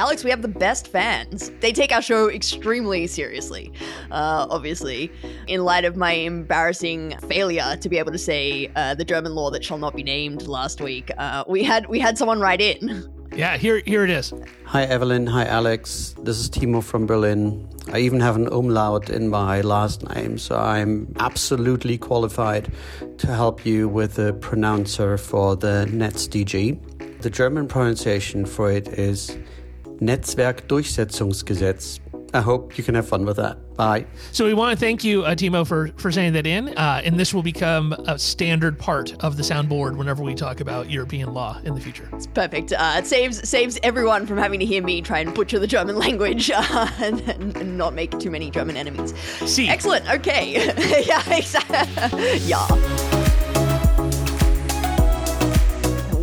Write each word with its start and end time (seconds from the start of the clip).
Alex, 0.00 0.22
we 0.22 0.30
have 0.30 0.42
the 0.42 0.48
best 0.48 0.86
fans. 0.86 1.50
They 1.58 1.72
take 1.72 1.90
our 1.90 2.00
show 2.00 2.30
extremely 2.30 3.08
seriously, 3.08 3.72
uh, 4.12 4.46
obviously. 4.48 5.10
In 5.48 5.64
light 5.64 5.84
of 5.84 5.96
my 5.96 6.12
embarrassing 6.12 7.16
failure 7.28 7.76
to 7.76 7.88
be 7.88 7.98
able 7.98 8.12
to 8.12 8.18
say 8.18 8.70
uh, 8.76 8.94
the 8.94 9.04
German 9.04 9.34
law 9.34 9.50
that 9.50 9.64
shall 9.64 9.78
not 9.78 9.96
be 9.96 10.04
named 10.04 10.42
last 10.46 10.80
week, 10.80 11.10
uh, 11.18 11.42
we 11.48 11.64
had 11.64 11.88
we 11.88 11.98
had 11.98 12.16
someone 12.16 12.40
write 12.40 12.60
in. 12.60 13.12
Yeah, 13.36 13.56
here 13.56 13.82
here 13.84 14.02
it 14.04 14.10
is. 14.10 14.32
Hi 14.64 14.84
Evelyn, 14.84 15.26
hi 15.26 15.44
Alex. 15.44 16.14
This 16.22 16.38
is 16.38 16.50
Timo 16.50 16.82
from 16.82 17.06
Berlin. 17.06 17.68
I 17.92 17.98
even 17.98 18.20
have 18.20 18.34
an 18.36 18.48
umlaut 18.48 19.10
in 19.10 19.28
my 19.28 19.60
last 19.60 20.02
name, 20.14 20.38
so 20.38 20.56
I'm 20.56 21.14
absolutely 21.20 21.98
qualified 21.98 22.72
to 23.18 23.26
help 23.26 23.64
you 23.66 23.86
with 23.86 24.14
the 24.14 24.32
pronouncer 24.32 25.18
for 25.18 25.54
the 25.54 25.86
NetzDG. 25.90 27.20
The 27.20 27.30
German 27.30 27.68
pronunciation 27.68 28.46
for 28.46 28.72
it 28.72 28.88
is 28.88 29.36
Netzwerkdurchsetzungsgesetz. 30.00 32.00
I 32.34 32.40
hope 32.40 32.76
you 32.76 32.84
can 32.84 32.94
have 32.94 33.08
fun 33.08 33.24
with 33.24 33.36
that. 33.36 33.74
Bye. 33.74 34.06
So 34.32 34.44
we 34.44 34.52
want 34.52 34.72
to 34.72 34.78
thank 34.78 35.02
you, 35.02 35.24
uh, 35.24 35.34
Timo, 35.34 35.66
for 35.66 35.88
for 35.96 36.12
sending 36.12 36.34
that 36.34 36.46
in, 36.46 36.76
uh, 36.76 37.00
and 37.02 37.18
this 37.18 37.32
will 37.32 37.42
become 37.42 37.92
a 37.92 38.18
standard 38.18 38.78
part 38.78 39.14
of 39.24 39.36
the 39.36 39.42
soundboard 39.42 39.96
whenever 39.96 40.22
we 40.22 40.34
talk 40.34 40.60
about 40.60 40.90
European 40.90 41.32
law 41.32 41.58
in 41.64 41.74
the 41.74 41.80
future. 41.80 42.08
It's 42.12 42.26
perfect. 42.26 42.72
Uh, 42.72 42.96
it 42.98 43.06
saves 43.06 43.48
saves 43.48 43.78
everyone 43.82 44.26
from 44.26 44.36
having 44.36 44.60
to 44.60 44.66
hear 44.66 44.82
me 44.82 45.00
try 45.00 45.20
and 45.20 45.32
butcher 45.32 45.58
the 45.58 45.66
German 45.66 45.96
language 46.06 46.50
uh, 46.50 46.88
and, 46.98 47.20
and, 47.20 47.78
not 47.78 47.94
make 47.94 48.18
too 48.18 48.30
many 48.30 48.50
German 48.50 48.76
enemies. 48.76 49.14
See, 49.46 49.68
excellent. 49.68 50.10
Okay, 50.10 50.54
yeah, 51.06 51.34
exactly. 51.34 52.38
yeah. 52.46 53.17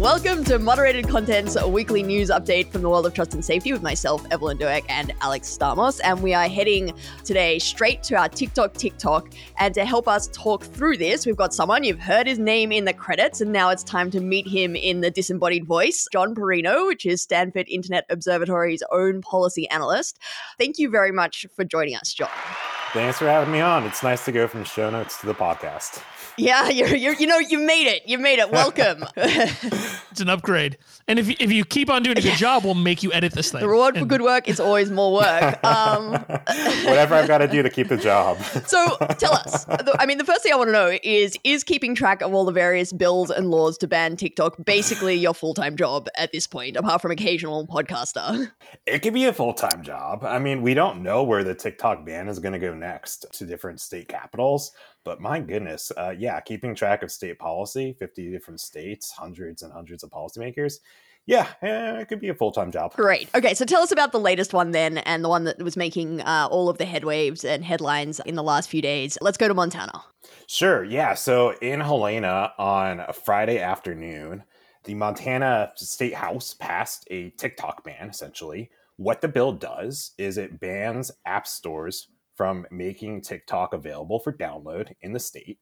Welcome 0.06 0.44
to 0.44 0.60
Moderated 0.60 1.08
Content's 1.08 1.60
weekly 1.66 2.04
news 2.04 2.30
update 2.30 2.72
from 2.72 2.84
the 2.84 2.90
world 2.90 3.08
of 3.08 3.16
trust 3.16 3.34
and 3.34 3.44
safety 3.44 3.74
with 3.74 3.82
myself, 3.82 4.24
Evelyn 4.30 4.60
Douek, 4.60 4.86
and 4.88 5.12
Alex 5.22 5.58
Stamos. 5.58 6.00
And 6.04 6.22
we 6.22 6.32
are 6.32 6.48
heading 6.48 6.94
today 7.24 7.58
straight 7.58 8.04
to 8.04 8.16
our 8.16 8.30
TikTok 8.30 8.76
TikTok. 8.76 9.34
And 9.58 9.74
to 9.74 9.84
help 9.84 10.08
us 10.08 10.28
talk 10.28 10.64
through 10.64 10.98
this, 10.98 11.26
we've 11.26 11.36
got 11.36 11.56
someone 11.56 11.84
you've 11.84 12.00
heard 12.00 12.28
his 12.28 12.38
name 12.38 12.72
in 12.72 12.86
the 12.86 12.94
credits, 12.94 13.42
and 13.42 13.52
now 13.52 13.72
it's 13.72 13.84
time 13.84 14.12
to 14.12 14.20
meet 14.20 14.48
him 14.48 14.76
in 14.76 15.02
the 15.02 15.10
disembodied 15.10 15.66
voice, 15.66 16.08
John 16.12 16.36
Perrino, 16.36 16.86
which 16.86 17.08
is 17.08 17.24
Stanford 17.24 17.66
Internet 17.68 18.06
Observatory's 18.12 18.84
own 18.92 19.24
policy 19.24 19.68
analyst. 19.70 20.20
Thank 20.60 20.78
you 20.78 20.92
very 20.92 21.12
much 21.12 21.48
for 21.56 21.66
joining 21.66 21.96
us, 21.96 22.14
John. 22.14 22.30
Thanks 22.96 23.20
for 23.20 23.28
having 23.28 23.52
me 23.52 23.60
on. 23.60 23.84
It's 23.84 24.04
nice 24.04 24.24
to 24.24 24.32
go 24.32 24.48
from 24.48 24.64
show 24.64 24.90
notes 24.90 25.20
to 25.20 25.26
the 25.26 25.34
podcast. 25.34 26.02
Yeah, 26.38 26.70
you're, 26.70 26.96
you're 26.96 27.14
you 27.16 27.28
know 27.28 27.40
you 27.40 27.60
made 27.60 27.88
it. 27.88 28.08
You 28.08 28.18
made 28.18 28.40
it. 28.40 28.50
Welcome. 28.52 29.04
it's 29.16 30.22
an 30.22 30.30
upgrade. 30.30 30.78
And 31.06 31.20
if 31.20 31.28
you, 31.28 31.36
if 31.38 31.52
you 31.52 31.66
keep 31.66 31.90
on 31.90 32.04
doing 32.04 32.18
a 32.18 32.22
good 32.22 32.38
job, 32.38 32.64
we'll 32.64 32.74
make 32.74 33.04
you 33.04 33.12
edit 33.12 33.34
this 33.34 33.52
thing. 33.52 33.60
The 33.60 33.68
reward 33.68 33.98
and... 33.98 34.06
for 34.06 34.08
good 34.08 34.22
work 34.22 34.48
is 34.48 34.62
always 34.62 34.92
more 34.92 35.14
work. 35.14 35.64
Um, 35.66 36.14
Whatever 36.86 37.16
I've 37.16 37.28
got 37.28 37.40
to 37.40 37.50
do 37.50 37.62
to 37.62 37.70
keep 37.70 37.90
the 37.90 37.98
job. 37.98 38.42
so 38.66 38.96
tell 39.20 39.34
us. 39.34 39.66
I 40.00 40.06
mean, 40.06 40.18
the 40.18 40.24
first 40.24 40.42
thing 40.42 40.54
I 40.54 40.56
want 40.56 40.70
to 40.70 40.72
know 40.72 40.98
is 41.04 41.38
is 41.44 41.66
keeping 41.66 41.96
track 41.96 42.22
of 42.22 42.34
all 42.34 42.46
the 42.46 42.54
various 42.54 42.94
bills 42.94 43.30
and 43.30 43.52
laws 43.52 43.78
to 43.80 43.88
ban 43.88 44.16
TikTok 44.16 44.56
basically 44.64 45.16
your 45.16 45.34
full 45.34 45.54
time 45.54 45.76
job 45.76 46.08
at 46.18 46.32
this 46.32 46.48
point, 46.48 46.78
apart 46.78 47.02
from 47.02 47.12
occasional 47.12 47.68
podcaster? 47.68 48.50
It 48.86 49.00
could 49.00 49.14
be 49.14 49.26
a 49.26 49.34
full 49.34 49.54
time 49.54 49.84
job. 49.84 50.24
I 50.24 50.40
mean, 50.40 50.62
we 50.62 50.74
don't 50.74 51.04
know 51.04 51.24
where 51.24 51.44
the 51.44 51.54
TikTok 51.54 52.06
ban 52.06 52.30
is 52.30 52.40
going 52.40 52.54
to 52.54 52.60
go 52.60 52.74
next 52.74 52.85
to 53.34 53.46
different 53.46 53.80
state 53.80 54.08
capitals. 54.08 54.72
But 55.04 55.22
my 55.22 55.40
goodness, 55.40 55.92
uh, 55.98 56.14
yeah, 56.18 56.40
keeping 56.40 56.76
track 56.76 57.04
of 57.04 57.12
state 57.12 57.40
policy, 57.40 57.96
50 58.00 58.32
different 58.32 58.60
states, 58.60 59.12
hundreds 59.12 59.62
and 59.62 59.72
hundreds 59.72 60.04
of 60.04 60.10
policymakers. 60.10 60.76
Yeah, 61.28 61.48
eh, 61.64 62.02
it 62.02 62.08
could 62.08 62.20
be 62.20 62.30
a 62.30 62.36
full 62.36 62.52
time 62.52 62.72
job. 62.72 62.94
Great. 62.94 63.30
Okay, 63.34 63.56
so 63.56 63.66
tell 63.66 63.82
us 63.82 63.92
about 63.92 64.12
the 64.12 64.20
latest 64.20 64.54
one 64.54 64.72
then, 64.72 65.00
and 65.00 65.24
the 65.24 65.30
one 65.30 65.46
that 65.46 65.62
was 65.62 65.76
making 65.76 66.22
uh, 66.22 66.48
all 66.52 66.70
of 66.70 66.78
the 66.78 66.86
headwaves 66.86 67.44
and 67.44 67.66
headlines 67.66 68.20
in 68.26 68.36
the 68.36 68.44
last 68.44 68.70
few 68.70 68.82
days. 68.82 69.18
Let's 69.22 69.38
go 69.38 69.48
to 69.48 69.54
Montana. 69.54 70.04
Sure. 70.48 70.84
Yeah. 70.84 71.16
So 71.16 71.52
in 71.62 71.80
Helena 71.80 72.54
on 72.60 73.00
a 73.00 73.14
Friday 73.14 73.60
afternoon, 73.60 74.44
the 74.84 74.94
Montana 74.94 75.72
State 75.76 76.14
House 76.14 76.54
passed 76.54 77.08
a 77.10 77.32
TikTok 77.32 77.84
ban, 77.84 78.10
essentially. 78.10 78.70
What 78.98 79.22
the 79.22 79.28
bill 79.28 79.52
does 79.52 80.12
is 80.18 80.38
it 80.38 80.60
bans 80.60 81.12
app 81.26 81.48
stores 81.48 82.08
from 82.36 82.68
making 82.70 83.22
TikTok 83.22 83.74
available 83.74 84.20
for 84.20 84.34
download 84.34 84.94
in 85.02 85.14
the 85.14 85.20
state. 85.20 85.60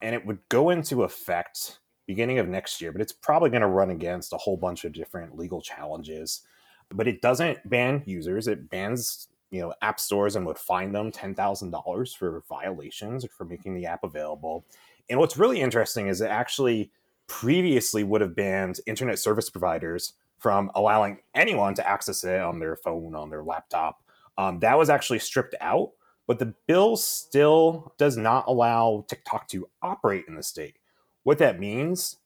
And 0.00 0.14
it 0.14 0.24
would 0.24 0.38
go 0.48 0.70
into 0.70 1.02
effect 1.02 1.80
beginning 2.06 2.38
of 2.38 2.48
next 2.48 2.80
year, 2.80 2.92
but 2.92 3.00
it's 3.00 3.12
probably 3.12 3.50
going 3.50 3.62
to 3.62 3.68
run 3.68 3.90
against 3.90 4.32
a 4.32 4.38
whole 4.38 4.56
bunch 4.56 4.84
of 4.84 4.92
different 4.92 5.36
legal 5.36 5.60
challenges. 5.60 6.42
But 6.90 7.08
it 7.08 7.22
doesn't 7.22 7.68
ban 7.68 8.02
users, 8.06 8.46
it 8.46 8.70
bans 8.70 9.28
you 9.50 9.60
know 9.60 9.72
app 9.82 10.00
stores 10.00 10.36
and 10.36 10.44
would 10.46 10.58
fine 10.58 10.92
them 10.92 11.12
$10,000 11.12 12.16
for 12.16 12.42
violations 12.48 13.24
for 13.36 13.44
making 13.44 13.74
the 13.74 13.86
app 13.86 14.04
available. 14.04 14.64
And 15.08 15.18
what's 15.18 15.36
really 15.36 15.60
interesting 15.60 16.08
is 16.08 16.20
it 16.20 16.30
actually 16.30 16.90
previously 17.26 18.04
would 18.04 18.20
have 18.20 18.34
banned 18.34 18.80
internet 18.86 19.18
service 19.18 19.50
providers 19.50 20.14
from 20.38 20.70
allowing 20.74 21.18
anyone 21.34 21.74
to 21.74 21.88
access 21.88 22.24
it 22.24 22.40
on 22.40 22.58
their 22.58 22.76
phone, 22.76 23.14
on 23.14 23.30
their 23.30 23.42
laptop. 23.42 24.02
Um, 24.36 24.58
that 24.60 24.76
was 24.76 24.90
actually 24.90 25.20
stripped 25.20 25.54
out 25.60 25.92
but 26.26 26.38
the 26.38 26.54
bill 26.66 26.96
still 26.96 27.92
does 27.98 28.16
not 28.16 28.44
allow 28.46 29.04
TikTok 29.08 29.48
to 29.48 29.68
operate 29.82 30.24
in 30.28 30.36
the 30.36 30.42
state. 30.42 30.76
What 31.22 31.38
that 31.38 31.60
means, 31.60 32.16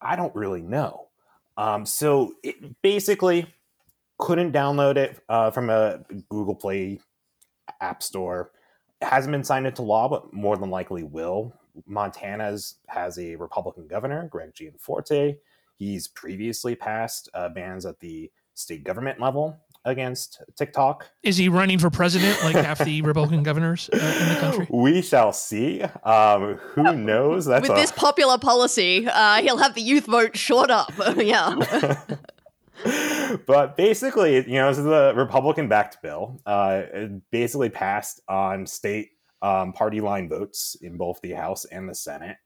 I 0.00 0.16
don't 0.16 0.34
really 0.34 0.62
know. 0.62 1.08
Um, 1.56 1.84
so 1.84 2.34
it 2.42 2.80
basically 2.82 3.46
couldn't 4.18 4.52
download 4.52 4.96
it 4.96 5.20
uh, 5.28 5.50
from 5.50 5.70
a 5.70 6.00
Google 6.28 6.54
Play 6.54 7.00
app 7.80 8.02
store. 8.02 8.52
It 9.00 9.06
hasn't 9.06 9.32
been 9.32 9.44
signed 9.44 9.66
into 9.66 9.82
law, 9.82 10.08
but 10.08 10.32
more 10.32 10.56
than 10.56 10.70
likely 10.70 11.02
will. 11.02 11.52
Montana's 11.86 12.76
has 12.88 13.18
a 13.18 13.36
Republican 13.36 13.86
governor, 13.88 14.28
Greg 14.28 14.54
Gianforte. 14.54 15.38
He's 15.76 16.08
previously 16.08 16.76
passed 16.76 17.28
uh, 17.34 17.48
bans 17.48 17.86
at 17.86 17.98
the 18.00 18.30
state 18.54 18.84
government 18.84 19.18
level 19.20 19.58
against 19.84 20.42
TikTok. 20.56 21.08
Is 21.22 21.36
he 21.36 21.48
running 21.48 21.78
for 21.78 21.90
president 21.90 22.42
like 22.42 22.54
half 22.54 22.78
the 22.84 23.02
Republican 23.02 23.42
governors 23.42 23.90
uh, 23.92 23.96
in 23.96 24.28
the 24.28 24.40
country? 24.40 24.66
We 24.70 25.02
shall 25.02 25.32
see. 25.32 25.82
Um, 25.82 26.54
who 26.74 26.86
uh, 26.86 26.92
knows? 26.92 27.46
That's 27.46 27.62
with 27.62 27.76
a... 27.76 27.80
this 27.80 27.92
popular 27.92 28.38
policy, 28.38 29.06
uh, 29.06 29.42
he'll 29.42 29.58
have 29.58 29.74
the 29.74 29.82
youth 29.82 30.06
vote 30.06 30.36
short 30.36 30.70
up. 30.70 30.92
yeah. 31.16 32.00
but 33.46 33.76
basically, 33.76 34.36
you 34.48 34.54
know, 34.54 34.68
this 34.68 34.78
is 34.78 34.86
a 34.86 35.12
Republican-backed 35.16 36.02
bill. 36.02 36.40
Uh, 36.46 36.82
it 36.92 37.30
basically 37.30 37.68
passed 37.68 38.20
on 38.28 38.66
state 38.66 39.10
um, 39.42 39.72
party 39.72 40.00
line 40.00 40.28
votes 40.28 40.76
in 40.80 40.96
both 40.96 41.20
the 41.20 41.32
House 41.32 41.64
and 41.66 41.88
the 41.88 41.94
Senate. 41.94 42.36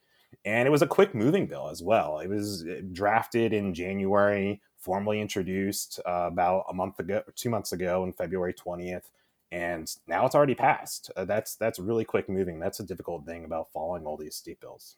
And 0.44 0.66
it 0.66 0.70
was 0.70 0.82
a 0.82 0.86
quick 0.86 1.14
moving 1.14 1.46
bill 1.46 1.68
as 1.68 1.82
well. 1.82 2.20
It 2.20 2.28
was 2.28 2.64
drafted 2.92 3.52
in 3.52 3.74
January 3.74 4.60
formally 4.86 5.20
introduced 5.20 5.98
uh, 6.06 6.28
about 6.32 6.64
a 6.70 6.72
month 6.72 7.00
ago, 7.00 7.20
two 7.34 7.50
months 7.50 7.72
ago, 7.72 8.04
on 8.04 8.12
February 8.12 8.54
twentieth, 8.54 9.10
and 9.50 9.92
now 10.06 10.24
it's 10.24 10.36
already 10.36 10.54
passed. 10.54 11.10
Uh, 11.16 11.24
that's 11.24 11.56
that's 11.56 11.80
really 11.80 12.04
quick 12.04 12.28
moving. 12.28 12.60
That's 12.60 12.78
a 12.78 12.84
difficult 12.84 13.26
thing 13.26 13.44
about 13.44 13.72
following 13.72 14.06
all 14.06 14.16
these 14.16 14.36
state 14.36 14.60
bills. 14.60 14.96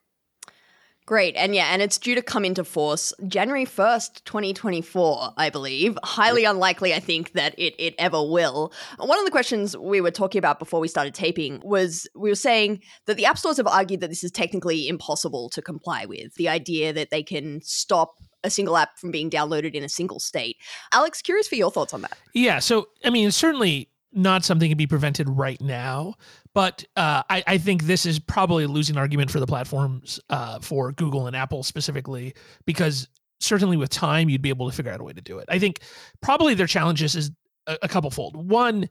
Great. 1.06 1.37
And 1.37 1.54
yeah, 1.54 1.71
and 1.72 1.81
it's 1.81 1.97
due 1.97 2.15
to 2.16 2.21
come 2.21 2.44
into 2.44 2.65
force 2.65 3.15
January 3.26 3.65
1st, 3.65 4.25
2024, 4.25 5.32
I 5.38 5.49
believe. 5.49 5.99
Highly 6.05 6.44
unlikely, 6.44 6.93
I 6.93 7.00
think, 7.00 7.32
that 7.32 7.55
it, 7.59 7.75
it 7.78 7.94
ever 7.99 8.22
will. 8.22 8.75
One 8.99 9.19
of 9.19 9.25
the 9.25 9.31
questions 9.31 9.75
we 9.75 10.03
were 10.03 10.10
talking 10.10 10.38
about 10.38 10.59
before 10.59 10.81
we 10.81 10.88
started 10.88 11.15
taping 11.15 11.62
was 11.65 12.06
we 12.15 12.28
were 12.28 12.34
saying 12.34 12.82
that 13.06 13.16
the 13.16 13.25
app 13.25 13.38
stores 13.38 13.56
have 13.56 13.66
argued 13.66 14.00
that 14.00 14.10
this 14.10 14.22
is 14.22 14.31
technically 14.31 14.87
impossible 14.87 15.49
to 15.55 15.62
comply 15.62 16.05
with. 16.05 16.34
The 16.34 16.50
idea 16.50 16.93
that 16.93 17.09
they 17.09 17.22
can 17.22 17.62
stop 17.62 18.12
a 18.44 18.50
single 18.50 18.76
app 18.76 18.99
from 18.99 19.10
being 19.10 19.31
downloaded 19.31 19.75
in 19.75 19.82
a 19.84 19.88
single 19.88 20.21
state. 20.21 20.56
Alex, 20.93 21.22
curious 21.22 21.49
for 21.49 21.56
your 21.56 21.71
thoughts 21.71 21.93
on 21.93 22.03
that. 22.03 22.16
Yeah. 22.34 22.59
So, 22.59 22.88
I 23.04 23.11
mean, 23.11 23.31
certainly 23.31 23.88
not 24.12 24.44
something 24.44 24.70
to 24.70 24.76
be 24.76 24.87
prevented 24.87 25.29
right 25.29 25.61
now, 25.61 26.14
but 26.55 26.85
uh, 26.96 27.23
I, 27.29 27.44
I, 27.46 27.58
think 27.58 27.85
this 27.85 28.06
is 28.06 28.19
probably 28.19 28.64
a 28.64 28.69
losing 28.69 28.96
argument 28.96 29.31
for 29.31 29.38
the 29.38 29.46
platforms, 29.46 30.19
uh, 30.31 30.61
for 30.61 30.93
Google 30.93 31.26
and 31.26 31.37
Apple 31.37 31.62
specifically, 31.62 32.35
because 32.64 33.06
certainly 33.40 33.76
with 33.76 33.90
time, 33.90 34.29
you'd 34.29 34.43
be 34.43 34.49
able 34.49 34.69
to 34.69 34.75
figure 34.75 34.91
out 34.91 35.00
a 35.00 35.05
way 35.05 35.12
to 35.12 35.20
do 35.20 35.38
it. 35.38 35.44
I 35.49 35.58
think 35.58 35.81
probably 36.23 36.55
their 36.55 36.67
challenges 36.67 37.14
is 37.14 37.31
a, 37.67 37.79
a 37.82 37.88
couple 37.88 38.11
fold. 38.11 38.34
One, 38.34 38.88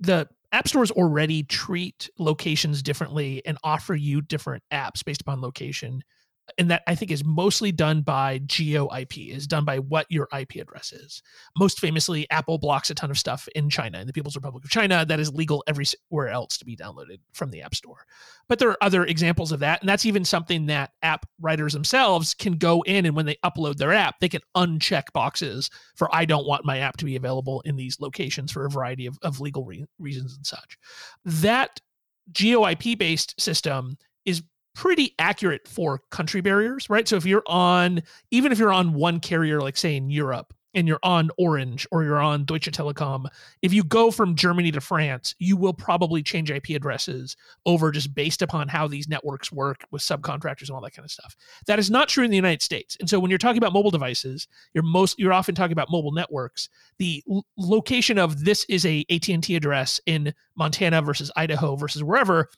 the 0.00 0.28
app 0.52 0.68
stores 0.68 0.90
already 0.90 1.42
treat 1.44 2.10
locations 2.18 2.82
differently 2.82 3.42
and 3.46 3.56
offer 3.64 3.94
you 3.94 4.20
different 4.20 4.62
apps 4.70 5.04
based 5.04 5.22
upon 5.22 5.40
location 5.40 6.02
and 6.58 6.70
that 6.70 6.82
I 6.86 6.94
think 6.94 7.10
is 7.10 7.24
mostly 7.24 7.72
done 7.72 8.02
by 8.02 8.38
geo 8.46 8.88
IP, 8.94 9.18
is 9.18 9.46
done 9.46 9.64
by 9.64 9.78
what 9.78 10.06
your 10.10 10.28
IP 10.36 10.56
address 10.56 10.92
is. 10.92 11.22
Most 11.58 11.78
famously, 11.78 12.28
Apple 12.30 12.58
blocks 12.58 12.90
a 12.90 12.94
ton 12.94 13.10
of 13.10 13.18
stuff 13.18 13.48
in 13.54 13.70
China, 13.70 14.00
in 14.00 14.06
the 14.06 14.12
People's 14.12 14.36
Republic 14.36 14.64
of 14.64 14.70
China, 14.70 15.04
that 15.06 15.20
is 15.20 15.32
legal 15.32 15.62
everywhere 15.66 16.28
else 16.28 16.58
to 16.58 16.64
be 16.64 16.76
downloaded 16.76 17.18
from 17.32 17.50
the 17.50 17.62
App 17.62 17.74
Store. 17.74 18.04
But 18.48 18.58
there 18.58 18.68
are 18.68 18.82
other 18.82 19.04
examples 19.04 19.52
of 19.52 19.60
that, 19.60 19.80
and 19.80 19.88
that's 19.88 20.04
even 20.04 20.24
something 20.24 20.66
that 20.66 20.90
app 21.02 21.26
writers 21.40 21.72
themselves 21.72 22.34
can 22.34 22.54
go 22.54 22.82
in 22.82 23.06
and 23.06 23.14
when 23.14 23.26
they 23.26 23.36
upload 23.44 23.76
their 23.76 23.92
app, 23.92 24.18
they 24.20 24.28
can 24.28 24.42
uncheck 24.56 25.04
boxes 25.12 25.70
for 25.94 26.14
I 26.14 26.24
don't 26.24 26.46
want 26.46 26.64
my 26.64 26.78
app 26.78 26.96
to 26.98 27.04
be 27.04 27.16
available 27.16 27.62
in 27.64 27.76
these 27.76 28.00
locations 28.00 28.50
for 28.52 28.66
a 28.66 28.70
variety 28.70 29.06
of, 29.06 29.18
of 29.22 29.40
legal 29.40 29.64
re- 29.64 29.86
reasons 29.98 30.36
and 30.36 30.46
such. 30.46 30.76
That 31.24 31.80
geo 32.32 32.66
IP 32.66 32.98
based 32.98 33.40
system 33.40 33.96
is 34.24 34.42
pretty 34.74 35.14
accurate 35.18 35.68
for 35.68 36.02
country 36.10 36.40
barriers, 36.40 36.88
right? 36.88 37.06
So 37.06 37.16
if 37.16 37.26
you're 37.26 37.42
on, 37.46 38.02
even 38.30 38.52
if 38.52 38.58
you're 38.58 38.72
on 38.72 38.94
one 38.94 39.20
carrier, 39.20 39.60
like 39.60 39.76
say 39.76 39.96
in 39.96 40.10
Europe, 40.10 40.54
and 40.74 40.88
you're 40.88 40.98
on 41.02 41.30
Orange 41.38 41.86
or 41.90 42.02
you're 42.02 42.20
on 42.20 42.44
Deutsche 42.44 42.70
Telekom, 42.70 43.26
if 43.60 43.72
you 43.72 43.84
go 43.84 44.10
from 44.10 44.34
Germany 44.34 44.70
to 44.72 44.80
France, 44.80 45.34
you 45.38 45.56
will 45.56 45.74
probably 45.74 46.22
change 46.22 46.50
IP 46.50 46.70
addresses 46.70 47.36
over 47.66 47.90
just 47.90 48.14
based 48.14 48.42
upon 48.42 48.68
how 48.68 48.88
these 48.88 49.08
networks 49.08 49.52
work 49.52 49.84
with 49.90 50.02
subcontractors 50.02 50.68
and 50.68 50.70
all 50.70 50.80
that 50.80 50.94
kind 50.94 51.04
of 51.04 51.10
stuff. 51.10 51.36
That 51.66 51.78
is 51.78 51.90
not 51.90 52.08
true 52.08 52.24
in 52.24 52.30
the 52.30 52.36
United 52.36 52.62
States. 52.62 52.96
And 53.00 53.08
so 53.08 53.20
when 53.20 53.30
you're 53.30 53.38
talking 53.38 53.58
about 53.58 53.72
mobile 53.72 53.90
devices, 53.90 54.48
you're 54.74 54.84
most 54.84 55.18
you're 55.18 55.32
often 55.32 55.54
talking 55.54 55.72
about 55.72 55.90
mobile 55.90 56.12
networks. 56.12 56.68
The 56.98 57.22
l- 57.30 57.44
location 57.56 58.18
of 58.18 58.44
this 58.44 58.64
is 58.68 58.86
a 58.86 59.04
AT&T 59.10 59.54
address 59.54 60.00
in 60.06 60.32
Montana 60.56 61.02
versus 61.02 61.30
Idaho 61.36 61.76
versus 61.76 62.02
wherever 62.02 62.48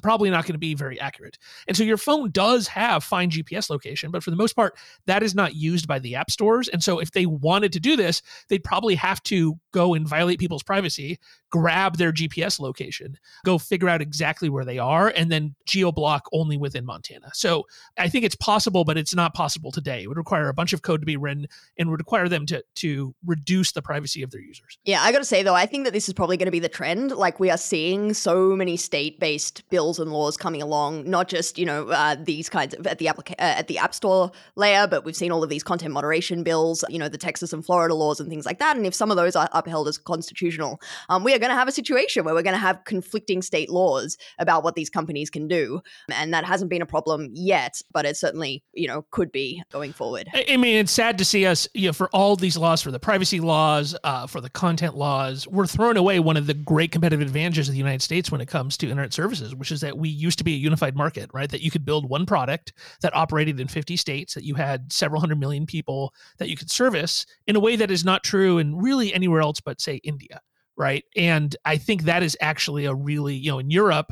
probably 0.00 0.30
not 0.30 0.44
going 0.44 0.54
to 0.54 0.58
be 0.58 0.74
very 0.74 0.98
accurate. 1.00 1.38
And 1.68 1.76
so 1.76 1.82
your 1.82 1.96
phone 1.96 2.30
does 2.30 2.68
have 2.68 3.04
fine 3.04 3.30
GPS 3.30 3.68
location, 3.68 4.10
but 4.10 4.22
for 4.22 4.30
the 4.30 4.36
most 4.36 4.54
part, 4.54 4.76
that 5.06 5.22
is 5.22 5.34
not 5.34 5.54
used 5.54 5.86
by 5.86 5.98
the 5.98 6.14
app 6.14 6.30
stores. 6.30 6.68
And 6.68 6.82
so 6.82 6.98
if 6.98 7.10
they 7.10 7.26
wanted 7.26 7.72
to 7.72 7.80
do 7.80 7.96
this, 7.96 8.22
they'd 8.48 8.64
probably 8.64 8.94
have 8.94 9.22
to 9.24 9.58
go 9.72 9.94
and 9.94 10.08
violate 10.08 10.38
people's 10.38 10.62
privacy, 10.62 11.18
grab 11.50 11.98
their 11.98 12.12
GPS 12.12 12.58
location, 12.58 13.18
go 13.44 13.58
figure 13.58 13.88
out 13.88 14.00
exactly 14.00 14.48
where 14.48 14.64
they 14.64 14.78
are, 14.78 15.08
and 15.08 15.30
then 15.30 15.54
geo 15.66 15.92
block 15.92 16.26
only 16.32 16.56
within 16.56 16.86
Montana. 16.86 17.30
So 17.34 17.66
I 17.98 18.08
think 18.08 18.24
it's 18.24 18.36
possible, 18.36 18.84
but 18.84 18.96
it's 18.96 19.14
not 19.14 19.34
possible 19.34 19.70
today. 19.70 20.02
It 20.02 20.08
would 20.08 20.16
require 20.16 20.48
a 20.48 20.54
bunch 20.54 20.72
of 20.72 20.82
code 20.82 21.00
to 21.00 21.06
be 21.06 21.16
written 21.16 21.46
and 21.78 21.90
would 21.90 22.00
require 22.00 22.28
them 22.28 22.46
to 22.46 22.64
to 22.76 23.14
reduce 23.24 23.72
the 23.72 23.82
privacy 23.82 24.22
of 24.22 24.30
their 24.30 24.40
users. 24.40 24.78
Yeah, 24.84 25.02
I 25.02 25.12
got 25.12 25.18
to 25.18 25.24
say 25.24 25.42
though, 25.42 25.54
I 25.54 25.66
think 25.66 25.84
that 25.84 25.92
this 25.92 26.08
is 26.08 26.14
probably 26.14 26.36
going 26.36 26.46
to 26.46 26.52
be 26.52 26.58
the 26.58 26.68
trend. 26.68 27.12
Like 27.12 27.38
we 27.38 27.50
are 27.50 27.58
seeing 27.58 28.14
so 28.14 28.56
many 28.56 28.76
state-based 28.76 29.68
bills 29.82 29.98
and 29.98 30.12
laws 30.12 30.36
coming 30.36 30.62
along, 30.62 31.10
not 31.10 31.28
just 31.28 31.58
you 31.58 31.66
know 31.66 31.88
uh, 31.88 32.14
these 32.14 32.48
kinds 32.48 32.72
of 32.74 32.86
at 32.86 32.98
the 32.98 33.06
applica- 33.06 33.32
uh, 33.32 33.58
at 33.58 33.66
the 33.66 33.78
app 33.78 33.92
store 33.92 34.30
layer, 34.54 34.86
but 34.86 35.04
we've 35.04 35.16
seen 35.16 35.32
all 35.32 35.42
of 35.42 35.50
these 35.50 35.64
content 35.64 35.92
moderation 35.92 36.44
bills, 36.44 36.84
you 36.88 37.00
know, 37.00 37.08
the 37.08 37.18
Texas 37.18 37.52
and 37.52 37.64
Florida 37.64 37.94
laws 37.94 38.20
and 38.20 38.30
things 38.30 38.46
like 38.46 38.60
that. 38.60 38.76
And 38.76 38.86
if 38.86 38.94
some 38.94 39.10
of 39.10 39.16
those 39.16 39.34
are 39.34 39.48
upheld 39.52 39.88
as 39.88 39.98
constitutional, 39.98 40.80
um, 41.08 41.24
we 41.24 41.34
are 41.34 41.38
going 41.40 41.50
to 41.50 41.56
have 41.56 41.66
a 41.66 41.72
situation 41.72 42.24
where 42.24 42.32
we're 42.32 42.42
going 42.42 42.54
to 42.54 42.60
have 42.60 42.84
conflicting 42.84 43.42
state 43.42 43.70
laws 43.70 44.16
about 44.38 44.62
what 44.62 44.76
these 44.76 44.88
companies 44.88 45.30
can 45.30 45.48
do, 45.48 45.80
and 46.12 46.32
that 46.32 46.44
hasn't 46.44 46.70
been 46.70 46.82
a 46.82 46.86
problem 46.86 47.30
yet, 47.32 47.82
but 47.92 48.06
it 48.06 48.16
certainly 48.16 48.62
you 48.72 48.86
know 48.86 49.04
could 49.10 49.32
be 49.32 49.60
going 49.72 49.92
forward. 49.92 50.28
I 50.32 50.56
mean, 50.56 50.76
it's 50.76 50.92
sad 50.92 51.18
to 51.18 51.24
see 51.24 51.44
us, 51.44 51.68
you 51.74 51.88
know, 51.88 51.92
for 51.92 52.08
all 52.12 52.36
these 52.36 52.56
laws, 52.56 52.82
for 52.82 52.92
the 52.92 53.00
privacy 53.00 53.40
laws, 53.40 53.96
uh, 54.04 54.28
for 54.28 54.40
the 54.40 54.50
content 54.50 54.96
laws, 54.96 55.48
we're 55.48 55.66
throwing 55.66 55.96
away 55.96 56.20
one 56.20 56.36
of 56.36 56.46
the 56.46 56.54
great 56.54 56.92
competitive 56.92 57.26
advantages 57.26 57.68
of 57.68 57.72
the 57.72 57.78
United 57.78 58.02
States 58.02 58.30
when 58.30 58.40
it 58.40 58.46
comes 58.46 58.76
to 58.76 58.88
internet 58.88 59.12
services, 59.12 59.54
which 59.54 59.71
is 59.72 59.80
that 59.80 59.98
we 59.98 60.08
used 60.08 60.38
to 60.38 60.44
be 60.44 60.54
a 60.54 60.58
unified 60.58 60.96
market, 60.96 61.30
right? 61.32 61.50
That 61.50 61.62
you 61.62 61.70
could 61.70 61.84
build 61.84 62.08
one 62.08 62.26
product 62.26 62.72
that 63.00 63.14
operated 63.16 63.58
in 63.58 63.68
50 63.68 63.96
states, 63.96 64.34
that 64.34 64.44
you 64.44 64.54
had 64.54 64.92
several 64.92 65.20
hundred 65.20 65.40
million 65.40 65.66
people 65.66 66.14
that 66.38 66.48
you 66.48 66.56
could 66.56 66.70
service 66.70 67.26
in 67.46 67.56
a 67.56 67.60
way 67.60 67.76
that 67.76 67.90
is 67.90 68.04
not 68.04 68.22
true 68.22 68.58
in 68.58 68.76
really 68.76 69.12
anywhere 69.12 69.40
else 69.40 69.60
but, 69.60 69.80
say, 69.80 69.96
India 70.04 70.40
right 70.76 71.04
and 71.16 71.54
i 71.66 71.76
think 71.76 72.04
that 72.04 72.22
is 72.22 72.36
actually 72.40 72.86
a 72.86 72.94
really 72.94 73.34
you 73.34 73.50
know 73.50 73.58
in 73.58 73.70
europe 73.70 74.10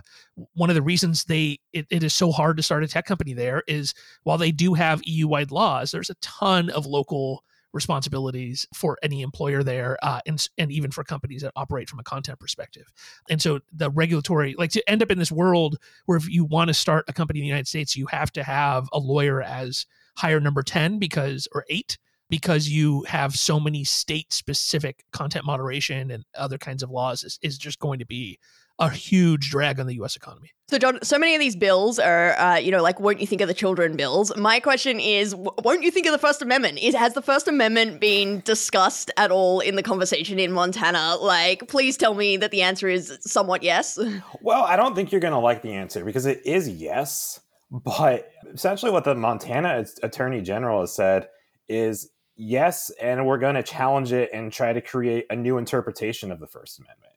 one 0.54 0.68
of 0.68 0.76
the 0.76 0.82
reasons 0.82 1.24
they 1.24 1.58
it, 1.72 1.86
it 1.90 2.02
is 2.02 2.14
so 2.14 2.30
hard 2.30 2.56
to 2.56 2.62
start 2.62 2.84
a 2.84 2.88
tech 2.88 3.06
company 3.06 3.32
there 3.32 3.62
is 3.66 3.94
while 4.24 4.36
they 4.36 4.52
do 4.52 4.74
have 4.74 5.00
eu 5.04 5.26
wide 5.26 5.50
laws 5.50 5.90
there's 5.90 6.10
a 6.10 6.14
ton 6.16 6.68
of 6.70 6.84
local 6.84 7.42
responsibilities 7.72 8.66
for 8.74 8.98
any 9.02 9.22
employer 9.22 9.62
there 9.62 9.96
uh, 10.02 10.20
and, 10.26 10.48
and 10.58 10.72
even 10.72 10.90
for 10.90 11.04
companies 11.04 11.42
that 11.42 11.52
operate 11.56 11.88
from 11.88 11.98
a 11.98 12.02
content 12.02 12.38
perspective. 12.38 12.92
And 13.28 13.40
so 13.40 13.60
the 13.72 13.90
regulatory 13.90 14.54
like 14.58 14.70
to 14.72 14.90
end 14.90 15.02
up 15.02 15.10
in 15.10 15.18
this 15.18 15.32
world 15.32 15.76
where 16.06 16.16
if 16.16 16.28
you 16.28 16.44
want 16.44 16.68
to 16.68 16.74
start 16.74 17.04
a 17.08 17.12
company 17.12 17.40
in 17.40 17.42
the 17.42 17.48
united 17.48 17.68
states 17.68 17.96
you 17.96 18.06
have 18.06 18.32
to 18.32 18.42
have 18.42 18.88
a 18.92 18.98
lawyer 18.98 19.42
as 19.42 19.86
higher 20.16 20.40
number 20.40 20.62
10 20.62 20.98
because 20.98 21.48
or 21.52 21.64
8 21.68 21.98
because 22.28 22.68
you 22.68 23.02
have 23.04 23.34
so 23.34 23.58
many 23.58 23.82
state 23.84 24.32
specific 24.32 25.04
content 25.12 25.44
moderation 25.44 26.10
and 26.10 26.24
other 26.36 26.58
kinds 26.58 26.82
of 26.82 26.90
laws 26.90 27.24
is, 27.24 27.38
is 27.42 27.58
just 27.58 27.78
going 27.80 27.98
to 27.98 28.06
be 28.06 28.38
a 28.80 28.90
huge 28.90 29.50
drag 29.50 29.78
on 29.78 29.86
the 29.86 29.94
US 30.02 30.16
economy. 30.16 30.50
So, 30.68 30.78
John, 30.78 31.00
so 31.02 31.18
many 31.18 31.34
of 31.34 31.40
these 31.40 31.56
bills 31.56 31.98
are, 31.98 32.38
uh, 32.38 32.56
you 32.56 32.70
know, 32.70 32.80
like, 32.80 33.00
won't 33.00 33.20
you 33.20 33.26
think 33.26 33.40
of 33.40 33.48
the 33.48 33.54
children 33.54 33.96
bills? 33.96 34.34
My 34.36 34.60
question 34.60 35.00
is, 35.00 35.34
won't 35.34 35.82
you 35.82 35.90
think 35.90 36.06
of 36.06 36.12
the 36.12 36.18
First 36.18 36.42
Amendment? 36.42 36.78
Is, 36.78 36.94
has 36.94 37.14
the 37.14 37.22
First 37.22 37.48
Amendment 37.48 38.00
been 38.00 38.40
discussed 38.44 39.10
at 39.16 39.32
all 39.32 39.58
in 39.58 39.74
the 39.74 39.82
conversation 39.82 40.38
in 40.38 40.52
Montana? 40.52 41.16
Like, 41.16 41.68
please 41.68 41.96
tell 41.96 42.14
me 42.14 42.36
that 42.36 42.52
the 42.52 42.62
answer 42.62 42.88
is 42.88 43.18
somewhat 43.20 43.62
yes. 43.62 43.98
Well, 44.42 44.62
I 44.62 44.76
don't 44.76 44.94
think 44.94 45.12
you're 45.12 45.20
going 45.20 45.32
to 45.32 45.38
like 45.38 45.62
the 45.62 45.72
answer 45.72 46.04
because 46.04 46.24
it 46.24 46.46
is 46.46 46.68
yes. 46.68 47.40
But 47.70 48.30
essentially, 48.52 48.90
what 48.92 49.04
the 49.04 49.14
Montana 49.14 49.84
Attorney 50.02 50.40
General 50.40 50.80
has 50.80 50.94
said 50.94 51.28
is 51.68 52.10
yes, 52.36 52.90
and 53.00 53.26
we're 53.26 53.38
going 53.38 53.56
to 53.56 53.62
challenge 53.62 54.12
it 54.12 54.30
and 54.32 54.52
try 54.52 54.72
to 54.72 54.80
create 54.80 55.26
a 55.30 55.36
new 55.36 55.58
interpretation 55.58 56.32
of 56.32 56.40
the 56.40 56.46
First 56.46 56.78
Amendment. 56.78 57.09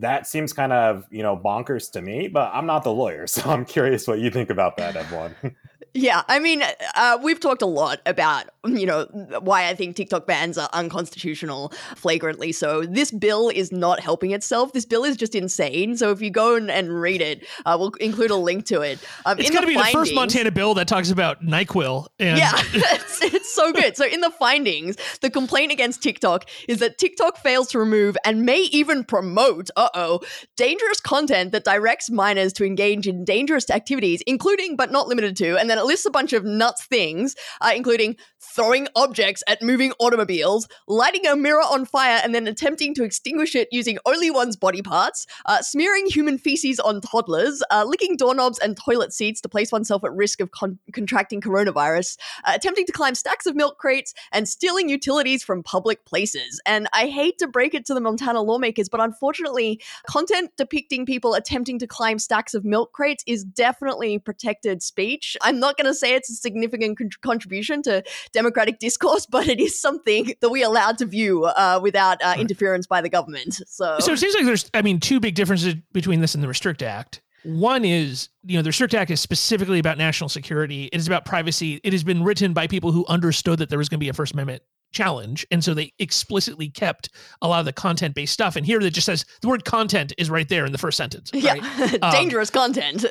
That 0.00 0.26
seems 0.26 0.52
kind 0.52 0.72
of, 0.72 1.06
you 1.10 1.22
know, 1.22 1.36
bonkers 1.36 1.90
to 1.92 2.02
me, 2.02 2.28
but 2.28 2.50
I'm 2.52 2.66
not 2.66 2.84
the 2.84 2.92
lawyer, 2.92 3.26
so 3.26 3.48
I'm 3.50 3.64
curious 3.64 4.06
what 4.06 4.18
you 4.18 4.30
think 4.30 4.50
about 4.50 4.76
that, 4.78 4.96
Evelyn. 4.96 5.34
Yeah, 5.96 6.22
I 6.28 6.38
mean, 6.38 6.62
uh, 6.94 7.18
we've 7.22 7.40
talked 7.40 7.62
a 7.62 7.66
lot 7.66 8.00
about, 8.04 8.44
you 8.66 8.84
know, 8.84 9.04
why 9.40 9.68
I 9.68 9.74
think 9.74 9.96
TikTok 9.96 10.26
bans 10.26 10.58
are 10.58 10.68
unconstitutional 10.74 11.72
flagrantly. 11.96 12.52
So 12.52 12.82
this 12.82 13.10
bill 13.10 13.48
is 13.48 13.72
not 13.72 14.00
helping 14.00 14.32
itself. 14.32 14.74
This 14.74 14.84
bill 14.84 15.04
is 15.04 15.16
just 15.16 15.34
insane. 15.34 15.96
So 15.96 16.10
if 16.10 16.20
you 16.20 16.30
go 16.30 16.54
and, 16.54 16.70
and 16.70 17.00
read 17.00 17.22
it, 17.22 17.46
uh, 17.64 17.76
we'll 17.78 17.92
include 18.00 18.30
a 18.30 18.36
link 18.36 18.66
to 18.66 18.82
it. 18.82 18.98
Um, 19.24 19.38
it's 19.38 19.48
going 19.48 19.62
to 19.62 19.66
be 19.66 19.74
findings, 19.74 19.92
the 19.92 19.98
first 19.98 20.14
Montana 20.14 20.50
bill 20.50 20.74
that 20.74 20.86
talks 20.86 21.10
about 21.10 21.42
NyQuil. 21.42 22.06
And- 22.18 22.38
yeah, 22.38 22.52
it's, 22.74 23.22
it's 23.22 23.54
so 23.54 23.72
good. 23.72 23.96
So 23.96 24.04
in 24.04 24.20
the 24.20 24.30
findings, 24.30 24.96
the 25.22 25.30
complaint 25.30 25.72
against 25.72 26.02
TikTok 26.02 26.46
is 26.68 26.78
that 26.80 26.98
TikTok 26.98 27.38
fails 27.38 27.68
to 27.68 27.78
remove 27.78 28.18
and 28.24 28.42
may 28.42 28.60
even 28.70 29.02
promote, 29.02 29.70
uh 29.76 29.88
oh, 29.94 30.20
dangerous 30.56 31.00
content 31.00 31.52
that 31.52 31.64
directs 31.64 32.10
minors 32.10 32.52
to 32.54 32.66
engage 32.66 33.06
in 33.06 33.24
dangerous 33.24 33.70
activities, 33.70 34.22
including 34.26 34.76
but 34.76 34.92
not 34.92 35.08
limited 35.08 35.36
to, 35.38 35.56
and 35.56 35.70
then 35.70 35.78
lists 35.86 36.06
a 36.06 36.10
bunch 36.10 36.32
of 36.32 36.44
nuts 36.44 36.84
things, 36.84 37.34
uh, 37.60 37.72
including 37.74 38.16
throwing 38.40 38.88
objects 38.96 39.42
at 39.46 39.62
moving 39.62 39.92
automobiles, 39.98 40.68
lighting 40.86 41.26
a 41.26 41.36
mirror 41.36 41.60
on 41.60 41.84
fire 41.84 42.20
and 42.22 42.34
then 42.34 42.46
attempting 42.46 42.94
to 42.94 43.04
extinguish 43.04 43.54
it 43.54 43.68
using 43.70 43.98
only 44.06 44.30
one's 44.30 44.56
body 44.56 44.82
parts, 44.82 45.26
uh, 45.46 45.60
smearing 45.60 46.06
human 46.06 46.38
feces 46.38 46.78
on 46.80 47.00
toddlers, 47.00 47.62
uh, 47.70 47.84
licking 47.86 48.16
doorknobs 48.16 48.58
and 48.58 48.76
toilet 48.76 49.12
seats 49.12 49.40
to 49.40 49.48
place 49.48 49.72
oneself 49.72 50.04
at 50.04 50.12
risk 50.12 50.40
of 50.40 50.50
con- 50.50 50.78
contracting 50.92 51.40
coronavirus, 51.40 52.16
uh, 52.44 52.52
attempting 52.54 52.86
to 52.86 52.92
climb 52.92 53.14
stacks 53.14 53.46
of 53.46 53.56
milk 53.56 53.78
crates, 53.78 54.14
and 54.32 54.48
stealing 54.48 54.88
utilities 54.88 55.42
from 55.42 55.62
public 55.62 56.04
places. 56.04 56.60
And 56.66 56.88
I 56.92 57.08
hate 57.08 57.38
to 57.38 57.46
break 57.46 57.74
it 57.74 57.84
to 57.86 57.94
the 57.94 58.00
Montana 58.00 58.42
lawmakers, 58.42 58.88
but 58.88 59.00
unfortunately, 59.00 59.80
content 60.08 60.50
depicting 60.56 61.06
people 61.06 61.34
attempting 61.34 61.78
to 61.78 61.86
climb 61.86 62.18
stacks 62.18 62.54
of 62.54 62.64
milk 62.64 62.92
crates 62.92 63.24
is 63.26 63.44
definitely 63.44 64.18
protected 64.18 64.82
speech. 64.82 65.36
I'm 65.42 65.60
not 65.60 65.75
going 65.76 65.86
to 65.86 65.94
say 65.94 66.14
it's 66.14 66.30
a 66.30 66.34
significant 66.34 66.98
con- 66.98 67.10
contribution 67.22 67.82
to 67.82 68.02
democratic 68.32 68.78
discourse, 68.78 69.26
but 69.30 69.48
it 69.48 69.60
is 69.60 69.80
something 69.80 70.34
that 70.40 70.48
we 70.48 70.62
are 70.62 70.68
allowed 70.68 70.98
to 70.98 71.06
view 71.06 71.44
uh, 71.44 71.80
without 71.82 72.22
uh, 72.22 72.34
interference 72.38 72.86
by 72.86 73.00
the 73.00 73.08
government. 73.08 73.54
So, 73.66 73.98
so 73.98 74.12
it 74.12 74.18
seems 74.18 74.34
like 74.34 74.44
there's, 74.44 74.70
I 74.74 74.82
mean, 74.82 75.00
two 75.00 75.20
big 75.20 75.34
differences 75.34 75.74
between 75.92 76.20
this 76.20 76.34
and 76.34 76.42
the 76.42 76.48
Restrict 76.48 76.82
Act. 76.82 77.20
One 77.44 77.84
is, 77.84 78.28
you 78.44 78.56
know, 78.56 78.62
the 78.62 78.70
Restrict 78.70 78.94
Act 78.94 79.10
is 79.10 79.20
specifically 79.20 79.78
about 79.78 79.98
national 79.98 80.28
security. 80.28 80.86
It 80.92 80.96
is 80.96 81.06
about 81.06 81.24
privacy. 81.24 81.80
It 81.84 81.92
has 81.92 82.02
been 82.02 82.24
written 82.24 82.52
by 82.52 82.66
people 82.66 82.90
who 82.90 83.06
understood 83.06 83.60
that 83.60 83.68
there 83.68 83.78
was 83.78 83.88
going 83.88 84.00
to 84.00 84.04
be 84.04 84.08
a 84.08 84.12
First 84.12 84.32
Amendment 84.32 84.62
challenge 84.92 85.46
and 85.50 85.62
so 85.62 85.74
they 85.74 85.92
explicitly 85.98 86.68
kept 86.68 87.10
a 87.42 87.48
lot 87.48 87.60
of 87.60 87.66
the 87.66 87.72
content 87.72 88.14
based 88.14 88.32
stuff 88.32 88.56
and 88.56 88.64
here 88.64 88.80
it 88.80 88.94
just 88.94 89.04
says 89.06 89.24
the 89.42 89.48
word 89.48 89.64
content 89.64 90.12
is 90.18 90.30
right 90.30 90.48
there 90.48 90.64
in 90.64 90.72
the 90.72 90.78
first 90.78 90.96
sentence 90.96 91.30
right? 91.34 91.42
Yeah, 91.42 91.96
Um, 92.02 92.12
dangerous 92.12 92.50
content. 92.50 93.04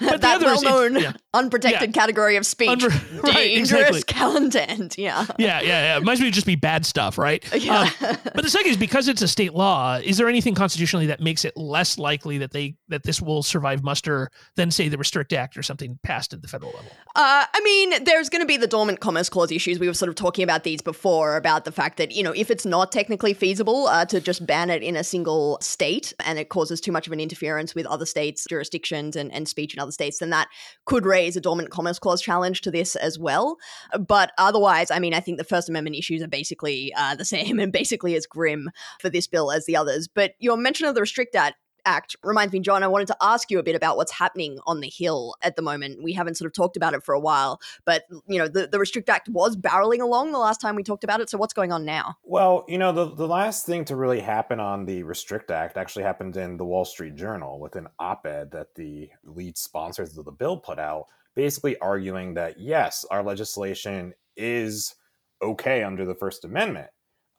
but 0.00 0.20
that 0.20 0.40
well-known 0.40 0.96
yeah. 0.96 1.12
unprotected 1.34 1.92
category 1.94 2.36
of 2.36 2.46
speech. 2.46 2.68
Unpro- 2.70 3.22
right, 3.22 3.34
dangerous 3.34 3.98
exactly. 3.98 4.02
content. 4.02 4.98
Yeah. 4.98 5.26
yeah, 5.38 5.60
yeah, 5.60 5.66
yeah. 5.68 5.96
It 5.98 6.02
might 6.04 6.14
as 6.14 6.20
well 6.20 6.30
just 6.30 6.46
be 6.46 6.56
bad 6.56 6.86
stuff, 6.86 7.18
right? 7.18 7.44
Yeah. 7.54 7.90
Um, 8.00 8.16
but 8.34 8.42
the 8.42 8.50
second 8.50 8.70
is 8.70 8.76
because 8.76 9.08
it's 9.08 9.22
a 9.22 9.28
state 9.28 9.54
law. 9.54 9.96
Is 10.02 10.16
there 10.16 10.28
anything 10.28 10.54
constitutionally 10.54 11.06
that 11.06 11.20
makes 11.20 11.44
it 11.44 11.56
less 11.56 11.98
likely 11.98 12.38
that 12.38 12.52
they 12.52 12.76
that 12.88 13.02
this 13.02 13.20
will 13.20 13.42
survive 13.42 13.82
muster 13.82 14.30
than 14.56 14.70
say 14.70 14.88
the 14.88 14.98
Restrict 14.98 15.32
Act 15.32 15.56
or 15.56 15.62
something 15.62 15.98
passed 16.02 16.32
at 16.32 16.42
the 16.42 16.48
federal 16.48 16.72
level? 16.72 16.90
Uh, 17.14 17.44
I 17.52 17.60
mean, 17.62 18.04
there's 18.04 18.28
going 18.28 18.42
to 18.42 18.46
be 18.46 18.56
the 18.56 18.66
dormant 18.66 19.00
commerce 19.00 19.28
clause 19.28 19.52
issues. 19.52 19.78
We 19.78 19.86
were 19.86 19.94
sort 19.94 20.08
of 20.08 20.14
talking 20.14 20.42
about 20.42 20.64
these 20.64 20.80
before 20.82 21.19
about 21.36 21.64
the 21.64 21.72
fact 21.72 21.98
that, 21.98 22.12
you 22.12 22.22
know, 22.22 22.32
if 22.32 22.50
it's 22.50 22.66
not 22.66 22.92
technically 22.92 23.34
feasible 23.34 23.86
uh, 23.86 24.04
to 24.06 24.20
just 24.20 24.46
ban 24.46 24.70
it 24.70 24.82
in 24.82 24.96
a 24.96 25.04
single 25.04 25.58
state 25.60 26.12
and 26.24 26.38
it 26.38 26.48
causes 26.48 26.80
too 26.80 26.92
much 26.92 27.06
of 27.06 27.12
an 27.12 27.20
interference 27.20 27.74
with 27.74 27.86
other 27.86 28.06
states' 28.06 28.46
jurisdictions 28.48 29.16
and, 29.16 29.32
and 29.32 29.48
speech 29.48 29.74
in 29.74 29.80
other 29.80 29.92
states, 29.92 30.18
then 30.18 30.30
that 30.30 30.48
could 30.86 31.04
raise 31.04 31.36
a 31.36 31.40
dormant 31.40 31.70
commerce 31.70 31.98
clause 31.98 32.20
challenge 32.20 32.60
to 32.62 32.70
this 32.70 32.96
as 32.96 33.18
well. 33.18 33.56
But 33.98 34.32
otherwise, 34.38 34.90
I 34.90 34.98
mean, 34.98 35.14
I 35.14 35.20
think 35.20 35.38
the 35.38 35.44
First 35.44 35.68
Amendment 35.68 35.96
issues 35.96 36.22
are 36.22 36.28
basically 36.28 36.92
uh, 36.96 37.14
the 37.14 37.24
same 37.30 37.58
and 37.58 37.72
basically 37.72 38.14
as 38.16 38.26
grim 38.26 38.70
for 38.98 39.10
this 39.10 39.26
bill 39.26 39.52
as 39.52 39.66
the 39.66 39.76
others. 39.76 40.08
But 40.08 40.32
your 40.38 40.56
mention 40.56 40.86
of 40.86 40.94
the 40.94 41.00
Restrict 41.00 41.34
Act 41.34 41.56
Act 41.84 42.16
reminds 42.22 42.52
me, 42.52 42.60
John, 42.60 42.82
I 42.82 42.88
wanted 42.88 43.08
to 43.08 43.16
ask 43.20 43.50
you 43.50 43.58
a 43.58 43.62
bit 43.62 43.74
about 43.74 43.96
what's 43.96 44.12
happening 44.12 44.58
on 44.66 44.80
the 44.80 44.88
Hill 44.88 45.34
at 45.42 45.56
the 45.56 45.62
moment. 45.62 46.02
We 46.02 46.12
haven't 46.12 46.36
sort 46.36 46.46
of 46.46 46.52
talked 46.52 46.76
about 46.76 46.94
it 46.94 47.02
for 47.02 47.14
a 47.14 47.20
while, 47.20 47.60
but, 47.84 48.04
you 48.28 48.38
know, 48.38 48.48
the, 48.48 48.66
the 48.66 48.78
Restrict 48.78 49.08
Act 49.08 49.28
was 49.28 49.56
barreling 49.56 50.00
along 50.00 50.32
the 50.32 50.38
last 50.38 50.60
time 50.60 50.74
we 50.74 50.82
talked 50.82 51.04
about 51.04 51.20
it. 51.20 51.30
So 51.30 51.38
what's 51.38 51.54
going 51.54 51.72
on 51.72 51.84
now? 51.84 52.16
Well, 52.24 52.64
you 52.68 52.78
know, 52.78 52.92
the, 52.92 53.14
the 53.14 53.28
last 53.28 53.66
thing 53.66 53.84
to 53.86 53.96
really 53.96 54.20
happen 54.20 54.60
on 54.60 54.84
the 54.84 55.02
Restrict 55.02 55.50
Act 55.50 55.76
actually 55.76 56.04
happened 56.04 56.36
in 56.36 56.56
the 56.56 56.64
Wall 56.64 56.84
Street 56.84 57.16
Journal 57.16 57.60
with 57.60 57.76
an 57.76 57.88
op 57.98 58.26
ed 58.26 58.50
that 58.52 58.74
the 58.74 59.10
lead 59.24 59.56
sponsors 59.56 60.16
of 60.16 60.24
the 60.24 60.32
bill 60.32 60.56
put 60.56 60.78
out, 60.78 61.06
basically 61.34 61.78
arguing 61.78 62.34
that, 62.34 62.58
yes, 62.58 63.04
our 63.10 63.22
legislation 63.22 64.14
is 64.36 64.94
okay 65.42 65.82
under 65.82 66.04
the 66.04 66.14
First 66.14 66.44
Amendment. 66.44 66.88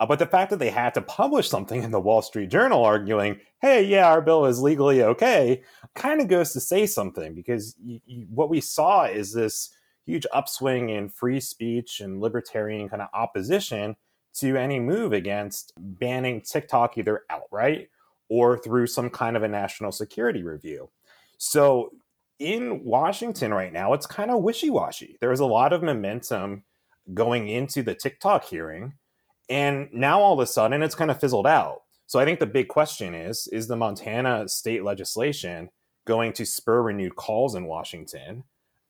Uh, 0.01 0.05
but 0.07 0.17
the 0.17 0.25
fact 0.25 0.49
that 0.49 0.57
they 0.57 0.71
had 0.71 0.95
to 0.95 1.01
publish 1.01 1.47
something 1.47 1.83
in 1.83 1.91
the 1.91 1.99
Wall 1.99 2.23
Street 2.23 2.49
Journal 2.49 2.83
arguing, 2.83 3.39
hey, 3.61 3.83
yeah, 3.83 4.09
our 4.09 4.19
bill 4.19 4.47
is 4.47 4.59
legally 4.59 5.03
okay, 5.03 5.61
kind 5.93 6.19
of 6.19 6.27
goes 6.27 6.53
to 6.53 6.59
say 6.59 6.87
something 6.87 7.35
because 7.35 7.75
what 8.29 8.49
we 8.49 8.59
saw 8.59 9.03
is 9.03 9.31
this 9.31 9.69
huge 10.07 10.25
upswing 10.33 10.89
in 10.89 11.07
free 11.07 11.39
speech 11.39 12.01
and 12.01 12.19
libertarian 12.19 12.89
kind 12.89 13.03
of 13.03 13.09
opposition 13.13 13.95
to 14.33 14.57
any 14.57 14.79
move 14.79 15.13
against 15.13 15.71
banning 15.77 16.41
TikTok 16.41 16.97
either 16.97 17.21
outright 17.29 17.89
or 18.27 18.57
through 18.57 18.87
some 18.87 19.11
kind 19.11 19.37
of 19.37 19.43
a 19.43 19.47
national 19.47 19.91
security 19.91 20.41
review. 20.41 20.89
So 21.37 21.91
in 22.39 22.83
Washington 22.83 23.53
right 23.53 23.71
now, 23.71 23.93
it's 23.93 24.07
kind 24.07 24.31
of 24.31 24.41
wishy 24.41 24.71
washy. 24.71 25.17
There 25.21 25.29
was 25.29 25.41
a 25.41 25.45
lot 25.45 25.73
of 25.73 25.83
momentum 25.83 26.63
going 27.13 27.49
into 27.49 27.83
the 27.83 27.93
TikTok 27.93 28.45
hearing. 28.45 28.93
And 29.49 29.89
now 29.91 30.21
all 30.21 30.33
of 30.33 30.39
a 30.39 30.45
sudden 30.47 30.81
it's 30.81 30.95
kind 30.95 31.11
of 31.11 31.19
fizzled 31.19 31.47
out. 31.47 31.81
So 32.07 32.19
I 32.19 32.25
think 32.25 32.39
the 32.39 32.45
big 32.45 32.67
question 32.67 33.13
is 33.13 33.47
is 33.47 33.67
the 33.67 33.75
Montana 33.75 34.47
state 34.49 34.83
legislation 34.83 35.69
going 36.05 36.33
to 36.33 36.45
spur 36.45 36.81
renewed 36.81 37.15
calls 37.15 37.55
in 37.55 37.65
Washington? 37.65 38.43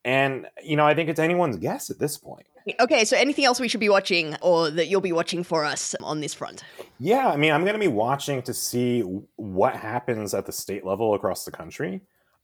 And, 0.03 0.47
you 0.63 0.75
know, 0.75 0.85
I 0.85 0.95
think 0.95 1.09
it's 1.09 1.19
anyone's 1.19 1.57
guess 1.57 1.89
at 1.89 1.99
this 1.99 2.17
point. 2.17 2.47
Okay, 2.79 3.05
so 3.05 3.17
anything 3.17 3.45
else 3.45 3.59
we 3.59 3.67
should 3.67 3.79
be 3.79 3.89
watching 3.89 4.35
or 4.41 4.69
that 4.69 4.87
you'll 4.87 5.01
be 5.01 5.11
watching 5.11 5.43
for 5.43 5.65
us 5.65 5.95
on 6.01 6.21
this 6.21 6.33
front? 6.33 6.63
Yeah, 6.99 7.27
I 7.27 7.37
mean, 7.37 7.51
I'm 7.51 7.61
going 7.61 7.73
to 7.73 7.79
be 7.79 7.87
watching 7.87 8.41
to 8.43 8.53
see 8.53 9.01
what 9.35 9.75
happens 9.75 10.33
at 10.33 10.45
the 10.45 10.51
state 10.51 10.85
level 10.85 11.13
across 11.13 11.45
the 11.45 11.51
country. 11.51 12.01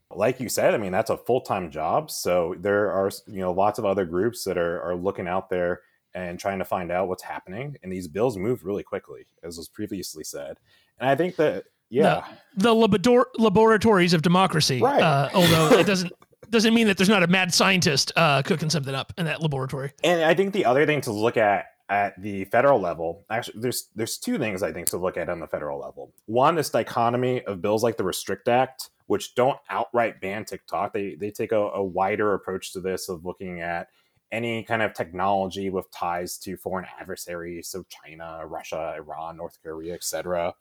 Like 0.10 0.40
you 0.40 0.50
said, 0.50 0.74
I 0.74 0.78
mean, 0.78 0.92
that's 0.92 1.10
a 1.10 1.18
full 1.18 1.42
time 1.42 1.70
job. 1.70 2.10
So 2.10 2.56
there 2.60 2.92
are, 2.92 3.12
you 3.28 3.42
know, 3.42 3.52
lots 3.52 3.78
of 3.78 3.86
other 3.86 4.06
groups 4.06 4.44
that 4.46 4.58
are, 4.58 4.82
are 4.82 4.96
looking 4.96 5.28
out 5.28 5.50
there 5.50 5.82
and 6.14 6.40
trying 6.40 6.60
to 6.60 6.66
find 6.66 6.92
out 6.92 7.08
what's 7.08 7.24
happening. 7.24 7.78
And 7.84 7.92
these 7.92 8.08
bills 8.08 8.38
move 8.38 8.66
really 8.66 8.84
quickly, 8.84 9.28
as 9.44 9.58
was 9.58 9.68
previously 9.68 10.24
said. 10.24 10.58
And 11.00 11.10
I 11.10 11.16
think 11.16 11.36
that, 11.36 11.66
yeah. 11.90 12.26
The 12.56 12.74
labador- 12.74 13.28
laboratories 13.38 14.14
of 14.14 14.22
democracy. 14.22 14.82
Right. 14.82 15.02
Uh, 15.02 15.30
although 15.34 15.78
it 15.78 15.86
doesn't 15.86 16.12
doesn't 16.50 16.74
mean 16.74 16.88
that 16.88 16.98
there's 16.98 17.10
not 17.10 17.24
a 17.24 17.28
mad 17.28 17.54
scientist 17.54 18.12
uh, 18.16 18.42
cooking 18.42 18.70
something 18.70 18.96
up 18.96 19.14
in 19.18 19.26
that 19.26 19.42
laboratory. 19.42 19.92
And 20.04 20.24
I 20.24 20.34
think 20.34 20.54
the 20.54 20.66
other 20.66 20.86
thing 20.86 21.02
to 21.02 21.12
look 21.12 21.38
at 21.38 21.66
at 21.90 22.22
the 22.22 22.44
federal 22.46 22.82
level, 22.82 23.26
actually, 23.30 23.62
there's 23.62 23.90
there's 23.96 24.18
two 24.18 24.38
things 24.38 24.64
I 24.64 24.72
think 24.72 24.88
to 24.88 24.98
look 24.98 25.18
at 25.18 25.30
on 25.30 25.40
the 25.40 25.48
federal 25.48 25.80
level. 25.80 26.14
One, 26.26 26.56
this 26.56 26.70
dichotomy 26.70 27.44
of 27.44 27.62
bills 27.62 27.84
like 27.84 27.98
the 27.98 28.04
Restrict 28.04 28.48
Act, 28.48 28.90
which 29.08 29.36
don't 29.36 29.58
outright 29.70 30.20
ban 30.20 30.46
TikTok. 30.46 30.94
They 30.94 31.16
they 31.16 31.32
take 31.32 31.52
a, 31.52 31.60
a 31.60 31.84
wider 31.84 32.34
approach 32.34 32.74
to 32.74 32.82
this 32.82 33.10
of 33.10 33.26
looking 33.26 33.62
at 33.62 33.88
any 34.32 34.64
kind 34.64 34.82
of 34.82 34.94
technology 34.94 35.70
with 35.70 35.90
ties 35.92 36.38
to 36.40 36.58
foreign 36.58 36.86
adversaries, 37.00 37.68
so 37.70 37.86
China, 37.90 38.46
Russia, 38.46 38.94
Iran, 38.98 39.38
North 39.38 39.58
Korea, 39.64 39.94
etc. 39.94 40.54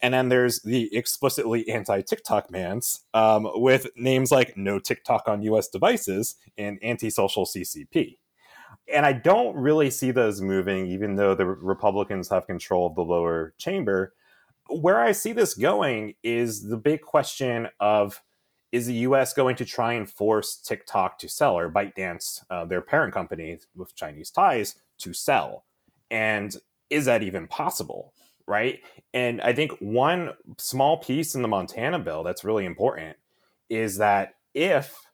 And 0.00 0.12
then 0.12 0.28
there's 0.28 0.60
the 0.62 0.94
explicitly 0.94 1.68
anti-TikTok 1.68 2.50
bans 2.50 3.04
um, 3.14 3.48
with 3.54 3.86
names 3.96 4.30
like 4.30 4.56
"No 4.56 4.78
TikTok 4.78 5.28
on 5.28 5.42
U.S. 5.42 5.68
devices" 5.68 6.36
and 6.58 6.78
"Anti-Social 6.82 7.46
CCP." 7.46 8.18
And 8.92 9.06
I 9.06 9.12
don't 9.12 9.56
really 9.56 9.90
see 9.90 10.10
those 10.10 10.40
moving, 10.40 10.86
even 10.86 11.16
though 11.16 11.34
the 11.34 11.46
Republicans 11.46 12.28
have 12.30 12.46
control 12.46 12.86
of 12.88 12.94
the 12.94 13.02
lower 13.02 13.54
chamber. 13.58 14.14
Where 14.68 15.00
I 15.00 15.12
see 15.12 15.32
this 15.32 15.54
going 15.54 16.14
is 16.22 16.68
the 16.68 16.76
big 16.76 17.02
question 17.02 17.68
of 17.78 18.22
is 18.72 18.86
the 18.86 18.94
US 18.94 19.34
going 19.34 19.54
to 19.56 19.64
try 19.64 19.92
and 19.92 20.08
force 20.08 20.56
TikTok 20.56 21.18
to 21.18 21.28
sell 21.28 21.56
or 21.56 21.70
ByteDance, 21.70 22.42
uh, 22.50 22.64
their 22.64 22.80
parent 22.80 23.12
company 23.12 23.58
with 23.76 23.94
Chinese 23.94 24.30
ties, 24.30 24.76
to 24.98 25.12
sell? 25.12 25.64
And 26.10 26.56
is 26.90 27.04
that 27.04 27.22
even 27.22 27.46
possible? 27.46 28.14
Right. 28.46 28.80
And 29.14 29.40
I 29.42 29.52
think 29.52 29.72
one 29.78 30.32
small 30.58 30.96
piece 30.96 31.34
in 31.34 31.42
the 31.42 31.48
Montana 31.48 31.98
bill 31.98 32.24
that's 32.24 32.42
really 32.42 32.64
important 32.64 33.16
is 33.68 33.98
that 33.98 34.34
if 34.52 35.06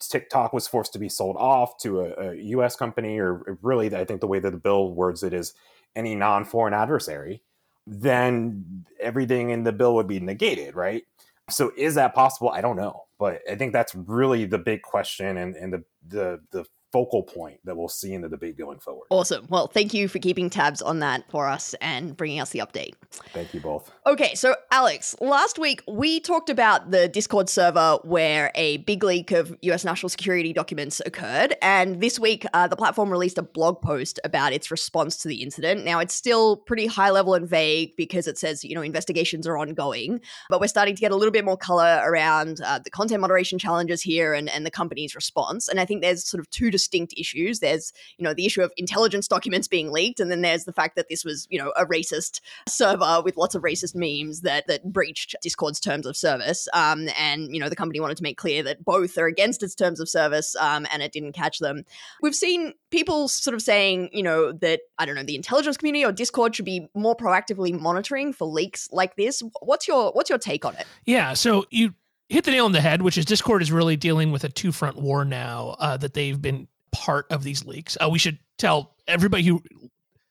TikTok 0.00 0.52
was 0.52 0.66
forced 0.66 0.92
to 0.92 0.98
be 0.98 1.08
sold 1.08 1.36
off 1.36 1.76
to 1.78 2.00
a, 2.00 2.30
a 2.30 2.34
US 2.36 2.76
company, 2.76 3.18
or 3.18 3.58
really, 3.62 3.94
I 3.94 4.04
think 4.04 4.20
the 4.20 4.26
way 4.26 4.38
that 4.38 4.50
the 4.50 4.56
bill 4.56 4.92
words 4.92 5.22
it 5.22 5.32
is 5.32 5.54
any 5.94 6.14
non 6.14 6.44
foreign 6.44 6.74
adversary, 6.74 7.42
then 7.86 8.84
everything 9.00 9.50
in 9.50 9.64
the 9.64 9.72
bill 9.72 9.94
would 9.94 10.06
be 10.06 10.20
negated, 10.20 10.74
right? 10.74 11.04
So 11.50 11.72
is 11.76 11.94
that 11.94 12.14
possible? 12.14 12.50
I 12.50 12.60
don't 12.60 12.76
know. 12.76 13.04
But 13.18 13.40
I 13.50 13.56
think 13.56 13.72
that's 13.72 13.94
really 13.94 14.44
the 14.44 14.58
big 14.58 14.82
question 14.82 15.38
and, 15.38 15.56
and 15.56 15.72
the, 15.72 15.84
the 16.06 16.40
the 16.52 16.64
focal 16.92 17.22
point 17.22 17.60
that 17.64 17.76
we'll 17.76 17.88
see 17.88 18.14
in 18.14 18.22
the 18.22 18.28
debate 18.28 18.56
going 18.56 18.78
forward. 18.78 19.06
Awesome. 19.10 19.46
Well, 19.48 19.66
thank 19.66 19.92
you 19.92 20.08
for 20.08 20.18
keeping 20.18 20.48
tabs 20.48 20.80
on 20.80 21.00
that 21.00 21.30
for 21.30 21.46
us 21.46 21.74
and 21.80 22.16
bringing 22.16 22.40
us 22.40 22.50
the 22.50 22.60
update. 22.60 22.94
Thank 23.32 23.52
you 23.52 23.60
both. 23.60 23.90
Okay, 24.06 24.34
so 24.34 24.54
Alex, 24.70 25.14
last 25.20 25.58
week 25.58 25.82
we 25.86 26.20
talked 26.20 26.50
about 26.50 26.90
the 26.90 27.08
Discord 27.08 27.48
server 27.48 27.98
where 28.04 28.50
a 28.54 28.78
big 28.78 29.04
leak 29.04 29.32
of 29.32 29.54
US 29.62 29.84
national 29.84 30.08
security 30.08 30.52
documents 30.52 31.02
occurred. 31.04 31.56
And 31.60 32.00
this 32.00 32.18
week, 32.18 32.46
uh, 32.54 32.68
the 32.68 32.76
platform 32.76 33.10
released 33.10 33.38
a 33.38 33.42
blog 33.42 33.82
post 33.82 34.18
about 34.24 34.52
its 34.52 34.70
response 34.70 35.16
to 35.18 35.28
the 35.28 35.42
incident. 35.42 35.84
Now, 35.84 35.98
it's 35.98 36.14
still 36.14 36.56
pretty 36.56 36.86
high 36.86 37.10
level 37.10 37.34
and 37.34 37.48
vague 37.48 37.96
because 37.96 38.26
it 38.26 38.38
says, 38.38 38.64
you 38.64 38.74
know, 38.74 38.82
investigations 38.82 39.46
are 39.46 39.58
ongoing, 39.58 40.20
but 40.48 40.60
we're 40.60 40.68
starting 40.68 40.94
to 40.94 41.00
get 41.00 41.12
a 41.12 41.16
little 41.16 41.32
bit 41.32 41.44
more 41.44 41.56
color 41.56 42.00
around 42.04 42.60
uh, 42.64 42.78
the 42.78 42.90
content 42.90 43.20
moderation 43.20 43.58
challenges 43.58 44.00
here 44.00 44.32
and, 44.32 44.48
and 44.48 44.64
the 44.64 44.70
company's 44.70 45.14
response. 45.14 45.68
And 45.68 45.80
I 45.80 45.84
think 45.84 46.02
there's 46.02 46.24
sort 46.24 46.40
of 46.40 46.48
two 46.50 46.70
distinct 46.78 47.12
issues. 47.16 47.58
There's, 47.58 47.92
you 48.18 48.24
know, 48.24 48.32
the 48.32 48.46
issue 48.46 48.62
of 48.62 48.72
intelligence 48.76 49.26
documents 49.26 49.66
being 49.66 49.90
leaked, 49.90 50.20
and 50.20 50.30
then 50.30 50.42
there's 50.42 50.64
the 50.64 50.72
fact 50.72 50.94
that 50.94 51.08
this 51.08 51.24
was, 51.24 51.48
you 51.50 51.58
know, 51.58 51.72
a 51.76 51.84
racist 51.86 52.40
server 52.68 53.20
with 53.24 53.36
lots 53.36 53.56
of 53.56 53.62
racist 53.62 53.94
memes 53.96 54.42
that 54.42 54.66
that 54.68 54.92
breached 54.92 55.34
Discord's 55.42 55.80
terms 55.80 56.06
of 56.06 56.16
service. 56.16 56.68
Um, 56.72 57.08
and 57.18 57.52
you 57.52 57.60
know, 57.60 57.68
the 57.68 57.76
company 57.76 57.98
wanted 57.98 58.16
to 58.18 58.22
make 58.22 58.38
clear 58.38 58.62
that 58.62 58.84
both 58.84 59.18
are 59.18 59.26
against 59.26 59.62
its 59.62 59.74
terms 59.74 59.98
of 59.98 60.08
service, 60.08 60.54
um, 60.56 60.86
and 60.92 61.02
it 61.02 61.12
didn't 61.12 61.32
catch 61.32 61.58
them. 61.58 61.84
We've 62.22 62.34
seen 62.34 62.74
people 62.90 63.28
sort 63.28 63.54
of 63.54 63.62
saying, 63.62 64.10
you 64.12 64.22
know, 64.22 64.52
that 64.52 64.80
I 64.98 65.06
don't 65.06 65.16
know, 65.16 65.24
the 65.24 65.34
intelligence 65.34 65.76
community 65.76 66.04
or 66.04 66.12
Discord 66.12 66.54
should 66.54 66.64
be 66.64 66.88
more 66.94 67.16
proactively 67.16 67.78
monitoring 67.78 68.32
for 68.32 68.46
leaks 68.46 68.88
like 68.92 69.16
this. 69.16 69.42
What's 69.60 69.88
your 69.88 70.12
what's 70.12 70.30
your 70.30 70.38
take 70.38 70.64
on 70.64 70.76
it? 70.76 70.86
Yeah. 71.04 71.34
So 71.34 71.64
you 71.70 71.94
hit 72.28 72.44
the 72.44 72.50
nail 72.50 72.66
on 72.66 72.72
the 72.72 72.80
head, 72.80 73.02
which 73.02 73.18
is 73.18 73.24
Discord 73.24 73.62
is 73.62 73.72
really 73.72 73.96
dealing 73.96 74.32
with 74.32 74.44
a 74.44 74.48
two 74.48 74.72
front 74.72 74.96
war 74.96 75.24
now 75.24 75.76
uh, 75.78 75.96
that 75.96 76.14
they've 76.14 76.40
been 76.40 76.68
part 76.92 77.26
of 77.30 77.42
these 77.42 77.64
leaks. 77.64 77.96
Uh, 78.02 78.08
we 78.10 78.18
should 78.18 78.38
tell 78.56 78.94
everybody 79.06 79.44
who 79.44 79.62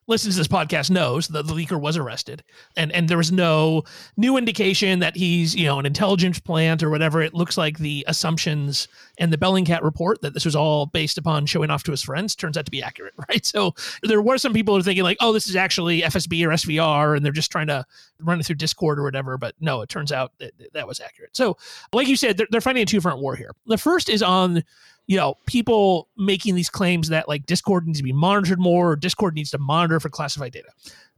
listens 0.08 0.36
to 0.36 0.40
this 0.40 0.48
podcast 0.48 0.90
knows 0.90 1.28
that 1.28 1.48
the 1.48 1.54
leaker 1.54 1.80
was 1.80 1.98
arrested. 1.98 2.44
And 2.76 2.92
and 2.92 3.10
there 3.10 3.18
was 3.18 3.32
no 3.32 3.84
new 4.16 4.38
indication 4.38 5.00
that 5.00 5.16
he's 5.16 5.56
you 5.56 5.66
know 5.66 5.80
an 5.80 5.86
intelligence 5.86 6.40
plant 6.40 6.82
or 6.82 6.90
whatever. 6.90 7.22
It 7.22 7.34
looks 7.34 7.58
like 7.58 7.78
the 7.78 8.06
assumptions 8.08 8.88
and 9.20 9.32
the 9.32 9.38
bellingcat 9.38 9.84
report 9.84 10.22
that 10.22 10.34
this 10.34 10.46
was 10.46 10.56
all 10.56 10.86
based 10.86 11.18
upon 11.18 11.46
showing 11.46 11.70
off 11.70 11.84
to 11.84 11.92
his 11.92 12.02
friends 12.02 12.36
turns 12.36 12.58
out 12.58 12.66
to 12.66 12.72
be 12.72 12.82
accurate 12.82 13.14
right? 13.30 13.46
So 13.46 13.76
there 14.04 14.22
were 14.22 14.38
some 14.38 14.54
people 14.54 14.74
who 14.74 14.80
are 14.80 14.84
thinking 14.84 15.04
like 15.04 15.18
oh 15.20 15.34
this 15.34 15.48
is 15.48 15.56
actually 15.56 16.02
fsb 16.02 16.46
or 16.46 16.50
svr 16.50 17.16
and 17.16 17.26
they're 17.26 17.32
just 17.32 17.52
trying 17.52 17.68
to 17.68 17.86
run 18.20 18.40
it 18.40 18.46
through 18.46 18.56
discord 18.56 19.00
or 19.00 19.04
whatever. 19.04 19.38
But 19.38 19.56
no 19.60 19.82
it 19.82 19.90
turns 19.90 20.12
out 20.12 20.32
that 20.40 20.54
that 20.74 20.88
was 20.88 21.00
accurate. 21.00 21.36
So 21.36 21.58
like 21.94 22.08
you 22.08 22.16
said 22.16 22.38
they're, 22.38 22.48
they're 22.50 22.62
fighting 22.62 22.84
a 22.84 22.86
two-front 22.86 23.20
war 23.20 23.36
here. 23.36 23.52
The 23.66 23.78
first 23.78 24.10
is 24.10 24.24
on 24.24 24.64
you 25.08 25.16
know, 25.16 25.36
people 25.46 26.10
making 26.18 26.56
these 26.56 26.70
claims 26.70 27.10
that 27.10 27.28
like 27.28 27.46
Discord 27.46 27.88
needs 27.88 28.00
to 28.00 28.04
be 28.04 28.14
monitored 28.14 28.60
more, 28.60 28.92
or 28.92 28.96
Discord 28.96 29.34
needs 29.34 29.52
to 29.52 29.58
monitor 29.58 30.00
for 30.00 30.10
classified 30.10 30.52
data. 30.52 30.70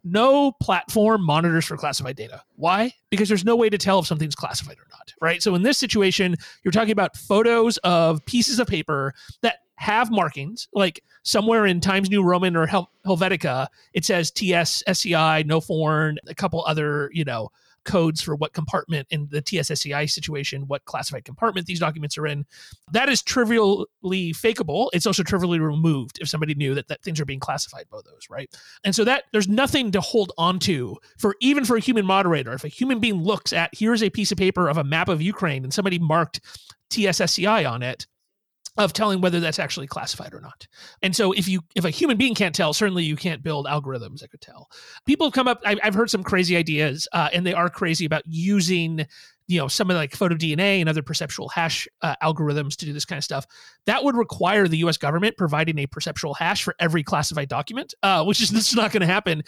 No 0.03 0.53
platform 0.53 1.23
monitors 1.25 1.65
for 1.65 1.75
classified 1.75 2.15
data. 2.15 2.41
Why? 2.55 2.93
Because 3.09 3.27
there's 3.27 3.43
no 3.43 3.55
way 3.55 3.69
to 3.69 3.77
tell 3.77 3.99
if 3.99 4.07
something's 4.07 4.35
classified 4.35 4.77
or 4.77 4.87
not, 4.91 5.13
right? 5.19 5.43
So 5.43 5.55
in 5.55 5.63
this 5.63 5.77
situation, 5.77 6.37
you're 6.63 6.71
talking 6.71 6.91
about 6.91 7.17
photos 7.17 7.77
of 7.79 8.23
pieces 8.25 8.59
of 8.59 8.67
paper 8.67 9.13
that 9.41 9.57
have 9.75 10.11
markings, 10.11 10.67
like 10.73 11.03
somewhere 11.23 11.65
in 11.65 11.81
Times 11.81 12.09
New 12.09 12.23
Roman 12.23 12.55
or 12.55 12.65
Hel- 12.65 12.91
Helvetica, 13.05 13.67
it 13.93 14.05
says 14.05 14.29
TS, 14.29 14.83
SCI, 14.87 15.43
no 15.43 15.59
foreign, 15.59 16.17
a 16.27 16.35
couple 16.35 16.63
other, 16.65 17.09
you 17.13 17.25
know, 17.25 17.49
codes 17.83 18.21
for 18.21 18.35
what 18.35 18.53
compartment 18.53 19.07
in 19.09 19.27
the 19.31 19.41
TSSCI 19.41 20.09
situation, 20.09 20.67
what 20.67 20.85
classified 20.85 21.25
compartment 21.25 21.67
these 21.67 21.79
documents 21.79 22.17
are 22.17 22.27
in. 22.27 22.45
That 22.91 23.09
is 23.09 23.21
trivially 23.21 23.85
fakeable. 24.07 24.89
It's 24.93 25.05
also 25.05 25.23
trivially 25.23 25.59
removed 25.59 26.19
if 26.19 26.29
somebody 26.29 26.55
knew 26.55 26.73
that, 26.75 26.87
that 26.87 27.01
things 27.01 27.19
are 27.19 27.25
being 27.25 27.39
classified 27.39 27.85
by 27.89 27.99
those, 28.05 28.27
right? 28.29 28.53
And 28.83 28.95
so 28.95 29.03
that 29.05 29.23
there's 29.31 29.47
nothing 29.47 29.91
to 29.91 30.01
hold 30.01 30.31
onto 30.37 30.95
for 31.17 31.35
even 31.41 31.65
for 31.65 31.75
a 31.75 31.81
human 31.81 32.05
moderator. 32.05 32.53
If 32.53 32.63
a 32.63 32.69
human 32.69 32.99
being 32.99 33.21
looks 33.23 33.53
at 33.53 33.69
here's 33.73 34.03
a 34.03 34.09
piece 34.09 34.31
of 34.31 34.37
paper 34.37 34.69
of 34.69 34.77
a 34.77 34.83
map 34.83 35.09
of 35.09 35.21
Ukraine 35.21 35.63
and 35.63 35.73
somebody 35.73 35.99
marked 35.99 36.41
TSSCI 36.89 37.69
on 37.69 37.83
it, 37.83 38.07
of 38.79 38.93
telling 38.93 39.21
whether 39.21 39.39
that's 39.39 39.59
actually 39.59 39.87
classified 39.87 40.33
or 40.33 40.39
not. 40.39 40.67
And 41.01 41.15
so 41.15 41.33
if 41.33 41.47
you 41.47 41.61
if 41.75 41.85
a 41.85 41.89
human 41.89 42.17
being 42.17 42.33
can't 42.33 42.55
tell, 42.55 42.73
certainly 42.73 43.03
you 43.03 43.15
can't 43.15 43.43
build 43.43 43.65
algorithms 43.67 44.21
that 44.21 44.31
could 44.31 44.41
tell. 44.41 44.69
People 45.05 45.27
have 45.27 45.33
come 45.33 45.47
up. 45.47 45.61
I've, 45.65 45.93
heard 45.93 46.09
some 46.09 46.23
crazy 46.23 46.55
ideas, 46.55 47.07
uh, 47.11 47.29
and 47.33 47.45
they 47.45 47.53
are 47.53 47.69
crazy 47.69 48.05
about 48.05 48.23
using 48.25 49.05
you 49.49 49.59
know 49.59 49.67
some 49.67 49.89
of 49.89 49.97
like 49.97 50.15
photo 50.15 50.35
DNA 50.35 50.79
and 50.79 50.87
other 50.87 51.01
perceptual 51.01 51.49
hash 51.49 51.87
uh, 52.03 52.15
algorithms 52.21 52.75
to 52.77 52.85
do 52.85 52.93
this 52.93 53.03
kind 53.03 53.17
of 53.17 53.23
stuff. 53.23 53.47
That 53.85 54.03
would 54.03 54.15
require 54.15 54.67
the 54.67 54.77
U.S. 54.77 54.97
government 54.97 55.37
providing 55.37 55.79
a 55.79 55.87
perceptual 55.87 56.35
hash 56.35 56.63
for 56.63 56.75
every 56.79 57.01
classified 57.01 57.49
document, 57.49 57.95
uh, 58.03 58.23
which 58.23 58.41
is 58.41 58.51
this 58.51 58.69
is 58.69 58.75
not 58.75 58.91
going 58.91 59.01
to 59.01 59.07
happen. 59.07 59.43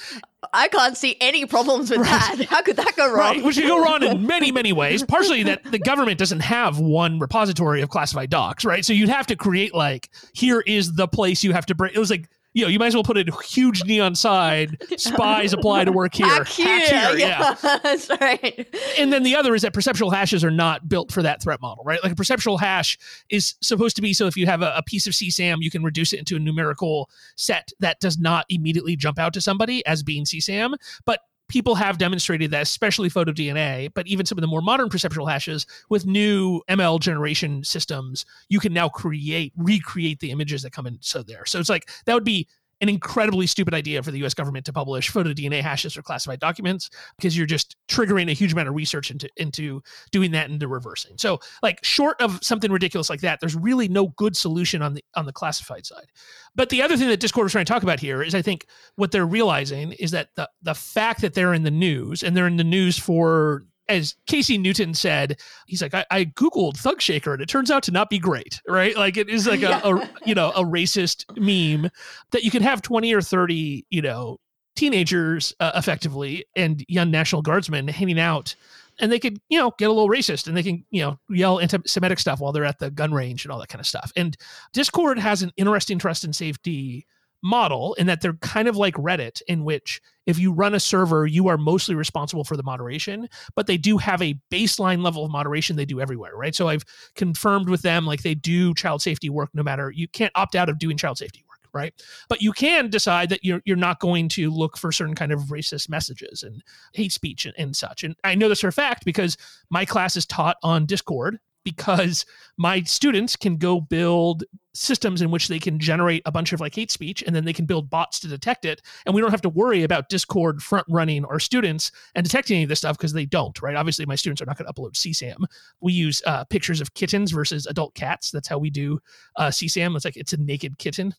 I 0.54 0.70
can't 0.70 0.98
see 0.98 1.16
any 1.22 1.46
problems 1.46 1.92
with 1.92 2.00
right. 2.00 2.38
that. 2.38 2.48
How 2.50 2.64
could 2.64 2.78
that 2.78 2.96
go 2.96 3.06
wrong? 3.06 3.36
Right, 3.36 3.44
which 3.44 3.58
could 3.58 3.68
go 3.68 3.80
wrong 3.80 4.02
in 4.02 4.26
many, 4.26 4.52
many 4.52 4.74
ways. 4.74 5.04
Partially 5.04 5.44
that 5.44 5.64
the 5.66 5.78
government 5.78 6.18
doesn't 6.18 6.40
have 6.40 6.80
one 6.80 7.20
repository 7.20 7.82
of 7.82 7.90
classified 7.90 8.32
docs, 8.32 8.66
right? 8.66 8.84
So 8.84 8.94
you'd 8.94 9.10
have 9.10 9.28
to 9.28 9.36
create 9.36 9.76
like 9.76 10.10
here 10.34 10.62
is 10.66 10.96
the 10.96 11.08
place 11.08 11.44
you 11.44 11.54
have 11.54 11.68
to 11.68 11.76
bring. 11.76 11.94
It 11.94 12.00
was 12.00 12.10
like 12.10 12.28
you 12.54 12.64
know, 12.64 12.70
you 12.70 12.80
might 12.80 12.88
as 12.88 12.94
well 12.94 13.04
put 13.04 13.18
a 13.18 13.26
huge 13.44 13.86
neon 13.86 14.16
sign, 14.16 14.78
spies 14.98 15.54
apply 15.54 15.86
to 15.86 15.92
work 15.92 16.14
here. 16.14 16.28
Hack 16.28 16.48
here. 16.48 16.68
Hack 16.68 17.16
here 17.16 17.28
yeah. 17.28 17.56
yeah. 17.64 17.78
That's 17.84 18.10
right. 18.10 18.76
And 18.98 19.14
then 19.14 19.24
the 19.24 19.36
other 19.36 19.56
is 19.56 19.62
that 19.62 19.74
perceptual 19.74 20.10
hashes 20.10 20.44
are 20.44 20.52
not 20.52 20.90
built 20.90 21.12
for 21.12 21.22
that 21.22 21.42
threat 21.42 21.62
model, 21.62 21.84
right? 21.86 22.04
Like 22.04 22.12
a 22.12 22.16
perceptual 22.16 22.58
hash 22.58 22.98
is 23.30 23.56
supposed 23.62 23.96
to 23.96 24.02
be 24.02 24.14
so 24.14 24.28
if 24.28 24.36
you 24.36 24.48
have 24.48 24.62
a, 24.62 24.74
a 24.76 24.84
piece 24.84 25.08
of 25.08 25.14
CSAM, 25.14 25.58
you 25.62 25.72
can 25.72 25.84
reduce 25.84 26.12
it 26.14 26.20
into 26.20 26.36
a 26.36 26.40
numerical 26.40 27.10
set 27.38 27.72
that 27.80 28.00
does 28.00 28.18
not 28.18 28.46
immediately 28.50 28.96
jump 28.96 29.18
out 29.18 29.34
to 29.34 29.42
somebody 29.42 29.86
as 29.86 30.04
being 30.04 30.26
CSAM. 30.26 30.76
But 31.06 31.22
people 31.52 31.76
have 31.76 31.98
demonstrated 31.98 32.50
that, 32.52 32.62
especially 32.62 33.10
photo 33.10 33.34
DNA, 33.34 33.90
but 33.94 34.08
even 34.08 34.26
some 34.26 34.38
of 34.38 34.42
the 34.42 34.48
more 34.48 34.62
modern 34.62 34.88
perceptual 34.88 35.26
hashes 35.26 35.68
with 35.90 36.06
new 36.06 36.62
ML 36.70 36.98
generation 37.02 37.62
systems, 37.66 38.26
you 38.48 38.62
can 38.62 38.72
now 38.72 38.88
create, 38.88 39.52
recreate 39.58 40.22
the 40.22 40.32
images 40.32 40.62
that 40.62 40.72
come 40.72 40.88
in. 40.88 40.98
So 41.02 41.22
there. 41.22 41.46
So 41.46 41.60
it's 41.60 41.68
like 41.68 41.90
that 42.06 42.14
would 42.14 42.24
be 42.24 42.48
an 42.82 42.90
incredibly 42.90 43.48
stupid 43.48 43.74
idea 43.74 44.02
for 44.02 44.12
the 44.12 44.24
US 44.26 44.34
government 44.34 44.66
to 44.66 44.74
publish 44.74 45.10
photo 45.10 45.32
DNA 45.32 45.62
hashes 45.62 45.96
or 45.96 46.02
classified 46.02 46.40
documents 46.40 46.90
because 47.16 47.38
you're 47.38 47.46
just 47.46 47.76
triggering 47.88 48.30
a 48.30 48.34
huge 48.34 48.54
amount 48.54 48.68
of 48.68 48.76
research 48.76 49.12
into 49.12 49.30
into 49.38 49.82
doing 50.12 50.32
that 50.32 50.50
into 50.50 50.68
reversing. 50.68 51.18
So 51.18 51.40
like 51.62 51.84
short 51.84 52.20
of 52.22 52.40
something 52.44 52.72
ridiculous 52.72 53.10
like 53.10 53.22
that, 53.22 53.40
there's 53.40 53.56
really 53.56 53.88
no 53.88 54.08
good 54.10 54.36
solution 54.36 54.82
on 54.82 54.96
the 54.96 55.04
on 55.16 55.26
the 55.26 55.34
classified 55.34 55.86
side. 55.86 56.08
But 56.56 56.70
the 56.70 56.82
other 56.82 56.98
thing 56.98 57.08
that 57.10 57.20
Discord 57.20 57.46
is 57.46 57.52
trying 57.52 57.66
to 57.66 57.72
talk 57.72 57.84
about 57.84 58.00
here 58.00 58.22
is 58.24 58.36
I 58.36 58.42
think 58.42 58.66
what 58.96 59.12
they're 59.12 59.26
realizing 59.26 59.94
is 59.94 60.12
that 60.12 60.30
the 60.36 60.50
the 60.62 60.76
fact 60.76 61.22
that 61.22 61.34
they're 61.34 61.54
in 61.54 61.64
the 61.64 61.72
news 61.72 62.24
and 62.24 62.36
they're 62.36 62.48
in 62.48 62.58
the 62.58 62.64
news 62.64 62.98
for 62.98 63.66
as 63.88 64.16
Casey 64.26 64.58
Newton 64.58 64.94
said, 64.94 65.40
he's 65.68 65.82
like, 65.82 65.94
I, 65.94 66.06
I, 66.12 66.26
Googled 66.26 66.78
Thug 66.78 67.02
Shaker 67.02 67.34
and 67.34 67.42
it 67.42 67.50
turns 67.50 67.72
out 67.72 67.84
to 67.84 67.92
not 67.92 68.10
be 68.10 68.20
great, 68.20 68.62
right? 68.68 68.96
Like 68.96 69.18
it 69.18 69.30
is 69.30 69.48
like 69.48 69.64
a, 69.64 69.82
a, 69.84 70.10
you 70.26 70.36
know, 70.36 70.52
a 70.52 70.64
racist 70.64 71.26
meme 71.38 71.92
that 72.32 72.44
you 72.44 72.52
can 72.52 72.64
have 72.64 72.82
20 72.82 73.14
or 73.14 73.22
30, 73.22 73.86
you 73.90 74.02
know, 74.02 74.40
teenagers 74.76 75.54
uh, 75.60 75.72
effectively 75.76 76.46
and 76.56 76.86
young 76.88 77.12
National 77.12 77.42
Guardsmen 77.42 77.88
hanging 77.88 78.20
out 78.20 78.56
and 79.00 79.12
they 79.12 79.20
could, 79.20 79.40
you 79.50 79.60
know, 79.60 79.72
get 79.78 79.90
a 79.90 79.94
little 79.94 80.10
racist 80.10 80.48
and 80.48 80.56
they 80.56 80.64
can, 80.64 80.86
you 80.92 81.02
know, 81.02 81.20
yell 81.30 81.60
anti-Semitic 81.60 82.20
stuff 82.20 82.40
while 82.40 82.52
they're 82.52 82.66
at 82.66 82.80
the 82.80 82.92
gun 82.92 83.14
range 83.14 83.46
and 83.46 83.52
all 83.52 83.60
that 83.60 83.70
kind 83.70 83.80
of 83.80 83.88
stuff. 83.88 84.12
And 84.16 84.38
Discord 84.74 85.18
has 85.20 85.42
an 85.42 85.52
interesting 85.58 85.98
trust 85.98 86.24
and 86.24 86.36
safety 86.36 87.06
model 87.44 87.94
in 87.96 88.08
that 88.08 88.22
they're 88.22 88.34
kind 88.34 88.68
of 88.68 88.78
like 88.78 88.94
Reddit, 88.96 89.42
in 89.48 89.64
which 89.64 90.02
if 90.26 90.38
you 90.38 90.52
run 90.52 90.74
a 90.74 90.80
server, 90.80 91.26
you 91.26 91.48
are 91.48 91.58
mostly 91.58 91.96
responsible 91.96 92.44
for 92.44 92.56
the 92.56 92.64
moderation, 92.64 93.28
but 93.56 93.68
they 93.68 93.78
do 93.78 93.98
have 93.98 94.22
a 94.22 94.40
baseline 94.52 95.04
level 95.04 95.26
of 95.26 95.32
moderation 95.32 95.76
they 95.76 95.86
do 95.86 96.00
everywhere, 96.00 96.36
right? 96.36 96.56
So 96.56 96.68
I've 96.68 96.84
confirmed 97.16 97.70
with 97.70 97.82
them 97.82 98.06
like 98.06 98.22
they 98.22 98.36
do 98.36 98.74
child 98.76 99.02
safety 99.02 99.30
work 99.30 99.50
no 99.54 99.64
matter 99.64 99.92
you 99.92 100.08
can't 100.08 100.32
opt 100.36 100.56
out 100.56 100.70
of 100.70 100.80
doing 100.80 100.98
child 100.98 101.18
safety 101.18 101.44
work 101.48 101.52
right? 101.74 101.94
But 102.28 102.42
you 102.42 102.52
can 102.52 102.90
decide 102.90 103.30
that 103.30 103.44
you're 103.44 103.62
you're 103.66 103.78
not 103.78 104.00
going 104.00 104.30
to 104.30 104.52
look 104.52 104.78
for 104.78 104.92
certain 104.92 105.16
kind 105.16 105.32
of 105.32 105.40
racist 105.44 105.90
messages 105.90 106.44
and 106.44 106.62
hate 106.94 107.12
speech 107.12 107.46
and, 107.46 107.54
and, 107.58 107.76
such. 107.76 108.04
And 108.04 108.16
I 108.24 108.36
know 108.36 108.50
this 108.50 108.62
for 108.62 108.68
a 108.68 108.74
fact 108.74 109.06
because 109.06 109.38
my 109.70 109.86
class 109.86 110.16
is 110.16 110.26
taught 110.26 110.58
on 110.64 110.86
Discord 110.86 111.40
because 111.64 112.26
my 112.58 112.82
students 112.84 113.36
can 113.36 113.58
go 113.58 113.82
build 113.82 114.44
systems 114.74 115.22
in 115.22 115.32
which 115.32 115.48
they 115.48 115.60
can 115.60 115.80
generate 115.80 116.22
a 116.26 116.32
bunch 116.32 116.54
of 116.54 116.62
like 116.62 116.74
hate 116.74 116.92
speech 116.92 117.22
and 117.24 117.36
then 117.36 117.44
they 117.44 117.54
can 117.54 117.66
build 117.66 117.90
bots 117.90 118.20
to 118.20 118.28
detect 118.28 118.64
it 118.64 118.82
and 119.06 119.14
we 119.14 119.20
don't 119.20 119.32
have 119.32 119.42
to 119.42 119.50
worry 119.50 119.84
about 119.84 120.08
discord 120.08 120.62
front 120.62 120.86
running 120.90 121.26
our 121.26 121.40
students 121.40 121.92
and 122.16 122.24
detecting 122.24 122.56
any 122.56 122.64
of 122.64 122.70
this 122.70 122.80
stuff 122.80 122.98
because 122.98 123.12
they 123.12 123.26
don't 123.26 123.62
right? 123.62 123.76
Obviously 123.76 124.06
my 124.06 124.16
students 124.16 124.42
are 124.42 124.46
not 124.46 124.58
going 124.58 124.66
to 124.66 124.74
upload 124.74 124.94
csam 124.94 125.44
we 125.82 125.92
use 125.92 126.22
uh, 126.26 126.46
pictures 126.46 126.80
of 126.80 126.94
kittens 126.94 127.32
versus 127.32 127.66
adult 127.66 127.94
cats. 127.96 128.32
That's 128.32 128.48
how 128.48 128.58
we 128.58 128.70
do 128.70 129.00
uh, 129.36 129.48
csam 129.48 129.96
it's 129.96 130.06
like 130.06 130.18
it's 130.18 130.34
a 130.34 130.38
naked 130.38 130.78
kitten 130.78 131.14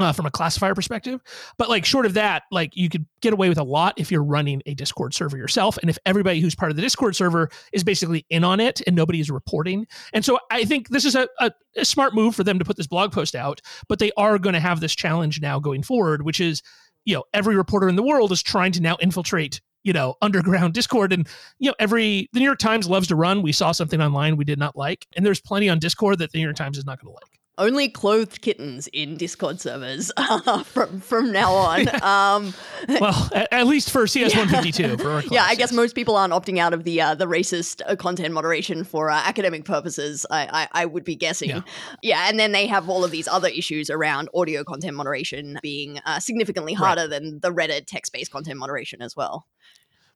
uh, 0.00 0.12
from 0.12 0.26
a 0.26 0.30
classifier 0.30 0.74
perspective. 0.74 1.20
But 1.58 1.68
like 1.68 1.84
short 1.84 2.06
of 2.06 2.14
that, 2.14 2.44
like 2.50 2.74
you 2.74 2.88
could 2.88 3.06
get 3.20 3.32
away 3.32 3.48
with 3.48 3.58
a 3.58 3.62
lot 3.62 3.94
if 3.98 4.10
you're 4.10 4.24
running 4.24 4.62
a 4.66 4.74
Discord 4.74 5.14
server 5.14 5.36
yourself, 5.36 5.78
and 5.78 5.90
if 5.90 5.98
everybody 6.06 6.40
who's 6.40 6.54
part 6.54 6.70
of 6.70 6.76
the 6.76 6.82
Discord 6.82 7.14
server 7.14 7.50
is 7.72 7.84
basically 7.84 8.26
in 8.30 8.44
on 8.44 8.60
it 8.60 8.80
and 8.86 8.96
nobody 8.96 9.20
is 9.20 9.30
reporting. 9.30 9.86
And 10.12 10.24
so 10.24 10.38
I 10.50 10.64
think 10.64 10.88
this 10.88 11.04
is 11.04 11.14
a, 11.14 11.28
a, 11.38 11.52
a 11.76 11.84
smart 11.84 12.14
move 12.14 12.34
for 12.34 12.44
them 12.44 12.58
to 12.58 12.64
put 12.64 12.76
this 12.76 12.86
blog 12.86 13.12
post 13.12 13.34
out. 13.34 13.60
But 13.88 13.98
they 13.98 14.10
are 14.16 14.38
going 14.38 14.54
to 14.54 14.60
have 14.60 14.80
this 14.80 14.94
challenge 14.94 15.40
now 15.40 15.60
going 15.60 15.82
forward, 15.82 16.22
which 16.22 16.40
is 16.40 16.62
you 17.04 17.14
know 17.14 17.24
every 17.32 17.56
reporter 17.56 17.88
in 17.88 17.96
the 17.96 18.02
world 18.02 18.32
is 18.32 18.42
trying 18.42 18.72
to 18.72 18.80
now 18.80 18.96
infiltrate 19.00 19.60
you 19.82 19.92
know 19.92 20.14
underground 20.22 20.74
discord 20.74 21.12
and 21.12 21.28
you 21.58 21.68
know 21.68 21.74
every 21.78 22.28
the 22.32 22.40
new 22.40 22.44
york 22.44 22.58
times 22.58 22.88
loves 22.88 23.08
to 23.08 23.16
run 23.16 23.42
we 23.42 23.52
saw 23.52 23.72
something 23.72 24.00
online 24.00 24.36
we 24.36 24.44
did 24.44 24.58
not 24.58 24.76
like 24.76 25.06
and 25.16 25.24
there's 25.24 25.40
plenty 25.40 25.68
on 25.68 25.78
discord 25.78 26.18
that 26.18 26.30
the 26.32 26.38
new 26.38 26.44
york 26.44 26.56
times 26.56 26.78
is 26.78 26.84
not 26.84 27.00
going 27.00 27.12
to 27.12 27.14
like 27.14 27.39
only 27.60 27.88
clothed 27.88 28.40
kittens 28.40 28.88
in 28.88 29.16
Discord 29.16 29.60
servers 29.60 30.10
uh, 30.16 30.64
from 30.64 31.00
from 31.00 31.30
now 31.30 31.52
on. 31.52 31.86
Um, 32.00 32.54
well, 32.88 33.28
at, 33.34 33.48
at, 33.52 33.66
least 33.66 33.90
for 33.90 34.06
CS 34.06 34.34
one 34.34 34.48
fifty 34.48 34.72
two. 34.72 34.96
Yeah, 35.30 35.44
I 35.44 35.54
guess 35.54 35.70
most 35.70 35.94
people 35.94 36.16
aren't 36.16 36.32
opting 36.32 36.58
out 36.58 36.72
of 36.72 36.84
the 36.84 37.00
uh, 37.00 37.14
the 37.14 37.26
racist 37.26 37.82
uh, 37.86 37.94
content 37.94 38.32
moderation 38.32 38.84
for 38.84 39.10
uh, 39.10 39.16
academic 39.16 39.64
purposes. 39.64 40.24
I, 40.30 40.68
I, 40.72 40.82
I 40.82 40.86
would 40.86 41.04
be 41.04 41.14
guessing. 41.14 41.50
Yeah. 41.50 41.60
yeah. 42.02 42.26
and 42.28 42.40
then 42.40 42.52
they 42.52 42.66
have 42.66 42.88
all 42.88 43.04
of 43.04 43.10
these 43.10 43.28
other 43.28 43.48
issues 43.48 43.90
around 43.90 44.28
audio 44.34 44.64
content 44.64 44.96
moderation 44.96 45.58
being 45.62 46.00
uh, 46.06 46.20
significantly 46.20 46.72
harder 46.72 47.02
right. 47.02 47.10
than 47.10 47.40
the 47.40 47.52
Reddit 47.52 47.86
text 47.86 48.12
based 48.12 48.32
content 48.32 48.58
moderation 48.58 49.02
as 49.02 49.14
well. 49.14 49.46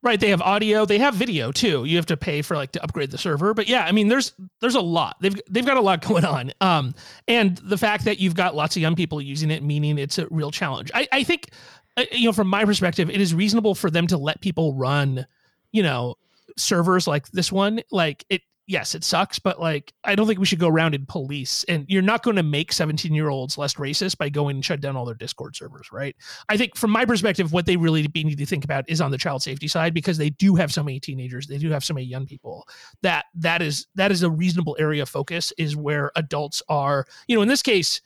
Right, 0.05 0.21
they 0.21 0.29
have 0.29 0.43
audio, 0.43 0.85
they 0.85 0.99
have 0.99 1.15
video 1.15 1.51
too. 1.51 1.87
You 1.87 1.97
have 1.97 2.05
to 2.07 2.17
pay 2.19 2.43
for 2.43 2.57
like 2.57 2.73
to 2.73 2.85
upgrade 2.85 3.11
the 3.11 3.17
server, 3.17 3.55
but 3.55 3.69
yeah, 3.69 3.87
I 3.87 3.93
mean, 3.93 4.09
there's 4.09 4.35
there's 4.61 4.75
a 4.75 4.81
lot. 4.83 5.17
They've 5.21 5.41
they've 5.49 5.65
got 5.65 5.79
a 5.79 5.81
lot 5.81 6.05
going 6.07 6.27
on, 6.27 6.53
um, 6.61 6.95
and 7.27 7.57
the 7.57 7.79
fact 7.79 8.05
that 8.05 8.19
you've 8.19 8.35
got 8.35 8.55
lots 8.55 8.77
of 8.77 8.83
young 8.83 8.97
people 8.97 9.19
using 9.19 9.51
it, 9.51 9.63
meaning 9.63 9.97
it's 9.97 10.19
a 10.19 10.27
real 10.31 10.51
challenge. 10.51 10.91
I, 10.95 11.09
I 11.11 11.25
think, 11.25 11.53
uh, 11.97 12.05
you 12.13 12.27
know, 12.27 12.33
from 12.35 12.49
my 12.49 12.67
perspective, 12.67 13.09
it 13.09 13.19
is 13.19 13.33
reasonable 13.33 13.75
for 13.75 13.91
them 13.91 14.07
to 14.09 14.19
let 14.19 14.43
people 14.43 14.75
run, 14.75 15.27
you 15.73 15.83
know, 15.83 16.17
servers 16.59 17.07
like 17.07 17.31
this 17.31 17.51
one. 17.51 17.81
Like 17.91 18.27
it, 18.29 18.43
yes, 18.67 18.95
it 18.95 19.05
sucks, 19.05 19.39
but 19.39 19.61
like 19.61 19.93
I 20.05 20.15
don't 20.15 20.27
think 20.27 20.39
we 20.39 20.47
should 20.47 20.59
go 20.59 20.69
around 20.69 20.95
in 20.95 21.07
police. 21.07 21.65
And 21.65 21.85
you're 21.89 22.03
not 22.03 22.23
going 22.23 22.37
to 22.37 22.43
make 22.43 22.73
17 22.73 23.15
year 23.15 23.29
olds 23.29 23.59
less 23.59 23.75
racist 23.75 24.19
by 24.19 24.29
going 24.29 24.57
and 24.57 24.65
shut 24.65 24.81
down 24.81 24.97
all 24.97 25.05
their 25.05 25.15
Discord 25.15 25.57
servers, 25.57 25.91
right? 25.93 26.17
I 26.49 26.57
think 26.57 26.77
from 26.77 26.91
my 26.91 27.05
perspective, 27.05 27.53
what 27.53 27.67
they 27.67 27.77
really 27.77 28.07
need 28.15 28.39
to 28.39 28.47
think 28.47 28.65
about 28.65 28.89
is 28.89 29.01
on 29.01 29.11
the 29.11 29.19
child 29.19 29.43
safety 29.43 29.69
side 29.69 29.95
because 29.95 30.19
they 30.19 30.31
do 30.31 30.55
have 30.55 30.73
so 30.73 30.83
many 30.83 31.01
teenagers, 31.01 31.47
they 31.47 31.59
do 31.59 31.71
have 31.71 31.85
so 31.85 31.95
many 31.95 32.07
young 32.07 32.27
people 32.27 32.67
that 33.03 33.27
that 33.35 33.63
is 33.63 33.87
that 33.95 34.11
is 34.11 34.23
a 34.23 34.31
reasonable 34.31 34.77
area 34.79 35.03
of 35.03 35.09
focus 35.09 35.53
is 35.59 35.77
where 35.77 36.11
adults 36.17 36.63
are. 36.69 37.07
You 37.29 37.37
know, 37.37 37.43
in 37.43 37.49
this 37.49 37.63
case 37.63 38.01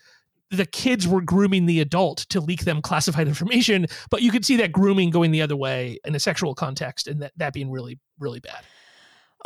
the 0.51 0.65
kids 0.65 1.07
were 1.07 1.21
grooming 1.21 1.67
the 1.67 1.81
adult 1.81 2.21
to 2.31 2.41
leak 2.41 2.65
them 2.65 2.81
classified 2.81 3.29
information, 3.29 3.87
but 4.11 4.23
you 4.23 4.31
could 4.31 4.47
see 4.47 4.57
that 4.57 4.73
grooming 4.73 5.11
going 5.11 5.31
the 5.31 5.43
other 5.43 5.57
way 5.57 5.99
in 6.07 6.15
a 6.15 6.19
sexual 6.19 6.55
context 6.55 7.07
and 7.07 7.21
that, 7.21 7.33
that 7.37 7.53
being 7.53 7.71
really, 7.71 7.99
really 8.19 8.41
bad. 8.41 8.65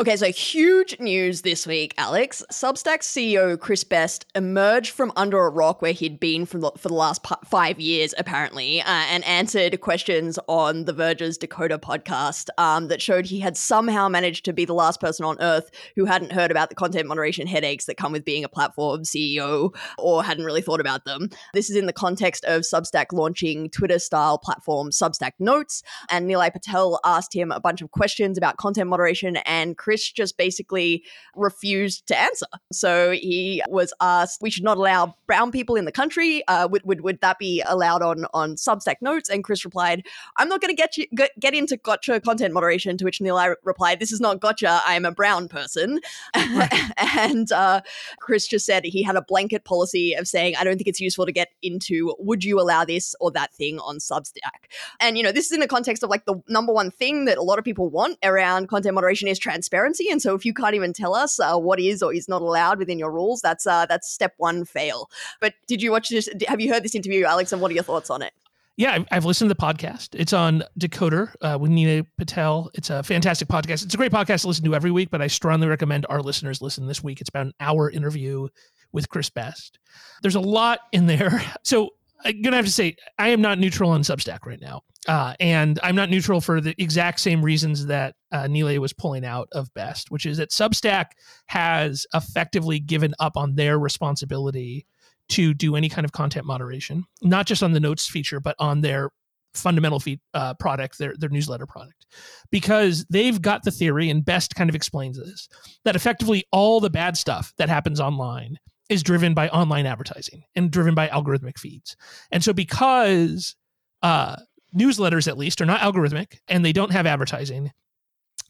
Okay, 0.00 0.16
so 0.16 0.32
huge 0.32 0.98
news 1.00 1.42
this 1.42 1.66
week, 1.66 1.92
Alex. 1.98 2.42
Substack 2.50 3.00
CEO 3.00 3.60
Chris 3.60 3.84
Best 3.84 4.24
emerged 4.34 4.92
from 4.92 5.12
under 5.16 5.44
a 5.44 5.50
rock 5.50 5.82
where 5.82 5.92
he'd 5.92 6.18
been 6.18 6.46
from 6.46 6.62
the, 6.62 6.72
for 6.78 6.88
the 6.88 6.94
last 6.94 7.22
p- 7.22 7.34
five 7.44 7.78
years, 7.78 8.14
apparently, 8.16 8.80
uh, 8.80 8.86
and 8.86 9.22
answered 9.26 9.78
questions 9.82 10.38
on 10.48 10.86
The 10.86 10.94
Verge's 10.94 11.36
Decoder 11.36 11.78
podcast 11.78 12.48
um, 12.56 12.88
that 12.88 13.02
showed 13.02 13.26
he 13.26 13.38
had 13.38 13.54
somehow 13.54 14.08
managed 14.08 14.46
to 14.46 14.54
be 14.54 14.64
the 14.64 14.72
last 14.72 14.98
person 14.98 15.26
on 15.26 15.36
earth 15.42 15.70
who 15.94 16.06
hadn't 16.06 16.32
heard 16.32 16.50
about 16.50 16.70
the 16.70 16.74
content 16.74 17.06
moderation 17.06 17.46
headaches 17.46 17.84
that 17.84 17.98
come 17.98 18.12
with 18.12 18.24
being 18.24 18.44
a 18.44 18.48
platform 18.48 19.02
CEO 19.02 19.76
or 19.98 20.24
hadn't 20.24 20.46
really 20.46 20.62
thought 20.62 20.80
about 20.80 21.04
them. 21.04 21.28
This 21.52 21.68
is 21.68 21.76
in 21.76 21.84
the 21.84 21.92
context 21.92 22.46
of 22.46 22.62
Substack 22.62 23.12
launching 23.12 23.68
Twitter 23.68 23.98
style 23.98 24.38
platform 24.38 24.88
Substack 24.88 25.32
Notes, 25.38 25.82
and 26.08 26.26
Nilay 26.26 26.50
Patel 26.50 26.98
asked 27.04 27.34
him 27.34 27.52
a 27.52 27.60
bunch 27.60 27.82
of 27.82 27.90
questions 27.90 28.38
about 28.38 28.56
content 28.56 28.88
moderation 28.88 29.36
and 29.36 29.76
Chris 29.82 30.12
just 30.12 30.38
basically 30.38 31.02
refused 31.34 32.06
to 32.06 32.16
answer. 32.16 32.46
So 32.70 33.10
he 33.10 33.62
was 33.68 33.92
asked, 34.00 34.40
we 34.40 34.48
should 34.48 34.62
not 34.62 34.76
allow 34.76 35.16
brown 35.26 35.50
people 35.50 35.74
in 35.74 35.86
the 35.86 35.92
country. 35.92 36.46
Uh, 36.46 36.68
would, 36.70 36.82
would, 36.84 37.00
would 37.00 37.20
that 37.20 37.38
be 37.40 37.62
allowed 37.66 38.00
on, 38.00 38.26
on 38.32 38.54
Substack 38.54 38.96
notes? 39.00 39.28
And 39.28 39.42
Chris 39.42 39.64
replied, 39.64 40.06
I'm 40.36 40.48
not 40.48 40.60
going 40.60 40.68
to 40.68 40.80
get 40.80 40.96
you 40.96 41.06
get, 41.16 41.32
get 41.40 41.52
into 41.52 41.76
gotcha 41.76 42.20
content 42.20 42.54
moderation, 42.54 42.96
to 42.98 43.04
which 43.04 43.18
Nilay 43.18 43.56
replied, 43.64 43.98
this 43.98 44.12
is 44.12 44.20
not 44.20 44.38
gotcha. 44.38 44.80
I 44.86 44.94
am 44.94 45.04
a 45.04 45.10
brown 45.10 45.48
person. 45.48 45.98
Right. 46.36 46.72
and 47.16 47.50
uh, 47.50 47.80
Chris 48.20 48.46
just 48.46 48.64
said 48.64 48.84
he 48.84 49.02
had 49.02 49.16
a 49.16 49.22
blanket 49.22 49.64
policy 49.64 50.14
of 50.14 50.28
saying, 50.28 50.54
I 50.56 50.62
don't 50.62 50.76
think 50.76 50.86
it's 50.86 51.00
useful 51.00 51.26
to 51.26 51.32
get 51.32 51.48
into 51.60 52.14
would 52.20 52.44
you 52.44 52.60
allow 52.60 52.84
this 52.84 53.16
or 53.20 53.32
that 53.32 53.52
thing 53.52 53.80
on 53.80 53.98
Substack? 53.98 54.70
And, 55.00 55.16
you 55.16 55.24
know, 55.24 55.32
this 55.32 55.46
is 55.46 55.52
in 55.52 55.60
the 55.60 55.66
context 55.66 56.04
of 56.04 56.10
like 56.10 56.24
the 56.24 56.36
number 56.48 56.72
one 56.72 56.92
thing 56.92 57.24
that 57.24 57.36
a 57.36 57.42
lot 57.42 57.58
of 57.58 57.64
people 57.64 57.88
want 57.90 58.18
around 58.22 58.68
content 58.68 58.94
moderation 58.94 59.26
is 59.26 59.40
transparency 59.40 59.71
transparency. 59.72 60.10
And 60.10 60.20
so 60.20 60.34
if 60.34 60.44
you 60.44 60.54
can't 60.54 60.74
even 60.74 60.92
tell 60.92 61.14
us 61.14 61.40
uh, 61.40 61.56
what 61.56 61.80
is 61.80 62.02
or 62.02 62.14
is 62.14 62.28
not 62.28 62.42
allowed 62.42 62.78
within 62.78 62.98
your 62.98 63.10
rules, 63.10 63.40
that's 63.40 63.66
uh, 63.66 63.86
that's 63.86 64.10
step 64.10 64.34
one 64.36 64.64
fail. 64.64 65.10
But 65.40 65.54
did 65.66 65.82
you 65.82 65.90
watch 65.90 66.08
this? 66.10 66.28
Have 66.48 66.60
you 66.60 66.72
heard 66.72 66.82
this 66.82 66.94
interview, 66.94 67.24
Alex? 67.24 67.52
And 67.52 67.60
what 67.60 67.70
are 67.70 67.74
your 67.74 67.82
thoughts 67.82 68.10
on 68.10 68.22
it? 68.22 68.32
Yeah, 68.78 69.04
I've 69.10 69.26
listened 69.26 69.50
to 69.50 69.54
the 69.54 69.60
podcast. 69.60 70.08
It's 70.14 70.32
on 70.32 70.64
Decoder 70.78 71.34
uh, 71.42 71.58
with 71.60 71.70
Nilay 71.70 72.06
Patel. 72.16 72.70
It's 72.72 72.88
a 72.88 73.02
fantastic 73.02 73.48
podcast. 73.48 73.84
It's 73.84 73.92
a 73.92 73.98
great 73.98 74.12
podcast 74.12 74.42
to 74.42 74.48
listen 74.48 74.64
to 74.64 74.74
every 74.74 74.90
week, 74.90 75.10
but 75.10 75.20
I 75.20 75.26
strongly 75.26 75.66
recommend 75.66 76.06
our 76.08 76.22
listeners 76.22 76.62
listen 76.62 76.86
this 76.86 77.04
week. 77.04 77.20
It's 77.20 77.28
about 77.28 77.46
an 77.46 77.52
hour 77.60 77.90
interview 77.90 78.48
with 78.90 79.10
Chris 79.10 79.28
Best. 79.28 79.78
There's 80.22 80.36
a 80.36 80.40
lot 80.40 80.80
in 80.92 81.06
there. 81.06 81.42
So 81.64 81.90
I'm 82.24 82.42
gonna 82.42 82.56
have 82.56 82.66
to 82.66 82.72
say 82.72 82.96
I 83.18 83.28
am 83.28 83.40
not 83.40 83.58
neutral 83.58 83.90
on 83.90 84.02
Substack 84.02 84.46
right 84.46 84.60
now, 84.60 84.82
uh, 85.08 85.34
and 85.40 85.78
I'm 85.82 85.96
not 85.96 86.10
neutral 86.10 86.40
for 86.40 86.60
the 86.60 86.74
exact 86.78 87.20
same 87.20 87.44
reasons 87.44 87.86
that 87.86 88.14
uh, 88.30 88.44
Nilay 88.44 88.78
was 88.78 88.92
pulling 88.92 89.24
out 89.24 89.48
of 89.52 89.72
Best, 89.74 90.10
which 90.10 90.26
is 90.26 90.38
that 90.38 90.50
Substack 90.50 91.06
has 91.46 92.06
effectively 92.14 92.78
given 92.78 93.14
up 93.18 93.36
on 93.36 93.54
their 93.54 93.78
responsibility 93.78 94.86
to 95.30 95.54
do 95.54 95.76
any 95.76 95.88
kind 95.88 96.04
of 96.04 96.12
content 96.12 96.46
moderation, 96.46 97.04
not 97.22 97.46
just 97.46 97.62
on 97.62 97.72
the 97.72 97.80
notes 97.80 98.08
feature, 98.08 98.40
but 98.40 98.56
on 98.58 98.80
their 98.80 99.10
fundamental 99.54 100.00
feed, 100.00 100.20
uh, 100.34 100.54
product, 100.54 100.98
their 100.98 101.14
their 101.18 101.30
newsletter 101.30 101.66
product, 101.66 102.06
because 102.50 103.04
they've 103.10 103.40
got 103.40 103.62
the 103.64 103.70
theory, 103.70 104.10
and 104.10 104.24
Best 104.24 104.54
kind 104.54 104.70
of 104.70 104.76
explains 104.76 105.18
this 105.18 105.48
that 105.84 105.96
effectively 105.96 106.44
all 106.52 106.80
the 106.80 106.90
bad 106.90 107.16
stuff 107.16 107.52
that 107.58 107.68
happens 107.68 108.00
online 108.00 108.58
is 108.88 109.02
driven 109.02 109.34
by 109.34 109.48
online 109.48 109.86
advertising 109.86 110.42
and 110.54 110.70
driven 110.70 110.94
by 110.94 111.08
algorithmic 111.08 111.58
feeds. 111.58 111.96
And 112.30 112.42
so 112.42 112.52
because 112.52 113.56
uh, 114.02 114.36
newsletters 114.76 115.28
at 115.28 115.38
least 115.38 115.60
are 115.60 115.66
not 115.66 115.80
algorithmic 115.80 116.38
and 116.48 116.64
they 116.64 116.72
don't 116.72 116.92
have 116.92 117.06
advertising, 117.06 117.72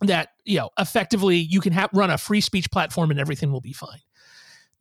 that 0.00 0.30
you 0.44 0.58
know 0.58 0.70
effectively 0.78 1.36
you 1.36 1.60
can 1.60 1.72
have 1.72 1.90
run 1.92 2.10
a 2.10 2.18
free 2.18 2.40
speech 2.40 2.70
platform 2.70 3.10
and 3.10 3.20
everything 3.20 3.52
will 3.52 3.60
be 3.60 3.72
fine. 3.72 4.00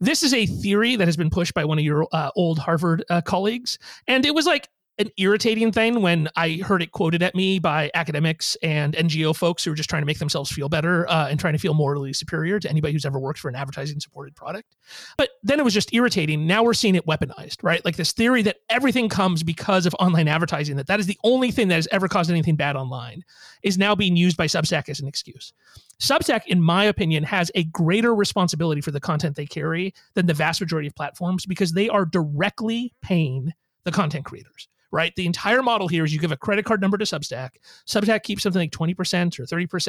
This 0.00 0.24
is 0.24 0.34
a 0.34 0.46
theory 0.46 0.96
that 0.96 1.06
has 1.06 1.16
been 1.16 1.30
pushed 1.30 1.54
by 1.54 1.64
one 1.64 1.78
of 1.78 1.84
your 1.84 2.08
uh, 2.12 2.30
old 2.34 2.58
Harvard 2.58 3.04
uh, 3.08 3.20
colleagues, 3.20 3.78
and 4.08 4.26
it 4.26 4.34
was 4.34 4.46
like 4.46 4.68
an 4.98 5.08
irritating 5.16 5.72
thing 5.72 6.02
when 6.02 6.28
I 6.36 6.60
heard 6.64 6.82
it 6.82 6.92
quoted 6.92 7.22
at 7.22 7.34
me 7.34 7.58
by 7.58 7.90
academics 7.94 8.56
and 8.62 8.94
NGO 8.94 9.34
folks 9.34 9.64
who 9.64 9.72
are 9.72 9.74
just 9.74 9.88
trying 9.88 10.02
to 10.02 10.06
make 10.06 10.18
themselves 10.18 10.50
feel 10.50 10.68
better 10.68 11.08
uh, 11.08 11.28
and 11.28 11.40
trying 11.40 11.54
to 11.54 11.58
feel 11.58 11.72
morally 11.72 12.12
superior 12.12 12.60
to 12.60 12.68
anybody 12.68 12.92
who's 12.92 13.06
ever 13.06 13.18
worked 13.18 13.38
for 13.38 13.48
an 13.48 13.56
advertising 13.56 14.00
supported 14.00 14.36
product. 14.36 14.76
But 15.16 15.30
then 15.42 15.58
it 15.58 15.64
was 15.64 15.72
just 15.72 15.94
irritating. 15.94 16.46
Now 16.46 16.62
we're 16.62 16.74
seeing 16.74 16.94
it 16.94 17.06
weaponized, 17.06 17.62
right? 17.62 17.82
Like 17.84 17.96
this 17.96 18.12
theory 18.12 18.42
that 18.42 18.58
everything 18.68 19.08
comes 19.08 19.42
because 19.42 19.86
of 19.86 19.94
online 19.98 20.28
advertising, 20.28 20.76
that 20.76 20.88
that 20.88 21.00
is 21.00 21.06
the 21.06 21.18
only 21.24 21.50
thing 21.50 21.68
that 21.68 21.76
has 21.76 21.88
ever 21.90 22.06
caused 22.06 22.30
anything 22.30 22.56
bad 22.56 22.76
online, 22.76 23.24
is 23.62 23.78
now 23.78 23.94
being 23.94 24.14
used 24.14 24.36
by 24.36 24.46
Substack 24.46 24.90
as 24.90 25.00
an 25.00 25.08
excuse. 25.08 25.54
Substack, 26.00 26.46
in 26.46 26.62
my 26.62 26.84
opinion, 26.84 27.24
has 27.24 27.50
a 27.54 27.64
greater 27.64 28.14
responsibility 28.14 28.82
for 28.82 28.90
the 28.90 29.00
content 29.00 29.36
they 29.36 29.46
carry 29.46 29.94
than 30.14 30.26
the 30.26 30.34
vast 30.34 30.60
majority 30.60 30.88
of 30.88 30.94
platforms 30.94 31.46
because 31.46 31.72
they 31.72 31.88
are 31.88 32.04
directly 32.04 32.92
paying 33.00 33.52
the 33.84 33.90
content 33.90 34.24
creators 34.24 34.68
right? 34.92 35.14
The 35.16 35.26
entire 35.26 35.62
model 35.62 35.88
here 35.88 36.04
is 36.04 36.12
you 36.12 36.20
give 36.20 36.32
a 36.32 36.36
credit 36.36 36.64
card 36.64 36.80
number 36.80 36.98
to 36.98 37.04
Substack. 37.04 37.50
Substack 37.86 38.22
keeps 38.22 38.42
something 38.42 38.60
like 38.60 38.70
20% 38.70 39.40
or 39.40 39.44
30%, 39.44 39.88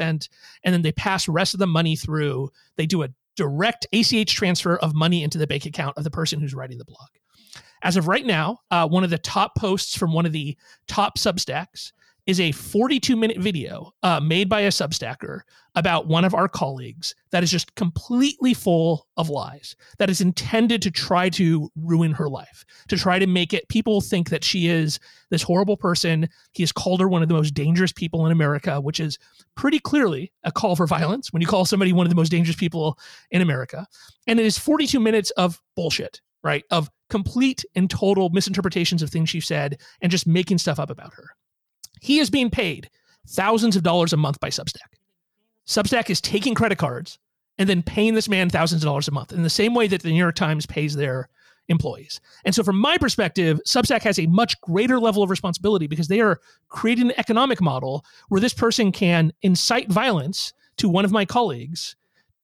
and 0.63 0.73
then 0.73 0.81
they 0.81 0.93
pass 0.93 1.27
rest 1.27 1.53
of 1.53 1.59
the 1.59 1.67
money 1.67 1.95
through. 1.95 2.49
They 2.77 2.85
do 2.85 3.03
a 3.03 3.09
direct 3.35 3.85
ACH 3.93 4.33
transfer 4.33 4.77
of 4.77 4.95
money 4.95 5.23
into 5.23 5.37
the 5.37 5.47
bank 5.47 5.65
account 5.65 5.97
of 5.97 6.03
the 6.03 6.11
person 6.11 6.39
who's 6.39 6.53
writing 6.53 6.77
the 6.77 6.85
blog. 6.85 7.09
As 7.83 7.97
of 7.97 8.07
right 8.07 8.25
now, 8.25 8.59
uh, 8.71 8.87
one 8.87 9.03
of 9.03 9.09
the 9.09 9.17
top 9.17 9.55
posts 9.55 9.97
from 9.97 10.13
one 10.13 10.25
of 10.25 10.31
the 10.31 10.57
top 10.87 11.17
Substacks 11.17 11.91
is 12.25 12.39
a 12.39 12.51
42 12.51 13.15
minute 13.15 13.37
video 13.37 13.91
uh, 14.01 14.19
made 14.19 14.47
by 14.47 14.61
a 14.61 14.69
Substacker 14.69 15.41
about 15.75 16.07
one 16.07 16.23
of 16.23 16.33
our 16.33 16.47
colleagues 16.47 17.15
that 17.31 17.43
is 17.43 17.51
just 17.51 17.75
completely 17.75 18.53
full 18.53 19.07
of 19.17 19.29
lies, 19.29 19.75
that 19.97 20.09
is 20.09 20.21
intended 20.21 20.81
to 20.83 20.91
try 20.91 21.29
to 21.29 21.69
ruin 21.75 22.11
her 22.13 22.29
life, 22.29 22.63
to 22.87 22.97
try 22.97 23.19
to 23.19 23.27
make 23.27 23.53
it 23.53 23.67
people 23.67 23.99
think 23.99 24.29
that 24.29 24.43
she 24.43 24.67
is 24.67 24.99
this 25.31 25.43
horrible 25.43 25.75
person. 25.75 26.29
He 26.53 26.63
has 26.63 26.71
called 26.71 27.01
her 27.01 27.09
one 27.09 27.21
of 27.21 27.27
the 27.27 27.33
most 27.33 27.53
dangerous 27.53 27.91
people 27.91 28.25
in 28.25 28.31
America, 28.31 28.79
which 28.79 28.99
is 28.99 29.17
pretty 29.55 29.79
clearly 29.79 30.31
a 30.43 30.51
call 30.51 30.75
for 30.75 30.87
violence 30.87 31.33
when 31.33 31.41
you 31.41 31.47
call 31.47 31.65
somebody 31.65 31.91
one 31.91 32.05
of 32.05 32.09
the 32.09 32.15
most 32.15 32.29
dangerous 32.29 32.55
people 32.55 32.97
in 33.31 33.41
America. 33.41 33.85
And 34.27 34.39
it 34.39 34.45
is 34.45 34.57
42 34.57 34.99
minutes 34.99 35.31
of 35.31 35.61
bullshit, 35.75 36.21
right? 36.43 36.63
Of 36.71 36.89
complete 37.09 37.65
and 37.75 37.89
total 37.89 38.29
misinterpretations 38.29 39.01
of 39.01 39.09
things 39.09 39.29
she 39.29 39.41
said 39.41 39.79
and 40.01 40.11
just 40.11 40.25
making 40.25 40.57
stuff 40.57 40.79
up 40.79 40.89
about 40.89 41.13
her. 41.13 41.29
He 42.03 42.19
is 42.19 42.29
being 42.29 42.49
paid 42.49 42.89
thousands 43.29 43.77
of 43.77 43.83
dollars 43.83 44.11
a 44.11 44.17
month 44.17 44.37
by 44.41 44.49
Substack. 44.49 44.99
Substack 45.65 46.09
is 46.09 46.19
taking 46.19 46.53
credit 46.53 46.77
cards 46.77 47.17
and 47.57 47.69
then 47.69 47.81
paying 47.81 48.13
this 48.13 48.27
man 48.27 48.49
thousands 48.49 48.83
of 48.83 48.87
dollars 48.87 49.07
a 49.07 49.11
month 49.11 49.31
in 49.31 49.41
the 49.41 49.49
same 49.49 49.73
way 49.73 49.87
that 49.87 50.01
the 50.01 50.09
New 50.09 50.17
York 50.17 50.35
Times 50.35 50.65
pays 50.65 50.97
their 50.97 51.29
employees. 51.69 52.19
And 52.43 52.53
so, 52.53 52.61
from 52.61 52.77
my 52.77 52.97
perspective, 52.97 53.61
Substack 53.65 54.01
has 54.01 54.19
a 54.19 54.27
much 54.27 54.59
greater 54.59 54.99
level 54.99 55.23
of 55.23 55.29
responsibility 55.29 55.87
because 55.87 56.09
they 56.09 56.19
are 56.19 56.41
creating 56.67 57.05
an 57.05 57.17
economic 57.17 57.61
model 57.61 58.03
where 58.27 58.41
this 58.41 58.53
person 58.53 58.91
can 58.91 59.31
incite 59.41 59.89
violence 59.89 60.51
to 60.75 60.89
one 60.89 61.05
of 61.05 61.11
my 61.13 61.23
colleagues, 61.23 61.95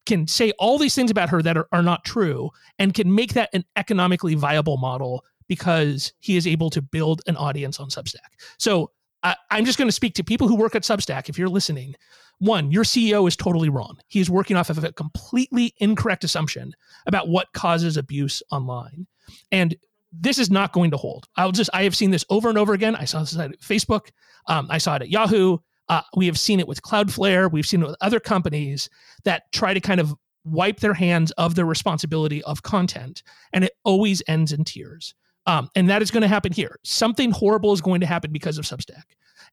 can 0.05 0.25
say 0.25 0.53
all 0.57 0.77
these 0.77 0.95
things 0.95 1.11
about 1.11 1.27
her 1.27 1.41
that 1.41 1.57
are, 1.57 1.67
are 1.73 1.83
not 1.83 2.05
true, 2.05 2.49
and 2.77 2.93
can 2.93 3.13
make 3.13 3.33
that 3.33 3.49
an 3.51 3.65
economically 3.75 4.35
viable 4.35 4.77
model 4.77 5.25
because 5.49 6.13
he 6.19 6.37
is 6.37 6.47
able 6.47 6.69
to 6.69 6.81
build 6.81 7.21
an 7.27 7.35
audience 7.35 7.77
on 7.81 7.89
Substack. 7.89 8.39
So, 8.57 8.91
I, 9.23 9.35
I'm 9.51 9.65
just 9.65 9.77
going 9.77 9.87
to 9.87 9.93
speak 9.93 10.15
to 10.15 10.23
people 10.23 10.47
who 10.47 10.55
work 10.55 10.75
at 10.75 10.83
Substack. 10.83 11.29
If 11.29 11.37
you're 11.37 11.49
listening, 11.49 11.95
one, 12.39 12.71
your 12.71 12.83
CEO 12.83 13.27
is 13.27 13.35
totally 13.35 13.69
wrong. 13.69 13.97
He 14.07 14.19
is 14.19 14.29
working 14.29 14.55
off 14.55 14.69
of 14.69 14.83
a 14.83 14.91
completely 14.93 15.73
incorrect 15.77 16.23
assumption 16.23 16.73
about 17.05 17.27
what 17.27 17.51
causes 17.53 17.97
abuse 17.97 18.41
online. 18.51 19.07
And 19.51 19.75
this 20.11 20.39
is 20.39 20.49
not 20.49 20.71
going 20.73 20.91
to 20.91 20.97
hold. 20.97 21.27
I'll 21.35 21.51
just, 21.51 21.69
I 21.73 21.83
have 21.83 21.95
seen 21.95 22.11
this 22.11 22.25
over 22.29 22.49
and 22.49 22.57
over 22.57 22.73
again. 22.73 22.95
I 22.95 23.05
saw 23.05 23.19
this 23.19 23.37
at 23.37 23.59
Facebook. 23.59 24.09
Um, 24.47 24.67
I 24.69 24.77
saw 24.77 24.95
it 24.95 25.03
at 25.03 25.09
Yahoo. 25.09 25.57
Uh, 25.89 26.01
we 26.15 26.25
have 26.27 26.39
seen 26.39 26.59
it 26.59 26.67
with 26.67 26.81
Cloudflare. 26.81 27.51
We've 27.51 27.65
seen 27.65 27.81
it 27.81 27.87
with 27.87 27.97
other 27.99 28.19
companies 28.19 28.89
that 29.23 29.51
try 29.51 29.73
to 29.73 29.79
kind 29.79 29.99
of 29.99 30.15
wipe 30.45 30.79
their 30.79 30.93
hands 30.93 31.31
of 31.31 31.55
their 31.55 31.65
responsibility 31.65 32.41
of 32.43 32.63
content. 32.63 33.21
And 33.53 33.63
it 33.63 33.73
always 33.83 34.23
ends 34.27 34.51
in 34.53 34.63
tears. 34.63 35.13
Um, 35.49 35.67
and 35.73 35.89
that 35.89 36.03
is 36.03 36.11
going 36.11 36.21
to 36.21 36.27
happen 36.27 36.51
here. 36.51 36.77
Something 36.83 37.31
horrible 37.31 37.73
is 37.73 37.81
going 37.81 38.01
to 38.01 38.05
happen 38.05 38.31
because 38.31 38.59
of 38.59 38.65
Substack. 38.65 39.01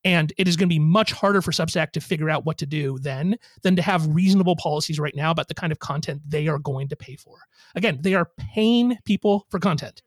And 0.04 0.30
it 0.36 0.46
is 0.46 0.54
going 0.54 0.68
to 0.68 0.74
be 0.74 0.78
much 0.78 1.10
harder 1.10 1.40
for 1.40 1.52
Substack 1.52 1.92
to 1.92 2.02
figure 2.02 2.28
out 2.28 2.44
what 2.44 2.58
to 2.58 2.66
do 2.66 2.98
then 2.98 3.36
than 3.62 3.76
to 3.76 3.82
have 3.82 4.06
reasonable 4.06 4.56
policies 4.56 5.00
right 5.00 5.16
now 5.16 5.30
about 5.30 5.48
the 5.48 5.54
kind 5.54 5.72
of 5.72 5.78
content 5.78 6.20
they 6.28 6.48
are 6.48 6.58
going 6.58 6.88
to 6.88 6.96
pay 6.96 7.16
for. 7.16 7.38
Again, 7.74 7.98
they 8.02 8.14
are 8.14 8.28
paying 8.36 8.98
people 9.06 9.46
for 9.48 9.58
content. 9.58 10.02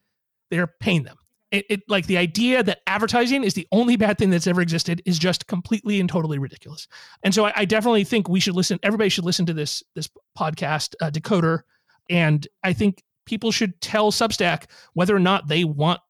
They 0.52 0.60
are 0.60 0.72
paying 0.80 1.04
them. 1.04 1.18
It, 1.50 1.66
it, 1.72 1.82
like 1.88 2.06
the 2.06 2.20
idea 2.20 2.62
that 2.62 2.82
advertising 2.86 3.44
is 3.44 3.56
the 3.56 3.68
only 3.72 3.96
bad 3.96 4.20
thing 4.20 4.30
that's 4.30 4.46
ever 4.46 4.62
existed 4.62 5.02
is 5.08 5.18
just 5.18 5.48
completely 5.48 6.00
and 6.00 6.08
totally 6.08 6.38
ridiculous. 6.38 6.88
And 7.24 7.34
so 7.34 7.48
I, 7.48 7.54
I 7.56 7.66
definitely 7.66 8.04
think 8.04 8.30
we 8.30 8.40
should 8.40 8.56
listen. 8.56 8.78
Everybody 8.84 9.10
should 9.10 9.26
listen 9.26 9.48
to 9.48 9.54
this 9.54 9.82
this 9.96 10.08
podcast, 10.38 10.94
uh, 11.02 11.10
Decoder, 11.10 11.62
and 12.08 12.48
I 12.64 12.74
think 12.74 13.02
people 13.30 13.52
should 13.52 13.80
tell 13.80 14.12
Substack 14.12 14.66
whether 14.94 15.16
or 15.16 15.20
not 15.20 15.48
they 15.48 15.64
want 15.64 16.02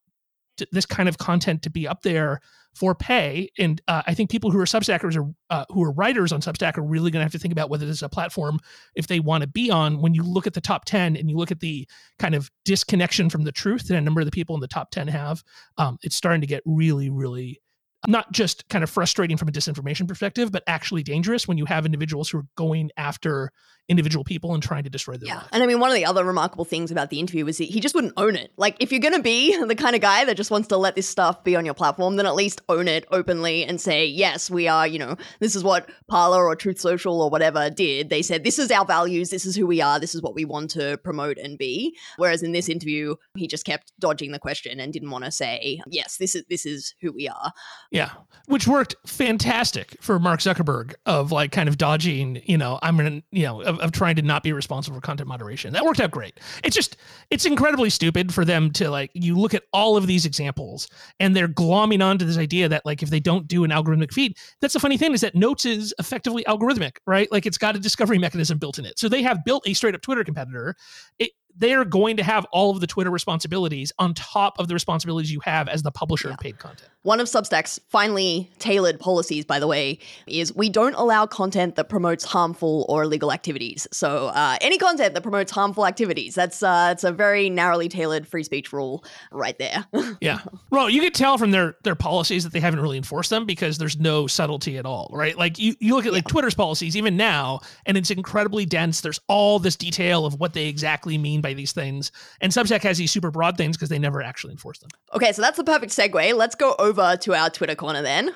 to, 0.57 0.67
this 0.71 0.85
kind 0.85 1.09
of 1.09 1.17
content 1.17 1.61
to 1.63 1.69
be 1.69 1.85
up 1.85 2.01
there 2.01 2.39
for 2.73 2.95
pay. 2.95 3.49
And 3.57 3.81
uh, 3.89 4.03
I 4.07 4.13
think 4.13 4.29
people 4.29 4.51
who 4.51 4.59
are 4.59 4.65
Substackers 4.65 5.17
or 5.17 5.33
uh, 5.49 5.65
who 5.69 5.83
are 5.83 5.91
writers 5.91 6.31
on 6.31 6.39
Substack 6.39 6.77
are 6.77 6.83
really 6.83 7.11
going 7.11 7.19
to 7.19 7.25
have 7.25 7.33
to 7.33 7.39
think 7.39 7.51
about 7.51 7.69
whether 7.69 7.85
this 7.85 7.97
is 7.97 8.03
a 8.03 8.09
platform 8.09 8.59
if 8.95 9.07
they 9.07 9.19
want 9.19 9.41
to 9.41 9.47
be 9.47 9.69
on. 9.69 10.01
When 10.01 10.13
you 10.13 10.23
look 10.23 10.47
at 10.47 10.53
the 10.53 10.61
top 10.61 10.85
10 10.85 11.17
and 11.17 11.29
you 11.29 11.35
look 11.35 11.51
at 11.51 11.59
the 11.59 11.85
kind 12.19 12.35
of 12.35 12.49
disconnection 12.63 13.29
from 13.29 13.43
the 13.43 13.51
truth 13.51 13.87
that 13.87 13.97
a 13.97 14.01
number 14.01 14.21
of 14.21 14.25
the 14.25 14.31
people 14.31 14.55
in 14.55 14.61
the 14.61 14.67
top 14.67 14.91
10 14.91 15.09
have, 15.09 15.43
um, 15.77 15.97
it's 16.03 16.15
starting 16.15 16.41
to 16.41 16.47
get 16.47 16.63
really, 16.65 17.09
really 17.09 17.59
not 18.07 18.31
just 18.31 18.67
kind 18.69 18.83
of 18.83 18.89
frustrating 18.89 19.35
from 19.35 19.49
a 19.49 19.51
disinformation 19.51 20.07
perspective, 20.07 20.51
but 20.51 20.63
actually 20.67 21.03
dangerous 21.03 21.49
when 21.49 21.57
you 21.57 21.65
have 21.65 21.85
individuals 21.85 22.29
who 22.29 22.37
are 22.37 22.47
going 22.55 22.89
after 22.95 23.51
individual 23.89 24.23
people 24.23 24.53
and 24.53 24.63
trying 24.63 24.83
to 24.83 24.89
destroy 24.89 25.17
their 25.17 25.27
yeah. 25.27 25.35
lives. 25.35 25.49
And 25.51 25.63
I 25.63 25.65
mean, 25.65 25.79
one 25.79 25.89
of 25.89 25.95
the 25.95 26.05
other 26.05 26.23
remarkable 26.23 26.65
things 26.65 26.91
about 26.91 27.09
the 27.09 27.19
interview 27.19 27.43
was 27.45 27.57
he, 27.57 27.65
he 27.65 27.79
just 27.79 27.95
wouldn't 27.95 28.13
own 28.17 28.35
it. 28.35 28.51
Like, 28.55 28.77
if 28.79 28.91
you're 28.91 29.01
going 29.01 29.15
to 29.15 29.21
be 29.21 29.57
the 29.65 29.75
kind 29.75 29.95
of 29.95 30.01
guy 30.01 30.25
that 30.25 30.37
just 30.37 30.51
wants 30.51 30.67
to 30.69 30.77
let 30.77 30.95
this 30.95 31.09
stuff 31.09 31.43
be 31.43 31.55
on 31.55 31.65
your 31.65 31.73
platform, 31.73 32.15
then 32.15 32.25
at 32.25 32.35
least 32.35 32.61
own 32.69 32.87
it 32.87 33.05
openly 33.11 33.65
and 33.65 33.81
say, 33.81 34.05
yes, 34.05 34.49
we 34.49 34.67
are, 34.67 34.87
you 34.87 34.99
know, 34.99 35.17
this 35.39 35.55
is 35.55 35.63
what 35.63 35.89
Parler 36.07 36.45
or 36.45 36.55
Truth 36.55 36.79
Social 36.79 37.21
or 37.21 37.29
whatever 37.29 37.69
did. 37.69 38.09
They 38.09 38.21
said, 38.21 38.43
this 38.43 38.59
is 38.59 38.71
our 38.71 38.85
values, 38.85 39.29
this 39.29 39.45
is 39.45 39.55
who 39.55 39.65
we 39.65 39.81
are, 39.81 39.99
this 39.99 40.15
is 40.15 40.21
what 40.21 40.35
we 40.35 40.45
want 40.45 40.69
to 40.71 40.97
promote 41.03 41.37
and 41.37 41.57
be. 41.57 41.95
Whereas 42.17 42.43
in 42.43 42.51
this 42.51 42.69
interview, 42.69 43.15
he 43.35 43.47
just 43.47 43.65
kept 43.65 43.91
dodging 43.99 44.31
the 44.31 44.39
question 44.39 44.79
and 44.79 44.93
didn't 44.93 45.09
want 45.09 45.25
to 45.25 45.31
say, 45.31 45.81
yes, 45.87 46.17
this 46.17 46.35
is 46.35 46.43
this 46.49 46.65
is 46.65 46.93
who 47.01 47.11
we 47.11 47.27
are. 47.27 47.51
Yeah, 47.91 48.11
which 48.45 48.67
worked 48.67 48.95
fantastic 49.05 49.95
for 50.01 50.19
Mark 50.19 50.39
Zuckerberg 50.39 50.93
of 51.05 51.31
like 51.31 51.51
kind 51.51 51.69
of 51.69 51.77
dodging, 51.77 52.41
you 52.45 52.57
know, 52.57 52.79
I'm 52.81 52.97
gonna, 52.97 53.21
you 53.31 53.43
know, 53.43 53.61
of, 53.79 53.91
trying 53.91 54.15
to 54.15 54.21
not 54.21 54.43
be 54.43 54.53
responsible 54.53 54.95
for 54.95 55.01
content 55.01 55.27
moderation. 55.27 55.73
That 55.73 55.83
worked 55.83 55.99
out 55.99 56.11
great. 56.11 56.39
It's 56.63 56.75
just, 56.75 56.97
it's 57.29 57.45
incredibly 57.45 57.89
stupid 57.89 58.33
for 58.33 58.45
them 58.45 58.71
to 58.71 58.89
like, 58.89 59.11
you 59.13 59.37
look 59.37 59.53
at 59.53 59.63
all 59.73 59.97
of 59.97 60.07
these 60.07 60.25
examples 60.25 60.87
and 61.19 61.35
they're 61.35 61.47
glomming 61.47 62.03
onto 62.03 62.25
this 62.25 62.37
idea 62.37 62.69
that 62.69 62.85
like 62.85 63.03
if 63.03 63.09
they 63.09 63.19
don't 63.19 63.47
do 63.47 63.63
an 63.63 63.71
algorithmic 63.71 64.13
feed, 64.13 64.37
that's 64.61 64.73
the 64.73 64.79
funny 64.79 64.97
thing 64.97 65.13
is 65.13 65.21
that 65.21 65.35
Notes 65.35 65.65
is 65.65 65.93
effectively 65.99 66.43
algorithmic, 66.45 66.97
right? 67.05 67.31
Like 67.31 67.45
it's 67.45 67.57
got 67.57 67.75
a 67.75 67.79
discovery 67.79 68.17
mechanism 68.17 68.57
built 68.57 68.79
in 68.79 68.85
it. 68.85 68.99
So 68.99 69.09
they 69.09 69.23
have 69.23 69.43
built 69.43 69.67
a 69.67 69.73
straight 69.73 69.95
up 69.95 70.01
Twitter 70.01 70.23
competitor. 70.23 70.75
It, 71.17 71.31
they're 71.59 71.85
going 71.85 72.17
to 72.17 72.23
have 72.23 72.45
all 72.51 72.71
of 72.71 72.79
the 72.81 72.87
Twitter 72.87 73.11
responsibilities 73.11 73.91
on 73.99 74.13
top 74.13 74.57
of 74.59 74.67
the 74.67 74.73
responsibilities 74.73 75.31
you 75.31 75.39
have 75.41 75.67
as 75.69 75.83
the 75.83 75.91
publisher 75.91 76.29
Yeah. 76.29 76.33
of 76.33 76.39
paid 76.39 76.57
content. 76.59 76.89
One 77.03 77.19
of 77.21 77.27
Substack's 77.27 77.79
finely 77.89 78.51
tailored 78.59 78.99
policies, 78.99 79.45
by 79.45 79.59
the 79.59 79.67
way, 79.67 79.99
is 80.27 80.53
we 80.53 80.69
don't 80.69 80.93
allow 80.95 81.25
content 81.25 81.75
that 81.77 81.87
promotes 81.87 82.25
harmful 82.25 82.85
or 82.89 83.03
illegal 83.03 83.31
activities. 83.31 83.87
So 83.91 84.27
uh, 84.27 84.57
any 84.59 84.77
content 84.77 85.13
that 85.13 85.21
promotes 85.21 85.51
harmful 85.51 85.85
activities, 85.85 86.35
that's 86.35 86.61
uh, 86.61 86.87
that's 86.89 87.03
a 87.05 87.11
very 87.11 87.49
narrowly 87.49 87.87
tailored 87.87 88.27
free 88.27 88.43
speech 88.43 88.73
rule 88.73 89.03
right 89.31 89.57
there. 89.59 89.85
Yeah. 90.21 90.39
Well, 90.71 90.89
you 90.89 91.01
could 91.01 91.13
tell 91.13 91.37
from 91.37 91.51
their 91.51 91.75
their 91.83 91.95
policies 91.95 92.43
that 92.43 92.51
they 92.51 92.59
haven't 92.59 92.79
really 92.81 92.97
enforced 92.97 93.29
them 93.29 93.45
because 93.45 93.77
there's 93.77 93.97
no 93.99 94.27
subtlety 94.27 94.77
at 94.77 94.85
all, 94.85 95.09
right? 95.13 95.37
Like 95.37 95.57
you, 95.59 95.75
you 95.79 95.95
look 95.95 96.05
at 96.05 96.11
like 96.13 96.27
Twitter's 96.27 96.55
policies 96.55 96.97
even 96.97 97.15
now, 97.15 97.59
and 97.85 97.95
it's 97.95 98.09
incredibly 98.11 98.65
dense. 98.65 99.01
There's 99.01 99.19
all 99.27 99.59
this 99.59 99.75
detail 99.75 100.25
of 100.25 100.39
what 100.39 100.53
they 100.53 100.67
exactly 100.67 101.17
mean 101.17 101.41
by 101.41 101.48
these 101.53 101.71
things. 101.71 102.11
And 102.41 102.51
Substack 102.51 102.81
has 102.83 102.97
these 102.97 103.11
super 103.11 103.31
broad 103.31 103.57
things 103.57 103.77
because 103.77 103.89
they 103.89 103.99
never 103.99 104.21
actually 104.21 104.51
enforce 104.51 104.79
them. 104.79 104.89
okay, 105.13 105.31
so 105.31 105.41
that's 105.41 105.57
the 105.57 105.63
perfect 105.63 105.91
segue. 105.91 106.35
Let's 106.35 106.55
go 106.55 106.75
over 106.79 107.17
to 107.17 107.33
our 107.35 107.49
Twitter 107.49 107.75
corner 107.75 108.01
then. 108.01 108.33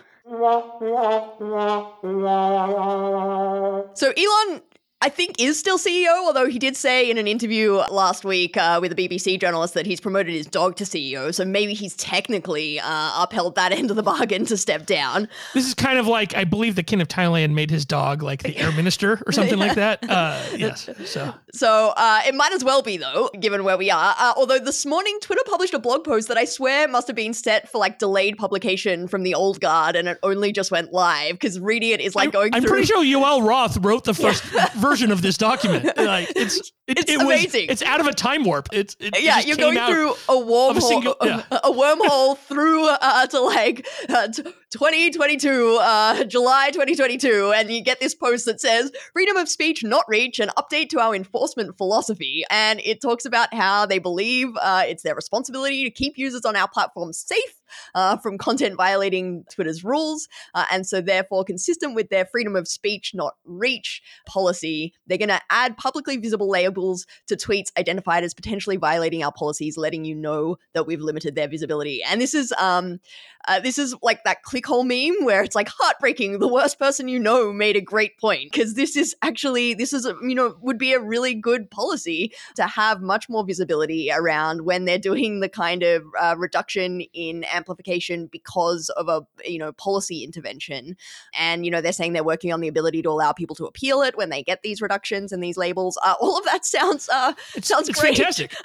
So 3.96 4.12
Elon, 4.18 4.62
I 5.04 5.10
think, 5.10 5.36
is 5.38 5.60
still 5.60 5.78
CEO, 5.78 6.14
although 6.26 6.48
he 6.48 6.58
did 6.58 6.78
say 6.78 7.12
in 7.12 7.18
an 7.18 7.28
interview 7.28 7.74
last 7.92 8.24
week 8.24 8.56
uh, 8.56 8.80
with 8.82 8.94
a 8.94 8.96
BBC 8.96 9.38
journalist 9.38 9.74
that 9.74 9.86
he's 9.86 10.00
promoted 10.00 10.34
his 10.34 10.46
dog 10.46 10.78
to 10.78 10.86
CEO. 10.86 11.36
So 11.36 11.44
maybe 11.44 11.74
he's 11.74 11.94
technically 11.98 12.80
uh, 12.80 13.22
upheld 13.22 13.56
that 13.56 13.72
end 13.74 13.90
of 13.90 13.98
the 13.98 14.04
bargain 14.04 14.46
to 14.46 14.56
step 14.56 14.86
down. 14.86 15.28
This 15.54 15.68
is 15.68 15.74
kind 15.74 16.00
of 16.00 16.08
like 16.08 16.38
I 16.38 16.46
believe 16.46 16.76
the 16.76 16.84
king 16.84 17.02
of 17.02 17.10
Thailand 17.10 17.52
made 17.52 17.70
his 17.70 17.84
dog 17.84 18.24
like 18.24 18.44
the 18.44 18.56
air 18.56 18.72
minister 18.72 19.22
or 19.28 19.34
something 19.34 19.60
like 19.60 19.76
that. 19.76 20.00
Uh, 20.14 20.42
yes. 20.56 20.90
So 21.06 21.34
So 21.52 21.94
uh, 21.98 22.22
it 22.28 22.36
might 22.36 22.54
as 22.54 22.64
well 22.64 22.84
be, 22.84 22.98
though, 22.98 23.30
given 23.40 23.64
where 23.64 23.78
we 23.78 23.90
are. 23.90 24.16
Uh, 24.18 24.34
although 24.38 24.60
this 24.60 24.86
morning, 24.86 25.18
Twitter 25.22 25.42
published 25.46 25.74
a 25.74 25.80
blog 25.80 26.04
post 26.04 26.28
that 26.28 26.38
I 26.38 26.46
swear 26.46 26.88
must 26.88 27.08
have 27.08 27.16
been 27.16 27.34
set 27.34 27.68
for 27.68 27.80
like 27.80 27.98
delayed 28.00 28.38
publication 28.38 29.08
from 29.08 29.24
the 29.24 29.34
old 29.34 29.60
guard, 29.60 29.96
and 29.96 30.08
it 30.08 30.20
only 30.22 30.52
just 30.52 30.72
went 30.72 30.94
live 30.94 31.34
because 31.34 31.60
reading 31.60 31.92
it 31.92 32.00
is 32.00 32.16
like 32.16 32.28
I'm, 32.28 32.32
going 32.32 32.54
I'm 32.54 32.62
through. 32.62 32.72
pretty 32.72 32.86
sure 32.86 33.04
Yoel 33.04 33.46
Roth 33.48 33.78
wrote 33.78 34.04
the 34.04 34.14
first 34.14 34.44
version 34.76 34.93
of 35.02 35.22
this 35.22 35.38
document. 35.38 35.86
Like 35.98 36.32
it's 36.36 36.58
it, 36.88 37.00
It's 37.00 37.12
it 37.12 37.18
was- 37.18 37.26
amazing. 37.26 37.68
it's 37.70 37.82
out 37.82 38.00
of 38.02 38.08
a 38.08 38.14
time 38.14 38.44
warp. 38.44 38.68
It's 38.74 38.96
it, 39.00 39.22
yeah, 39.24 39.40
you're 39.40 39.56
going 39.58 39.78
through 39.88 40.12
a 40.12 40.36
wormhole, 40.44 40.82
single- 40.82 41.16
a, 41.22 41.26
yeah. 41.28 41.44
a 41.52 41.72
wormhole 41.72 42.38
through 42.50 42.88
uh, 42.88 43.26
to 43.28 43.40
like 43.40 43.88
uh, 44.10 44.28
t- 44.28 44.44
2022, 44.72 45.78
uh, 45.82 46.24
July 46.26 46.70
2022, 46.72 47.54
and 47.56 47.70
you 47.72 47.82
get 47.82 48.00
this 48.00 48.14
post 48.14 48.46
that 48.46 48.60
says 48.60 48.92
"Freedom 49.14 49.38
of 49.38 49.48
speech 49.50 49.84
not 49.84 50.04
reach 50.08 50.40
an 50.40 50.50
update 50.58 50.90
to 50.90 51.00
our 51.00 51.16
enforcement 51.16 51.78
philosophy," 51.78 52.44
and 52.50 52.82
it 52.84 53.02
talks 53.02 53.26
about 53.26 53.54
how 53.54 53.86
they 53.86 54.00
believe 54.00 54.50
uh, 54.62 54.84
it's 54.86 55.04
their 55.04 55.16
responsibility 55.16 55.84
to 55.86 55.90
keep 55.90 56.18
users 56.18 56.44
on 56.46 56.56
our 56.56 56.68
platform 56.68 57.14
safe 57.14 57.54
uh, 57.96 58.18
from 58.18 58.38
content 58.38 58.76
violating 58.78 59.46
Twitter's 59.52 59.84
rules, 59.84 60.28
uh, 60.54 60.66
and 60.72 60.86
so 60.86 61.02
therefore 61.02 61.44
consistent 61.44 61.96
with 61.96 62.10
their 62.10 62.26
freedom 62.26 62.56
of 62.56 62.68
speech 62.68 63.14
not 63.14 63.36
reach 63.46 64.02
policy, 64.26 64.94
they're 65.08 65.18
going 65.18 65.30
to 65.30 65.42
add 65.50 65.78
publicly 65.78 66.18
visible 66.18 66.50
labels 66.50 67.06
to 67.28 67.36
tweets 67.36 67.72
identified 67.78 68.24
as 68.24 68.34
potentially 68.34 68.78
violating 68.78 69.24
our 69.24 69.32
policies, 69.32 69.78
letting 69.78 70.06
you 70.06 70.16
know 70.16 70.58
that 70.74 70.88
we've 70.88 71.02
limited 71.02 71.36
their 71.36 71.48
visibility. 71.48 72.02
And 72.04 72.22
this 72.22 72.34
is 72.34 72.54
um, 72.58 73.00
uh, 73.48 73.60
this 73.60 73.78
is 73.78 73.96
like 74.02 74.24
that 74.24 74.44
clickhole 74.44 74.86
meme 74.86 75.26
where 75.26 75.44
it's 75.44 75.56
like 75.56 75.70
heartbreaking. 75.70 76.40
The 76.40 76.48
worst 76.48 76.80
person 76.80 77.08
you 77.08 77.20
know 77.20 77.52
made 77.52 77.76
a 77.76 77.82
great 77.82 78.18
point 78.20 78.52
because 78.52 78.76
this 78.76 78.96
is 78.96 79.16
actually 79.22 79.74
this 79.74 79.94
is 79.94 80.06
a, 80.06 80.16
you 80.22 80.36
know 80.36 80.56
would 80.62 80.78
be 80.78 80.94
a 80.94 81.00
really 81.00 81.34
good 81.34 81.70
policy 81.70 82.34
to 82.56 82.64
have 82.64 83.02
much 83.02 83.30
more 83.30 83.46
visibility 83.46 84.10
around 84.12 84.62
when 84.62 84.86
they're 84.86 84.98
doing 84.98 85.40
the 85.40 85.50
kind 85.50 85.84
of 85.84 86.04
uh, 86.20 86.36
reduction 86.38 87.02
in 87.14 87.44
amplification 87.64 88.28
because 88.28 88.90
of 88.90 89.08
a 89.08 89.26
you 89.46 89.58
know 89.60 89.72
policy 89.74 90.24
intervention. 90.24 90.98
And 91.38 91.66
you 91.66 91.72
know 91.72 91.82
they're 91.82 91.94
saying 91.94 92.14
they're 92.14 92.24
working 92.24 92.52
on 92.52 92.60
the 92.60 92.68
ability 92.68 93.02
to 93.04 93.10
allow 93.10 93.32
people 93.32 93.56
to 93.58 93.66
appeal 93.66 94.02
it 94.02 94.18
when 94.18 94.30
they 94.30 94.44
get 94.44 94.62
these 94.64 94.82
reductions 94.82 95.32
and 95.32 95.42
these 95.42 95.58
labels. 95.58 95.98
Uh, 96.04 96.16
all 96.20 96.38
of 96.38 96.46
that 96.46 96.66
sounds 96.76 97.10
uh, 97.10 97.34
It's, 97.56 97.68
sounds 97.68 97.90
it's 97.90 98.00
great. 98.00 98.18
fantastic. 98.18 98.54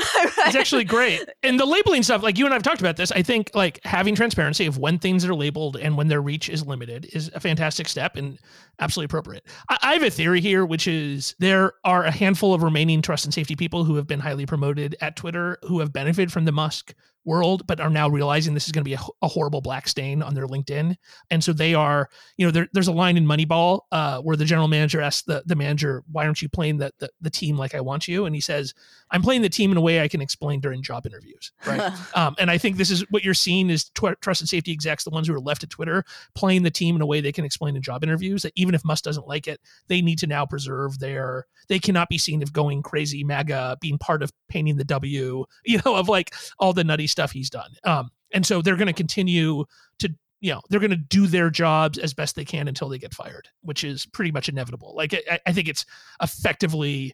It's 0.49 0.57
actually 0.57 0.85
great. 0.85 1.29
And 1.43 1.61
the 1.61 1.67
labeling 1.67 2.03
stuff, 2.03 2.23
like 2.23 2.39
you 2.39 2.45
and 2.45 2.55
I 2.55 2.57
have 2.57 2.63
talked 2.63 2.81
about 2.81 2.97
this, 2.97 3.13
I 3.13 3.23
think 3.23 3.51
like 3.55 3.81
having 3.85 4.15
transparency 4.15 4.67
of 4.67 4.79
when 4.79 4.99
things 4.99 5.25
are 5.25 5.35
labeled 5.35 5.77
and 5.77 5.97
when 5.97 6.09
their 6.09 6.23
reach 6.23 6.49
is 6.49 6.67
limited 6.67 7.09
is 7.13 7.31
a 7.35 7.41
fantastic 7.41 7.87
step 7.89 8.17
and 8.17 8.39
absolutely 8.81 9.07
appropriate. 9.07 9.47
I, 9.69 9.79
I 9.83 9.93
have 9.95 10.03
a 10.03 10.11
theory 10.11 10.41
here, 10.41 10.65
which 10.65 10.89
is 10.89 11.35
there 11.39 11.75
are 11.85 12.05
a 12.05 12.11
handful 12.11 12.55
of 12.55 12.63
remaining 12.63 13.03
trust 13.03 13.25
and 13.25 13.35
safety 13.35 13.57
people 13.57 13.85
who 13.85 13.97
have 13.97 14.07
been 14.07 14.21
highly 14.21 14.47
promoted 14.47 14.97
at 15.01 15.17
Twitter 15.17 15.59
who 15.67 15.81
have 15.81 15.93
benefited 15.93 16.33
from 16.33 16.45
the 16.45 16.53
Musk 16.53 16.95
world, 17.29 17.67
but 17.67 17.79
are 17.79 17.91
now 17.91 18.09
realizing 18.09 18.55
this 18.55 18.67
is 18.67 18.73
going 18.73 18.83
to 18.83 18.89
be 18.89 18.95
a, 18.95 19.01
a 19.23 19.29
horrible 19.29 19.61
black 19.61 19.87
stain 19.87 20.23
on 20.23 20.35
their 20.35 20.47
LinkedIn. 20.47 20.97
And 21.31 21.45
so 21.45 21.53
they 21.53 21.75
are, 21.75 22.09
you 22.39 22.47
know, 22.47 22.51
there, 22.51 22.69
there's 22.73 22.89
a 22.89 22.93
line 22.93 23.17
in 23.17 23.27
Moneyball 23.27 23.83
uh, 23.93 24.21
where 24.23 24.37
the 24.37 24.45
general 24.45 24.67
manager 24.67 25.01
asks 25.01 25.23
the, 25.23 25.43
the 25.47 25.55
manager, 25.55 26.03
why 26.11 26.25
aren't 26.25 26.43
you 26.43 26.49
playing 26.49 26.79
the, 26.79 26.91
the, 26.99 27.11
the 27.21 27.31
team 27.31 27.57
like 27.57 27.75
I 27.75 27.81
want 27.81 28.09
you? 28.09 28.25
And 28.25 28.35
he 28.35 28.41
says, 28.41 28.75
I'm 29.11 29.23
playing 29.23 29.43
the 29.43 29.49
team 29.49 29.71
in 29.71 29.77
a 29.77 29.81
way 29.81 30.01
I 30.01 30.09
can 30.09 30.21
explain 30.21 30.61
during 30.61 30.83
job 30.83 31.07
interviews. 31.07 31.53
Right. 31.67 31.93
um, 32.15 32.35
and 32.39 32.51
I 32.51 32.59
think 32.59 32.77
this 32.77 32.91
is 32.91 33.05
what 33.11 33.23
you're 33.23 33.35
seeing 33.35 33.71
is 33.71 33.91
tw- 33.91 34.21
trust 34.21 34.41
and 34.41 34.49
safety 34.49 34.73
execs, 34.73 35.05
the 35.05 35.11
ones 35.11 35.29
who 35.29 35.35
are 35.35 35.41
left 35.41 35.63
at 35.63 35.71
Twitter, 35.71 36.05
playing 36.35 36.63
the 36.63 36.71
team 36.71 36.97
in 36.97 37.03
a 37.03 37.07
way 37.07 37.21
they 37.21 37.33
can 37.33 37.45
explain 37.45 37.77
in 37.77 37.83
job 37.83 38.03
interviews 38.03 38.43
that 38.43 38.53
even 38.57 38.75
if 38.75 38.85
Musk 38.85 39.05
doesn't 39.05 39.29
like 39.29 39.47
it, 39.47 39.61
they 39.89 40.01
need 40.01 40.19
to 40.19 40.27
now 40.27 40.47
preserve 40.47 40.99
their, 40.99 41.47
they 41.69 41.79
cannot 41.79 42.09
be 42.09 42.19
seen 42.19 42.43
of 42.43 42.53
going 42.53 42.83
crazy 42.83 43.23
MAGA, 43.23 43.79
being 43.81 43.99
part 43.99 44.23
of 44.23 44.33
painting 44.49 44.77
the 44.77 44.85
W, 44.85 45.45
you 45.65 45.81
know, 45.85 45.95
of 45.95 46.09
like 46.09 46.35
all 46.59 46.73
the 46.73 46.85
nutty 46.85 47.07
stuff 47.07 47.18
he's 47.27 47.51
done. 47.51 47.71
Um, 47.85 48.11
and 48.33 48.45
so 48.45 48.63
they're 48.63 48.77
going 48.77 48.87
to 48.87 48.93
continue 48.93 49.65
to 49.99 50.09
you 50.41 50.53
know 50.53 50.61
they're 50.71 50.81
going 50.81 50.91
to 50.91 50.97
do 50.97 51.27
their 51.27 51.51
jobs 51.51 51.99
as 51.99 52.15
best 52.15 52.37
they 52.37 52.45
can 52.45 52.69
until 52.69 52.89
they 52.89 52.99
get 52.99 53.13
fired 53.13 53.49
which 53.63 53.83
is 53.83 54.07
pretty 54.07 54.31
much 54.31 54.49
inevitable 54.49 54.95
like 54.95 55.13
i, 55.29 55.41
I 55.47 55.53
think 55.53 55.67
it's 55.67 55.85
effectively 56.23 57.13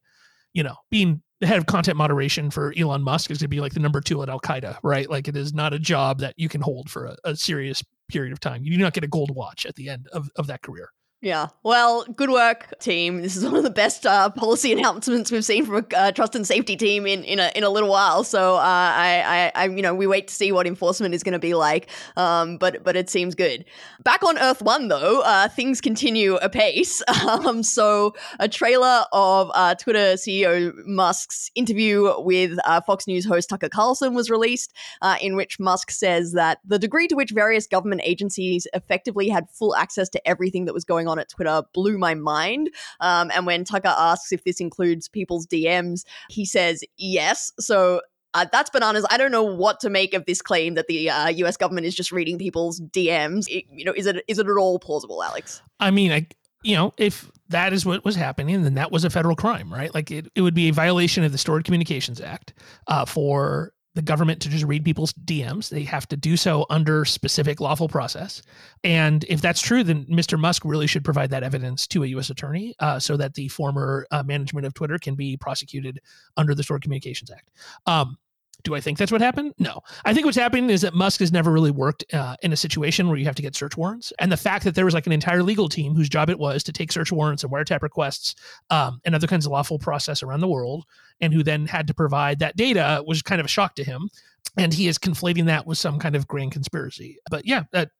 you 0.53 0.62
know 0.62 0.75
being 0.90 1.23
the 1.40 1.47
head 1.47 1.57
of 1.57 1.64
content 1.64 1.97
moderation 1.97 2.51
for 2.51 2.75
elon 2.77 3.03
musk 3.03 3.31
is 3.31 3.38
going 3.38 3.47
to 3.47 3.49
be 3.49 3.62
like 3.62 3.73
the 3.73 3.81
number 3.81 4.03
two 4.03 4.23
at 4.23 4.29
al-qaeda 4.29 4.77
right 4.83 5.09
like 5.09 5.27
it 5.27 5.38
is 5.38 5.55
not 5.55 5.73
a 5.73 5.79
job 5.79 6.19
that 6.19 6.35
you 6.37 6.51
can 6.51 6.61
hold 6.61 6.90
for 6.90 7.07
a, 7.07 7.17
a 7.25 7.35
serious 7.35 7.83
period 8.09 8.33
of 8.33 8.40
time. 8.40 8.64
You 8.64 8.77
do 8.77 8.83
not 8.83 8.93
get 8.93 9.05
a 9.05 9.09
gold 9.09 9.35
watch 9.35 9.67
at 9.67 9.75
the 9.77 9.88
end 9.88 10.09
of, 10.12 10.31
of 10.37 10.47
that 10.47 10.62
career. 10.62 10.90
Yeah. 11.24 11.46
Well, 11.62 12.04
good 12.04 12.28
work, 12.28 12.78
team. 12.80 13.22
This 13.22 13.34
is 13.34 13.46
one 13.46 13.56
of 13.56 13.62
the 13.62 13.70
best 13.70 14.04
uh, 14.04 14.28
policy 14.28 14.72
announcements 14.78 15.32
we've 15.32 15.42
seen 15.42 15.64
from 15.64 15.76
a 15.76 15.96
uh, 15.96 16.12
trust 16.12 16.34
and 16.34 16.46
safety 16.46 16.76
team 16.76 17.06
in, 17.06 17.24
in 17.24 17.38
a 17.38 17.50
in 17.54 17.64
a 17.64 17.70
little 17.70 17.88
while. 17.88 18.24
So 18.24 18.56
uh, 18.56 18.60
I, 18.60 19.50
I, 19.56 19.62
I, 19.62 19.68
you 19.68 19.80
know, 19.80 19.94
we 19.94 20.06
wait 20.06 20.28
to 20.28 20.34
see 20.34 20.52
what 20.52 20.66
enforcement 20.66 21.14
is 21.14 21.22
going 21.22 21.32
to 21.32 21.38
be 21.38 21.54
like. 21.54 21.88
Um, 22.18 22.58
but 22.58 22.84
but 22.84 22.94
it 22.94 23.08
seems 23.08 23.34
good. 23.34 23.64
Back 24.02 24.22
on 24.22 24.38
Earth 24.38 24.60
One, 24.60 24.88
though, 24.88 25.22
uh, 25.22 25.48
things 25.48 25.80
continue 25.80 26.37
apace. 26.37 27.02
Um, 27.24 27.62
so 27.62 28.14
a 28.38 28.48
trailer 28.48 29.04
of 29.12 29.50
uh, 29.54 29.74
Twitter 29.76 30.14
CEO 30.14 30.74
Musk's 30.84 31.50
interview 31.54 32.12
with 32.18 32.58
uh, 32.64 32.80
Fox 32.82 33.06
News 33.06 33.24
host 33.24 33.48
Tucker 33.48 33.68
Carlson 33.68 34.14
was 34.14 34.28
released, 34.28 34.74
in 35.22 35.37
which 35.37 35.58
Musk 35.58 35.90
says 35.90 36.32
that 36.32 36.58
the 36.66 36.78
degree 36.78 37.08
to 37.08 37.14
which 37.14 37.30
various 37.30 37.66
government 37.66 38.02
agencies 38.04 38.66
effectively 38.74 39.28
had 39.28 39.48
full 39.48 39.74
access 39.74 40.08
to 40.10 40.28
everything 40.28 40.66
that 40.66 40.74
was 40.74 40.84
going 40.84 41.08
on 41.08 41.13
on 41.14 41.20
at 41.20 41.29
Twitter 41.29 41.62
blew 41.72 41.96
my 41.96 42.14
mind. 42.14 42.70
Um, 43.00 43.31
and 43.35 43.46
when 43.46 43.64
Tucker 43.64 43.94
asks 43.96 44.33
if 44.33 44.44
this 44.44 44.61
includes 44.61 45.09
people's 45.09 45.46
DMs, 45.46 46.05
he 46.29 46.44
says 46.44 46.83
yes. 46.96 47.53
So 47.61 48.00
uh, 48.35 48.46
that's 48.50 48.68
bananas. 48.70 49.07
I 49.11 49.16
don't 49.16 49.31
know 49.31 49.44
what 49.44 49.79
to 49.81 49.90
make 49.90 50.12
of 50.12 50.27
this 50.27 50.42
claim 50.42 50.74
that 50.74 50.88
the 50.88 51.09
uh, 51.09 51.29
U.S. 51.29 51.57
government 51.57 51.87
is 51.87 51.94
just 51.94 52.11
reading 52.11 52.37
people's 52.37 52.81
DMs. 52.81 53.46
It, 53.48 53.64
you 53.70 53.85
know, 53.85 53.92
is 53.96 54.07
it 54.07 54.24
is 54.27 54.38
it 54.38 54.46
at 54.46 54.57
all 54.59 54.81
plausible, 54.81 55.22
Alex? 55.22 55.62
I 55.79 55.92
mean, 55.92 56.11
I 56.11 56.27
you 56.64 56.74
know, 56.74 56.92
if 56.96 57.31
that 57.50 57.72
is 57.72 57.87
what 57.87 58.05
was 58.05 58.16
happening, 58.16 58.62
then 58.62 58.74
that 58.74 58.90
was 58.90 59.05
a 59.05 59.11
federal 59.11 59.37
crime, 59.37 59.72
right? 59.72 59.94
Like 59.94 60.11
it, 60.11 60.27
it 60.35 60.40
would 60.40 60.55
be 60.55 60.68
a 60.68 60.72
violation 60.72 61.22
of 61.22 61.31
the 61.31 61.38
Stored 61.38 61.64
Communications 61.64 62.20
Act 62.20 62.55
uh, 62.88 63.05
for 63.05 63.73
the 63.94 64.02
government 64.02 64.40
to 64.42 64.48
just 64.48 64.64
read 64.64 64.85
people's 64.85 65.12
DMs. 65.12 65.68
They 65.68 65.85
have 65.85 66.09
to 66.09 66.16
do 66.16 66.37
so 66.37 66.66
under 66.68 67.04
specific 67.04 67.61
lawful 67.61 67.88
process. 67.88 68.42
And 68.83 69.24
if 69.28 69.40
that's 69.40 69.61
true, 69.61 69.85
then 69.85 70.04
Mr. 70.07 70.38
Musk 70.38 70.64
really 70.64 70.87
should 70.87 71.04
provide 71.04 71.30
that 71.30 71.42
evidence 71.42 71.87
to 71.88 72.02
a 72.02 72.07
U.S. 72.09 72.30
attorney 72.30 72.74
uh, 72.80 72.98
so 72.98 73.16
that 73.16 73.35
the 73.35 73.48
former 73.48 74.07
uh, 74.11 74.22
management 74.24 74.66
of 74.66 74.74
Twitter 74.74 74.98
can 74.98 75.14
be 75.14 75.37
prosecuted 75.37 76.00
under 76.37 76.54
the 76.54 76.62
Stored 76.62 76.83
Communications 76.83 77.30
Act. 77.30 77.50
Um, 77.87 78.16
do 78.62 78.75
I 78.75 78.81
think 78.81 78.99
that's 78.99 79.12
what 79.12 79.21
happened? 79.21 79.55
No. 79.59 79.81
I 80.05 80.14
think 80.14 80.25
what's 80.25 80.38
happening 80.38 80.71
is 80.71 80.83
that 80.83 80.95
Musk 80.95 81.21
has 81.21 81.33
never 81.33 81.51
really 81.51 81.71
worked 81.71 82.05
uh, 82.14 82.37
in 82.43 82.53
a 82.53 82.57
situation 82.57 83.09
where 83.09 83.17
you 83.17 83.25
have 83.25 83.35
to 83.35 83.43
get 83.43 83.57
search 83.57 83.77
warrants. 83.77 84.12
And 84.19 84.31
the 84.31 84.37
fact 84.37 84.64
that 84.64 84.75
there 84.75 84.85
was 84.85 84.95
like 84.95 85.07
an 85.07 85.12
entire 85.12 85.43
legal 85.43 85.69
team 85.69 85.95
whose 85.95 86.09
job 86.09 86.31
it 86.31 86.38
was 86.38 86.62
to 86.64 86.73
take 86.73 86.93
search 86.93 87.12
warrants 87.12 87.43
and 87.43 87.53
wiretap 87.53 87.83
requests 87.83 88.35
um, 88.71 89.01
and 89.05 89.14
other 89.14 89.27
kinds 89.27 89.47
of 89.47 89.53
lawful 89.53 89.79
process 89.79 90.23
around 90.23 90.40
the 90.40 90.49
world, 90.49 90.85
and 91.21 91.33
who 91.33 91.43
then 91.43 91.67
had 91.67 91.87
to 91.87 91.95
provide 91.95 92.38
that 92.38 92.57
data 92.57 93.03
was 93.07 93.23
kind 93.23 93.40
of 93.40 93.47
a 93.47 93.49
shock 93.49 93.75
to 93.77 93.85
him. 93.85 94.09
And 94.57 94.73
he 94.73 94.88
is 94.88 94.99
conflating 94.99 95.47
that 95.47 95.67
with 95.67 95.79
some 95.79 95.99
kind 95.99 96.14
of 96.14 96.29
grand 96.29 96.53
conspiracy. 96.53 97.19
But 97.31 97.45
yeah, 97.47 97.64
that 97.73 97.90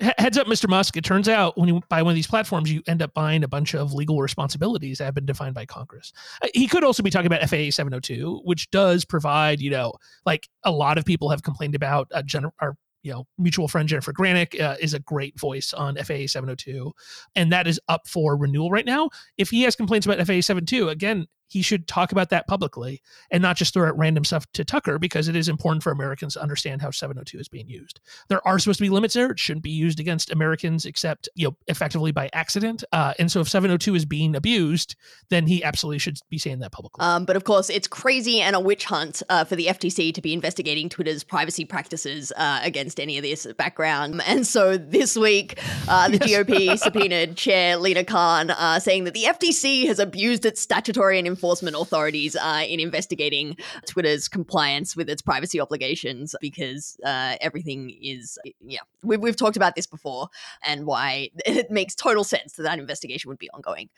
heads 0.00 0.38
up, 0.38 0.46
Mr. 0.46 0.68
Musk. 0.68 0.96
It 0.96 1.04
turns 1.04 1.28
out 1.28 1.58
when 1.58 1.68
you 1.68 1.80
buy 1.88 2.02
one 2.02 2.12
of 2.12 2.14
these 2.14 2.26
platforms, 2.26 2.72
you 2.72 2.82
end 2.86 3.02
up 3.02 3.12
buying 3.14 3.44
a 3.44 3.48
bunch 3.48 3.74
of 3.74 3.92
legal 3.92 4.20
responsibilities 4.20 4.98
that 4.98 5.04
have 5.04 5.14
been 5.14 5.26
defined 5.26 5.54
by 5.54 5.66
Congress. 5.66 6.12
Uh, 6.42 6.48
he 6.54 6.66
could 6.66 6.84
also 6.84 7.02
be 7.02 7.10
talking 7.10 7.26
about 7.26 7.40
FAA 7.48 7.70
702, 7.70 8.40
which 8.44 8.70
does 8.70 9.04
provide, 9.04 9.60
you 9.60 9.70
know, 9.70 9.92
like 10.24 10.48
a 10.64 10.70
lot 10.70 10.98
of 10.98 11.04
people 11.04 11.28
have 11.30 11.42
complained 11.42 11.74
about 11.74 12.08
uh, 12.14 12.22
gen- 12.22 12.50
our 12.60 12.76
you 13.02 13.12
know, 13.12 13.26
mutual 13.38 13.66
friend 13.66 13.88
Jennifer 13.88 14.12
Granick 14.12 14.60
uh, 14.60 14.76
is 14.78 14.92
a 14.92 14.98
great 15.00 15.38
voice 15.38 15.72
on 15.72 15.96
FAA 15.96 16.26
702, 16.26 16.92
and 17.34 17.50
that 17.50 17.66
is 17.66 17.80
up 17.88 18.06
for 18.06 18.36
renewal 18.36 18.70
right 18.70 18.84
now. 18.84 19.08
If 19.38 19.48
he 19.50 19.62
has 19.62 19.74
complaints 19.74 20.06
about 20.06 20.18
FAA 20.18 20.42
702, 20.42 20.90
again, 20.90 21.26
he 21.50 21.62
should 21.62 21.88
talk 21.88 22.12
about 22.12 22.30
that 22.30 22.46
publicly 22.46 23.02
and 23.30 23.42
not 23.42 23.56
just 23.56 23.74
throw 23.74 23.88
out 23.88 23.98
random 23.98 24.24
stuff 24.24 24.50
to 24.52 24.64
Tucker 24.64 25.00
because 25.00 25.26
it 25.26 25.34
is 25.34 25.48
important 25.48 25.82
for 25.82 25.90
Americans 25.90 26.34
to 26.34 26.42
understand 26.42 26.80
how 26.80 26.92
702 26.92 27.38
is 27.38 27.48
being 27.48 27.68
used. 27.68 28.00
There 28.28 28.46
are 28.46 28.58
supposed 28.60 28.78
to 28.78 28.84
be 28.84 28.88
limits 28.88 29.14
there. 29.14 29.32
It 29.32 29.40
shouldn't 29.40 29.64
be 29.64 29.70
used 29.70 29.98
against 29.98 30.30
Americans 30.30 30.86
except, 30.86 31.28
you 31.34 31.48
know, 31.48 31.56
effectively 31.66 32.12
by 32.12 32.30
accident. 32.32 32.84
Uh, 32.92 33.14
and 33.18 33.32
so 33.32 33.40
if 33.40 33.48
702 33.48 33.96
is 33.96 34.04
being 34.04 34.36
abused, 34.36 34.94
then 35.28 35.48
he 35.48 35.64
absolutely 35.64 35.98
should 35.98 36.18
be 36.30 36.38
saying 36.38 36.60
that 36.60 36.70
publicly. 36.70 37.04
Um, 37.04 37.24
but 37.24 37.34
of 37.34 37.42
course, 37.42 37.68
it's 37.68 37.88
crazy 37.88 38.40
and 38.40 38.54
a 38.54 38.60
witch 38.60 38.84
hunt 38.84 39.20
uh, 39.28 39.44
for 39.44 39.56
the 39.56 39.66
FTC 39.66 40.14
to 40.14 40.22
be 40.22 40.32
investigating 40.32 40.88
Twitter's 40.88 41.24
privacy 41.24 41.64
practices 41.64 42.32
uh, 42.36 42.60
against 42.62 43.00
any 43.00 43.18
of 43.18 43.22
this 43.22 43.46
background. 43.58 44.22
And 44.30 44.46
so 44.46 44.76
this 44.76 45.16
week, 45.16 45.58
uh, 45.88 46.08
the 46.08 46.24
yes. 46.24 46.44
GOP 46.44 46.78
subpoenaed 46.78 47.36
Chair 47.36 47.78
Lina 47.78 48.04
Khan 48.04 48.50
uh, 48.50 48.78
saying 48.78 49.04
that 49.04 49.14
the 49.14 49.24
FTC 49.24 49.86
has 49.88 49.98
abused 49.98 50.44
its 50.44 50.60
statutory 50.60 51.18
and 51.18 51.26
enforcement 51.40 51.74
authorities 51.74 52.36
uh, 52.36 52.64
in 52.68 52.80
investigating 52.80 53.56
Twitter's 53.86 54.28
compliance 54.28 54.94
with 54.94 55.08
its 55.08 55.22
privacy 55.22 55.58
obligations 55.58 56.34
because 56.38 56.98
uh, 57.02 57.36
everything 57.40 57.96
is, 58.02 58.38
yeah, 58.60 58.80
we've, 59.02 59.20
we've 59.20 59.36
talked 59.36 59.56
about 59.56 59.74
this 59.74 59.86
before 59.86 60.28
and 60.62 60.84
why 60.84 61.30
it 61.46 61.70
makes 61.70 61.94
total 61.94 62.24
sense 62.24 62.52
that 62.54 62.64
that 62.64 62.78
investigation 62.78 63.30
would 63.30 63.38
be 63.38 63.48
ongoing. 63.50 63.88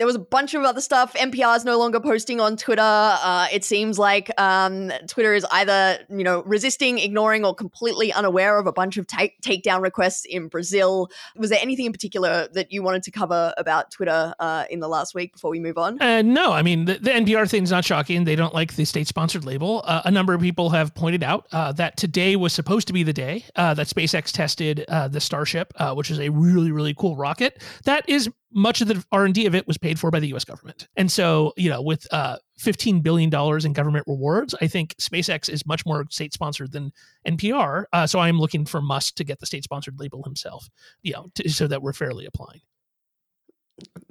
There 0.00 0.06
was 0.06 0.16
a 0.16 0.20
bunch 0.20 0.54
of 0.54 0.62
other 0.62 0.80
stuff. 0.80 1.12
NPR 1.12 1.58
is 1.58 1.66
no 1.66 1.78
longer 1.78 2.00
posting 2.00 2.40
on 2.40 2.56
Twitter. 2.56 2.80
Uh, 2.82 3.48
it 3.52 3.64
seems 3.64 3.98
like 3.98 4.30
um, 4.40 4.90
Twitter 5.06 5.34
is 5.34 5.44
either 5.52 5.98
you 6.08 6.24
know 6.24 6.42
resisting, 6.44 6.98
ignoring, 6.98 7.44
or 7.44 7.54
completely 7.54 8.10
unaware 8.10 8.58
of 8.58 8.66
a 8.66 8.72
bunch 8.72 8.96
of 8.96 9.06
take- 9.06 9.38
takedown 9.42 9.82
requests 9.82 10.24
in 10.24 10.48
Brazil. 10.48 11.10
Was 11.36 11.50
there 11.50 11.58
anything 11.60 11.84
in 11.84 11.92
particular 11.92 12.48
that 12.54 12.72
you 12.72 12.82
wanted 12.82 13.02
to 13.02 13.10
cover 13.10 13.52
about 13.58 13.90
Twitter 13.90 14.32
uh, 14.40 14.64
in 14.70 14.80
the 14.80 14.88
last 14.88 15.14
week 15.14 15.34
before 15.34 15.50
we 15.50 15.60
move 15.60 15.76
on? 15.76 16.00
Uh, 16.00 16.22
no, 16.22 16.52
I 16.52 16.62
mean 16.62 16.86
the, 16.86 16.94
the 16.94 17.10
NPR 17.10 17.46
thing's 17.46 17.70
not 17.70 17.84
shocking. 17.84 18.24
They 18.24 18.36
don't 18.36 18.54
like 18.54 18.76
the 18.76 18.86
state-sponsored 18.86 19.44
label. 19.44 19.82
Uh, 19.84 20.00
a 20.06 20.10
number 20.10 20.32
of 20.32 20.40
people 20.40 20.70
have 20.70 20.94
pointed 20.94 21.22
out 21.22 21.46
uh, 21.52 21.72
that 21.72 21.98
today 21.98 22.36
was 22.36 22.54
supposed 22.54 22.86
to 22.86 22.94
be 22.94 23.02
the 23.02 23.12
day 23.12 23.44
uh, 23.54 23.74
that 23.74 23.86
SpaceX 23.86 24.32
tested 24.32 24.82
the 24.88 25.20
Starship, 25.20 25.74
which 25.92 26.10
is 26.10 26.18
a 26.20 26.30
really 26.30 26.72
really 26.72 26.94
cool 26.94 27.16
rocket. 27.16 27.62
That 27.84 28.08
is 28.08 28.30
much 28.52 28.80
of 28.80 28.88
the 28.88 29.04
R&D 29.12 29.46
of 29.46 29.54
it 29.54 29.66
was 29.66 29.78
paid 29.78 29.98
for 29.98 30.10
by 30.10 30.20
the 30.20 30.32
US 30.34 30.44
government. 30.44 30.88
And 30.96 31.10
so, 31.10 31.52
you 31.56 31.70
know, 31.70 31.82
with 31.82 32.06
uh, 32.12 32.36
$15 32.60 33.02
billion 33.02 33.32
in 33.64 33.72
government 33.72 34.04
rewards, 34.06 34.54
I 34.60 34.66
think 34.66 34.94
SpaceX 34.96 35.48
is 35.48 35.64
much 35.66 35.86
more 35.86 36.04
state 36.10 36.32
sponsored 36.32 36.72
than 36.72 36.92
NPR. 37.26 37.84
Uh, 37.92 38.06
so 38.06 38.18
I'm 38.18 38.38
looking 38.38 38.66
for 38.66 38.80
Musk 38.80 39.14
to 39.16 39.24
get 39.24 39.38
the 39.40 39.46
state 39.46 39.64
sponsored 39.64 39.98
label 39.98 40.22
himself, 40.22 40.68
you 41.02 41.12
know, 41.12 41.26
to, 41.36 41.48
so 41.48 41.66
that 41.66 41.82
we're 41.82 41.92
fairly 41.92 42.26
applying. 42.26 42.60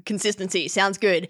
Consistency 0.10 0.68
sounds 0.68 0.98
good. 0.98 1.28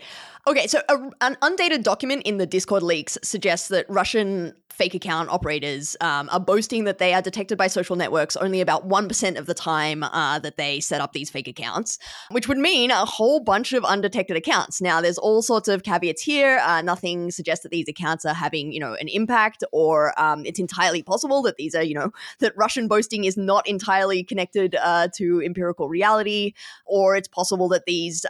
Okay, 0.47 0.65
so 0.65 0.79
a, 0.87 1.11
an 1.19 1.35
undated 1.41 1.83
document 1.83 2.23
in 2.23 2.37
the 2.37 2.45
Discord 2.45 2.81
leaks 2.81 3.17
suggests 3.21 3.67
that 3.67 3.85
Russian 3.89 4.53
fake 4.79 4.95
account 4.95 5.29
operators 5.29 5.97
um, 5.99 6.29
are 6.31 6.39
boasting 6.39 6.85
that 6.85 6.99
they 6.99 7.13
are 7.13 7.21
detected 7.21 7.57
by 7.57 7.67
social 7.67 7.97
networks 7.97 8.37
only 8.37 8.61
about 8.61 8.87
1% 8.87 9.37
of 9.37 9.45
the 9.45 9.53
time 9.53 10.03
uh, 10.03 10.39
that 10.39 10.55
they 10.55 10.79
set 10.79 11.01
up 11.01 11.11
these 11.11 11.29
fake 11.29 11.49
accounts, 11.49 11.99
which 12.31 12.47
would 12.47 12.57
mean 12.57 12.89
a 12.89 13.03
whole 13.03 13.41
bunch 13.41 13.73
of 13.73 13.83
undetected 13.83 14.37
accounts. 14.37 14.79
Now, 14.79 15.01
there's 15.01 15.17
all 15.17 15.41
sorts 15.41 15.67
of 15.67 15.83
caveats 15.83 16.21
here. 16.21 16.59
Uh, 16.63 16.81
nothing 16.81 17.29
suggests 17.29 17.63
that 17.63 17.71
these 17.71 17.89
accounts 17.89 18.23
are 18.23 18.33
having, 18.33 18.71
you 18.71 18.79
know, 18.79 18.93
an 18.93 19.09
impact, 19.09 19.65
or 19.73 20.17
um, 20.17 20.45
it's 20.45 20.59
entirely 20.59 21.03
possible 21.03 21.41
that 21.41 21.57
these 21.57 21.75
are, 21.75 21.83
you 21.83 21.95
know, 21.95 22.11
that 22.39 22.53
Russian 22.55 22.87
boasting 22.87 23.25
is 23.25 23.35
not 23.35 23.67
entirely 23.67 24.23
connected 24.23 24.75
uh, 24.75 25.09
to 25.15 25.41
empirical 25.41 25.89
reality, 25.89 26.53
or 26.85 27.17
it's 27.17 27.27
possible 27.27 27.67
that 27.67 27.83
these 27.85 28.25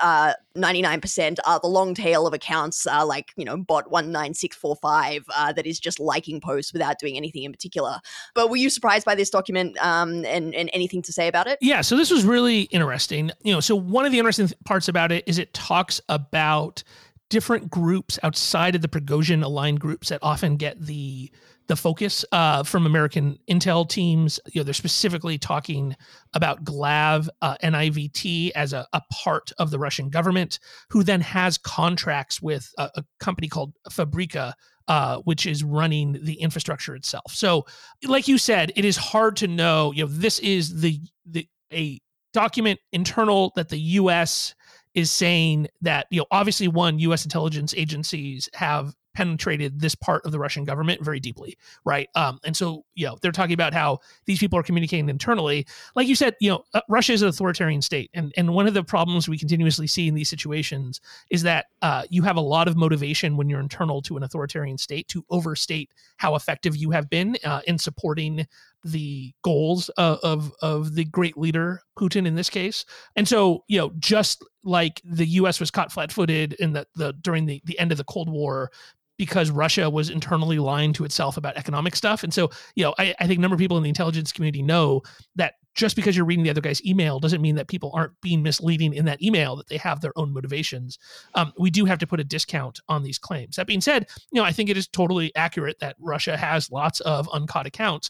99% 0.55 1.39
uh, 1.39 1.41
are 1.45 1.59
the 1.59 1.67
long 1.67 1.93
tail 1.93 2.27
of 2.27 2.33
accounts, 2.33 2.87
uh, 2.87 3.05
like, 3.05 3.31
you 3.35 3.45
know, 3.45 3.57
bot 3.57 3.85
19645 3.91 5.25
uh, 5.33 5.53
that 5.53 5.65
is 5.65 5.79
just 5.79 5.99
liking 5.99 6.41
posts 6.41 6.73
without 6.73 6.99
doing 6.99 7.17
anything 7.17 7.43
in 7.43 7.51
particular. 7.51 7.99
But 8.35 8.49
were 8.49 8.57
you 8.57 8.69
surprised 8.69 9.05
by 9.05 9.15
this 9.15 9.29
document 9.29 9.77
um, 9.83 10.25
and, 10.25 10.53
and 10.55 10.69
anything 10.73 11.01
to 11.03 11.13
say 11.13 11.27
about 11.27 11.47
it? 11.47 11.59
Yeah, 11.61 11.81
so 11.81 11.95
this 11.95 12.11
was 12.11 12.25
really 12.25 12.63
interesting. 12.63 13.31
You 13.43 13.53
know, 13.53 13.59
so 13.59 13.75
one 13.75 14.05
of 14.05 14.11
the 14.11 14.19
interesting 14.19 14.49
parts 14.65 14.87
about 14.87 15.11
it 15.11 15.23
is 15.27 15.37
it 15.37 15.53
talks 15.53 16.01
about 16.09 16.83
different 17.29 17.69
groups 17.69 18.17
outside 18.23 18.75
of 18.75 18.81
the 18.81 18.87
Prigozhin 18.87 19.43
aligned 19.43 19.79
groups 19.79 20.09
that 20.09 20.19
often 20.21 20.57
get 20.57 20.81
the 20.81 21.31
the 21.69 21.75
focus 21.75 22.25
uh, 22.31 22.63
from 22.63 22.87
American 22.87 23.37
intel 23.49 23.87
teams. 23.87 24.39
You 24.51 24.59
know, 24.59 24.63
they're 24.65 24.73
specifically 24.73 25.37
talking 25.37 25.95
about 26.33 26.65
GLAV 26.65 27.29
uh, 27.43 27.55
NIVT 27.63 28.51
as 28.55 28.73
a, 28.73 28.87
a, 28.91 29.01
part 29.13 29.51
of 29.59 29.69
the 29.69 29.77
Russian 29.77 30.09
government, 30.09 30.59
who 30.89 31.03
then 31.03 31.21
has 31.21 31.59
contracts 31.59 32.41
with 32.41 32.73
a, 32.79 32.89
a 32.95 33.03
company 33.19 33.47
called 33.47 33.73
Fabrika, 33.89 34.53
uh, 34.87 35.19
which 35.19 35.45
is 35.45 35.63
running 35.63 36.17
the 36.23 36.33
infrastructure 36.41 36.95
itself. 36.95 37.31
So, 37.31 37.65
like 38.03 38.27
you 38.27 38.39
said, 38.39 38.71
it 38.75 38.83
is 38.83 38.97
hard 38.97 39.35
to 39.37 39.47
know. 39.47 39.91
You 39.93 40.05
know, 40.05 40.11
this 40.11 40.39
is 40.39 40.81
the 40.81 40.99
the 41.27 41.47
a 41.71 41.99
document 42.33 42.79
internal 42.91 43.53
that 43.55 43.69
the 43.69 43.79
U.S. 43.79 44.55
is 44.95 45.11
saying 45.11 45.67
that 45.81 46.07
you 46.09 46.19
know 46.19 46.25
obviously 46.31 46.67
one 46.67 46.97
U.S. 46.97 47.25
intelligence 47.25 47.75
agencies 47.77 48.49
have 48.55 48.95
penetrated 49.13 49.79
this 49.79 49.95
part 49.95 50.25
of 50.25 50.31
the 50.31 50.39
Russian 50.39 50.63
government 50.63 51.03
very 51.03 51.19
deeply, 51.19 51.57
right? 51.85 52.09
Um, 52.15 52.39
and 52.43 52.55
so, 52.55 52.85
you 52.95 53.05
know, 53.05 53.17
they're 53.21 53.31
talking 53.31 53.53
about 53.53 53.73
how 53.73 53.99
these 54.25 54.39
people 54.39 54.57
are 54.59 54.63
communicating 54.63 55.09
internally. 55.09 55.65
Like 55.95 56.07
you 56.07 56.15
said, 56.15 56.35
you 56.39 56.49
know, 56.49 56.63
uh, 56.73 56.81
Russia 56.87 57.13
is 57.13 57.21
an 57.21 57.29
authoritarian 57.29 57.81
state, 57.81 58.09
and 58.13 58.33
and 58.37 58.53
one 58.53 58.67
of 58.67 58.73
the 58.73 58.83
problems 58.83 59.27
we 59.27 59.37
continuously 59.37 59.87
see 59.87 60.07
in 60.07 60.15
these 60.15 60.29
situations 60.29 61.01
is 61.29 61.43
that 61.43 61.67
uh, 61.81 62.03
you 62.09 62.21
have 62.23 62.37
a 62.37 62.41
lot 62.41 62.67
of 62.67 62.77
motivation 62.77 63.37
when 63.37 63.49
you're 63.49 63.59
internal 63.59 64.01
to 64.03 64.17
an 64.17 64.23
authoritarian 64.23 64.77
state 64.77 65.07
to 65.09 65.25
overstate 65.29 65.91
how 66.17 66.35
effective 66.35 66.75
you 66.75 66.91
have 66.91 67.09
been 67.09 67.37
uh, 67.43 67.61
in 67.67 67.77
supporting 67.77 68.47
the 68.83 69.33
goals 69.43 69.89
of, 69.89 70.19
of 70.23 70.51
of 70.61 70.95
the 70.95 71.05
great 71.05 71.37
leader 71.37 71.81
Putin 71.97 72.25
in 72.25 72.35
this 72.35 72.49
case. 72.49 72.85
And 73.15 73.27
so, 73.27 73.63
you 73.67 73.77
know, 73.77 73.91
just 73.99 74.43
like 74.63 75.01
the 75.03 75.25
U.S. 75.25 75.59
was 75.59 75.71
caught 75.71 75.91
flat-footed 75.91 76.53
in 76.53 76.73
the, 76.73 76.87
the 76.95 77.13
during 77.13 77.45
the 77.45 77.61
the 77.65 77.77
end 77.79 77.91
of 77.91 77.97
the 77.97 78.03
Cold 78.03 78.29
War 78.29 78.71
because 79.19 79.51
Russia 79.51 79.89
was 79.89 80.09
internally 80.09 80.59
lying 80.59 80.93
to 80.93 81.03
itself 81.03 81.35
about 81.35 81.57
economic 81.57 81.93
stuff. 81.93 82.23
And 82.23 82.33
so, 82.33 82.49
you 82.75 82.85
know, 82.85 82.95
I, 82.97 83.13
I 83.19 83.27
think 83.27 83.37
a 83.37 83.41
number 83.41 83.53
of 83.53 83.59
people 83.59 83.75
in 83.75 83.83
the 83.83 83.89
intelligence 83.89 84.31
community 84.31 84.63
know 84.63 85.01
that 85.35 85.55
just 85.75 85.95
because 85.95 86.15
you're 86.15 86.25
reading 86.25 86.43
the 86.43 86.49
other 86.49 86.61
guy's 86.61 86.83
email 86.85 87.19
doesn't 87.19 87.41
mean 87.41 87.55
that 87.55 87.67
people 87.67 87.91
aren't 87.93 88.13
being 88.21 88.41
misleading 88.41 88.93
in 88.93 89.05
that 89.05 89.21
email, 89.21 89.55
that 89.57 89.67
they 89.67 89.77
have 89.77 90.01
their 90.01 90.17
own 90.17 90.33
motivations. 90.33 90.97
Um, 91.35 91.53
we 91.57 91.69
do 91.69 91.85
have 91.85 91.99
to 91.99 92.07
put 92.07 92.19
a 92.19 92.23
discount 92.23 92.79
on 92.87 93.03
these 93.03 93.17
claims. 93.17 93.57
That 93.57 93.67
being 93.67 93.81
said, 93.81 94.07
you 94.31 94.41
know, 94.41 94.45
I 94.45 94.51
think 94.51 94.69
it 94.69 94.77
is 94.77 94.87
totally 94.87 95.35
accurate 95.35 95.79
that 95.79 95.95
Russia 95.99 96.35
has 96.35 96.71
lots 96.71 97.01
of 97.01 97.29
uncaught 97.33 97.65
accounts. 97.65 98.09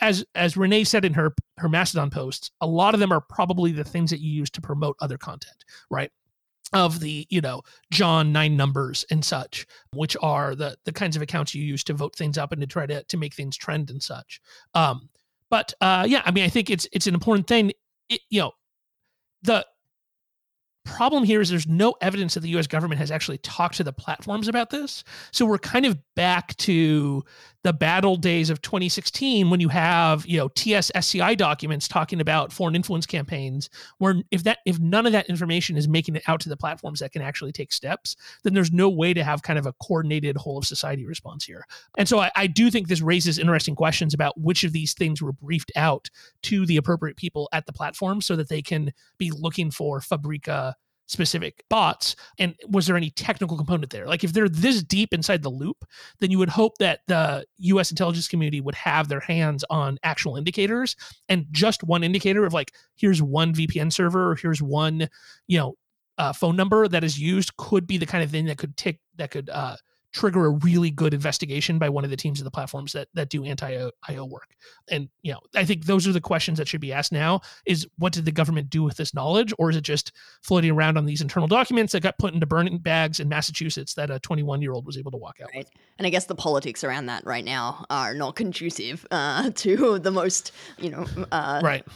As 0.00 0.24
as 0.34 0.56
Renee 0.56 0.84
said 0.84 1.04
in 1.04 1.14
her 1.14 1.34
her 1.58 1.68
Mastodon 1.68 2.10
posts, 2.10 2.50
a 2.60 2.66
lot 2.66 2.94
of 2.94 3.00
them 3.00 3.12
are 3.12 3.20
probably 3.20 3.72
the 3.72 3.84
things 3.84 4.10
that 4.10 4.20
you 4.20 4.30
use 4.30 4.50
to 4.50 4.60
promote 4.60 4.96
other 5.00 5.18
content, 5.18 5.64
right? 5.90 6.10
of 6.72 7.00
the 7.00 7.26
you 7.30 7.40
know 7.40 7.62
john 7.92 8.32
nine 8.32 8.56
numbers 8.56 9.04
and 9.10 9.24
such 9.24 9.66
which 9.92 10.16
are 10.20 10.54
the 10.54 10.76
the 10.84 10.92
kinds 10.92 11.14
of 11.14 11.22
accounts 11.22 11.54
you 11.54 11.62
use 11.62 11.84
to 11.84 11.94
vote 11.94 12.14
things 12.16 12.36
up 12.36 12.52
and 12.52 12.60
to 12.60 12.66
try 12.66 12.86
to 12.86 13.02
to 13.04 13.16
make 13.16 13.34
things 13.34 13.56
trend 13.56 13.88
and 13.90 14.02
such 14.02 14.40
um 14.74 15.08
but 15.48 15.72
uh 15.80 16.04
yeah 16.08 16.22
i 16.24 16.30
mean 16.30 16.44
i 16.44 16.48
think 16.48 16.68
it's 16.68 16.88
it's 16.92 17.06
an 17.06 17.14
important 17.14 17.46
thing 17.46 17.72
it, 18.08 18.20
you 18.30 18.40
know 18.40 18.52
the 19.42 19.64
problem 20.86 21.24
here 21.24 21.40
is 21.40 21.50
there's 21.50 21.66
no 21.66 21.94
evidence 22.00 22.34
that 22.34 22.40
the 22.40 22.56
US 22.56 22.66
government 22.66 22.98
has 22.98 23.10
actually 23.10 23.38
talked 23.38 23.76
to 23.76 23.84
the 23.84 23.92
platforms 23.92 24.48
about 24.48 24.70
this. 24.70 25.04
So 25.32 25.44
we're 25.44 25.58
kind 25.58 25.84
of 25.84 25.98
back 26.14 26.56
to 26.56 27.24
the 27.66 27.72
battle 27.72 28.14
days 28.14 28.48
of 28.48 28.62
2016 28.62 29.50
when 29.50 29.58
you 29.58 29.68
have, 29.68 30.24
you 30.24 30.38
know, 30.38 30.46
TS 30.54 30.92
SCI 30.94 31.34
documents 31.34 31.88
talking 31.88 32.20
about 32.20 32.52
foreign 32.52 32.76
influence 32.76 33.06
campaigns 33.06 33.68
where 33.98 34.22
if 34.30 34.44
that 34.44 34.58
if 34.64 34.78
none 34.78 35.04
of 35.04 35.10
that 35.10 35.28
information 35.28 35.76
is 35.76 35.88
making 35.88 36.14
it 36.14 36.22
out 36.28 36.38
to 36.38 36.48
the 36.48 36.56
platforms 36.56 37.00
that 37.00 37.10
can 37.10 37.22
actually 37.22 37.50
take 37.50 37.72
steps, 37.72 38.14
then 38.44 38.54
there's 38.54 38.70
no 38.70 38.88
way 38.88 39.12
to 39.12 39.24
have 39.24 39.42
kind 39.42 39.58
of 39.58 39.66
a 39.66 39.72
coordinated 39.82 40.36
whole 40.36 40.58
of 40.58 40.64
society 40.64 41.04
response 41.04 41.44
here. 41.44 41.66
And 41.98 42.08
so 42.08 42.20
I, 42.20 42.30
I 42.36 42.46
do 42.46 42.70
think 42.70 42.86
this 42.86 43.02
raises 43.02 43.36
interesting 43.36 43.74
questions 43.74 44.14
about 44.14 44.40
which 44.40 44.62
of 44.62 44.72
these 44.72 44.94
things 44.94 45.20
were 45.20 45.32
briefed 45.32 45.72
out 45.74 46.08
to 46.42 46.66
the 46.66 46.76
appropriate 46.76 47.16
people 47.16 47.48
at 47.52 47.66
the 47.66 47.72
platform 47.72 48.20
so 48.20 48.36
that 48.36 48.48
they 48.48 48.62
can 48.62 48.92
be 49.18 49.32
looking 49.32 49.72
for 49.72 49.98
Fabrika 49.98 50.74
specific 51.06 51.64
bots 51.68 52.16
and 52.38 52.54
was 52.68 52.86
there 52.86 52.96
any 52.96 53.10
technical 53.10 53.56
component 53.56 53.90
there? 53.90 54.06
Like 54.06 54.24
if 54.24 54.32
they're 54.32 54.48
this 54.48 54.82
deep 54.82 55.14
inside 55.14 55.42
the 55.42 55.48
loop 55.48 55.84
then 56.20 56.30
you 56.30 56.38
would 56.38 56.48
hope 56.48 56.78
that 56.78 57.00
the 57.06 57.44
us 57.60 57.90
intelligence 57.90 58.28
community 58.28 58.60
would 58.60 58.74
have 58.74 59.08
their 59.08 59.20
hands 59.20 59.64
on 59.70 59.98
actual 60.02 60.36
indicators 60.36 60.96
and 61.28 61.46
just 61.50 61.82
one 61.84 62.02
indicator 62.02 62.44
of 62.44 62.52
like 62.52 62.72
here's 62.96 63.22
one 63.22 63.54
vpn 63.54 63.92
server 63.92 64.30
or 64.30 64.34
here's 64.34 64.62
one 64.62 65.08
you 65.46 65.58
know 65.58 65.76
uh, 66.18 66.32
phone 66.32 66.56
number 66.56 66.88
that 66.88 67.04
is 67.04 67.18
used 67.18 67.56
could 67.56 67.86
be 67.86 67.98
the 67.98 68.06
kind 68.06 68.24
of 68.24 68.30
thing 68.30 68.46
that 68.46 68.58
could 68.58 68.76
take 68.76 69.00
that 69.16 69.30
could 69.30 69.50
uh, 69.50 69.76
trigger 70.16 70.46
a 70.46 70.50
really 70.50 70.90
good 70.90 71.12
investigation 71.12 71.78
by 71.78 71.90
one 71.90 72.02
of 72.02 72.10
the 72.10 72.16
teams 72.16 72.40
of 72.40 72.44
the 72.44 72.50
platforms 72.50 72.92
that 72.92 73.08
that 73.14 73.28
do 73.28 73.44
anti 73.44 73.90
IO 74.08 74.24
work. 74.24 74.56
And 74.90 75.08
you 75.22 75.32
know, 75.32 75.40
I 75.54 75.64
think 75.64 75.84
those 75.84 76.08
are 76.08 76.12
the 76.12 76.20
questions 76.20 76.58
that 76.58 76.66
should 76.66 76.80
be 76.80 76.92
asked 76.92 77.12
now: 77.12 77.42
is 77.66 77.86
what 77.98 78.12
did 78.12 78.24
the 78.24 78.32
government 78.32 78.70
do 78.70 78.82
with 78.82 78.96
this 78.96 79.14
knowledge, 79.14 79.52
or 79.58 79.70
is 79.70 79.76
it 79.76 79.82
just 79.82 80.12
floating 80.42 80.70
around 80.70 80.96
on 80.96 81.04
these 81.04 81.20
internal 81.20 81.46
documents 81.46 81.92
that 81.92 82.02
got 82.02 82.18
put 82.18 82.32
into 82.32 82.46
burning 82.46 82.78
bags 82.78 83.20
in 83.20 83.28
Massachusetts 83.28 83.94
that 83.94 84.10
a 84.10 84.18
21 84.20 84.62
year 84.62 84.72
old 84.72 84.86
was 84.86 84.96
able 84.96 85.10
to 85.10 85.18
walk 85.18 85.36
out? 85.42 85.50
Right. 85.54 85.58
With? 85.58 85.70
And 85.98 86.06
I 86.06 86.10
guess 86.10 86.24
the 86.24 86.34
politics 86.34 86.82
around 86.82 87.06
that 87.06 87.24
right 87.26 87.44
now 87.44 87.84
are 87.90 88.14
not 88.14 88.36
conducive 88.36 89.06
uh, 89.10 89.50
to 89.54 89.98
the 89.98 90.10
most, 90.10 90.52
you 90.78 90.90
know, 90.90 91.06
uh, 91.30 91.60
right 91.62 91.86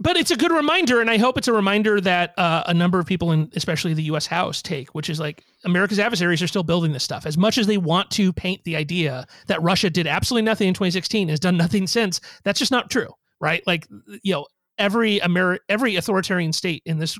but 0.00 0.16
it's 0.16 0.30
a 0.30 0.36
good 0.36 0.52
reminder, 0.52 1.00
and 1.00 1.10
I 1.10 1.18
hope 1.18 1.38
it's 1.38 1.48
a 1.48 1.52
reminder 1.52 2.00
that 2.00 2.38
uh, 2.38 2.64
a 2.66 2.74
number 2.74 2.98
of 2.98 3.06
people, 3.06 3.32
in 3.32 3.50
especially 3.54 3.94
the 3.94 4.04
U.S. 4.04 4.26
House, 4.26 4.62
take, 4.62 4.94
which 4.94 5.10
is 5.10 5.20
like 5.20 5.44
America's 5.64 5.98
adversaries 5.98 6.42
are 6.42 6.46
still 6.46 6.62
building 6.62 6.92
this 6.92 7.04
stuff. 7.04 7.26
As 7.26 7.36
much 7.36 7.58
as 7.58 7.66
they 7.66 7.78
want 7.78 8.10
to 8.12 8.32
paint 8.32 8.62
the 8.64 8.76
idea 8.76 9.26
that 9.46 9.62
Russia 9.62 9.90
did 9.90 10.06
absolutely 10.06 10.44
nothing 10.44 10.68
in 10.68 10.74
2016, 10.74 11.28
has 11.28 11.40
done 11.40 11.56
nothing 11.56 11.86
since, 11.86 12.20
that's 12.44 12.58
just 12.58 12.72
not 12.72 12.90
true, 12.90 13.10
right? 13.40 13.62
Like 13.66 13.86
you 14.22 14.32
know, 14.32 14.46
every 14.78 15.20
Ameri- 15.20 15.60
every 15.68 15.96
authoritarian 15.96 16.52
state 16.52 16.82
in 16.86 16.98
this 16.98 17.18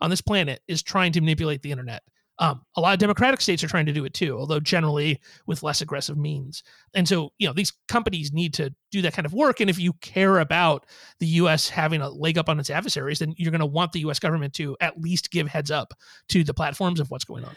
on 0.00 0.10
this 0.10 0.20
planet 0.20 0.60
is 0.66 0.82
trying 0.82 1.12
to 1.12 1.20
manipulate 1.20 1.62
the 1.62 1.70
internet 1.70 2.02
um, 2.40 2.62
a 2.74 2.80
lot 2.80 2.94
of 2.94 2.98
democratic 2.98 3.42
states 3.42 3.62
are 3.62 3.68
trying 3.68 3.84
to 3.86 3.92
do 3.92 4.06
it 4.06 4.14
too, 4.14 4.38
although 4.38 4.60
generally 4.60 5.20
with 5.46 5.62
less 5.62 5.82
aggressive 5.82 6.16
means. 6.16 6.62
And 6.94 7.06
so, 7.06 7.32
you 7.38 7.46
know, 7.46 7.52
these 7.52 7.72
companies 7.86 8.32
need 8.32 8.54
to 8.54 8.74
do 8.90 9.02
that 9.02 9.12
kind 9.12 9.26
of 9.26 9.34
work. 9.34 9.60
And 9.60 9.68
if 9.68 9.78
you 9.78 9.92
care 10.00 10.38
about 10.38 10.86
the 11.18 11.26
U.S. 11.26 11.68
having 11.68 12.00
a 12.00 12.08
leg 12.08 12.38
up 12.38 12.48
on 12.48 12.58
its 12.58 12.70
adversaries, 12.70 13.18
then 13.18 13.34
you're 13.36 13.50
going 13.50 13.60
to 13.60 13.66
want 13.66 13.92
the 13.92 14.00
U.S. 14.00 14.18
government 14.18 14.54
to 14.54 14.74
at 14.80 14.98
least 14.98 15.30
give 15.30 15.48
heads 15.48 15.70
up 15.70 15.92
to 16.30 16.42
the 16.42 16.54
platforms 16.54 16.98
of 16.98 17.10
what's 17.10 17.24
going 17.24 17.44
on. 17.44 17.54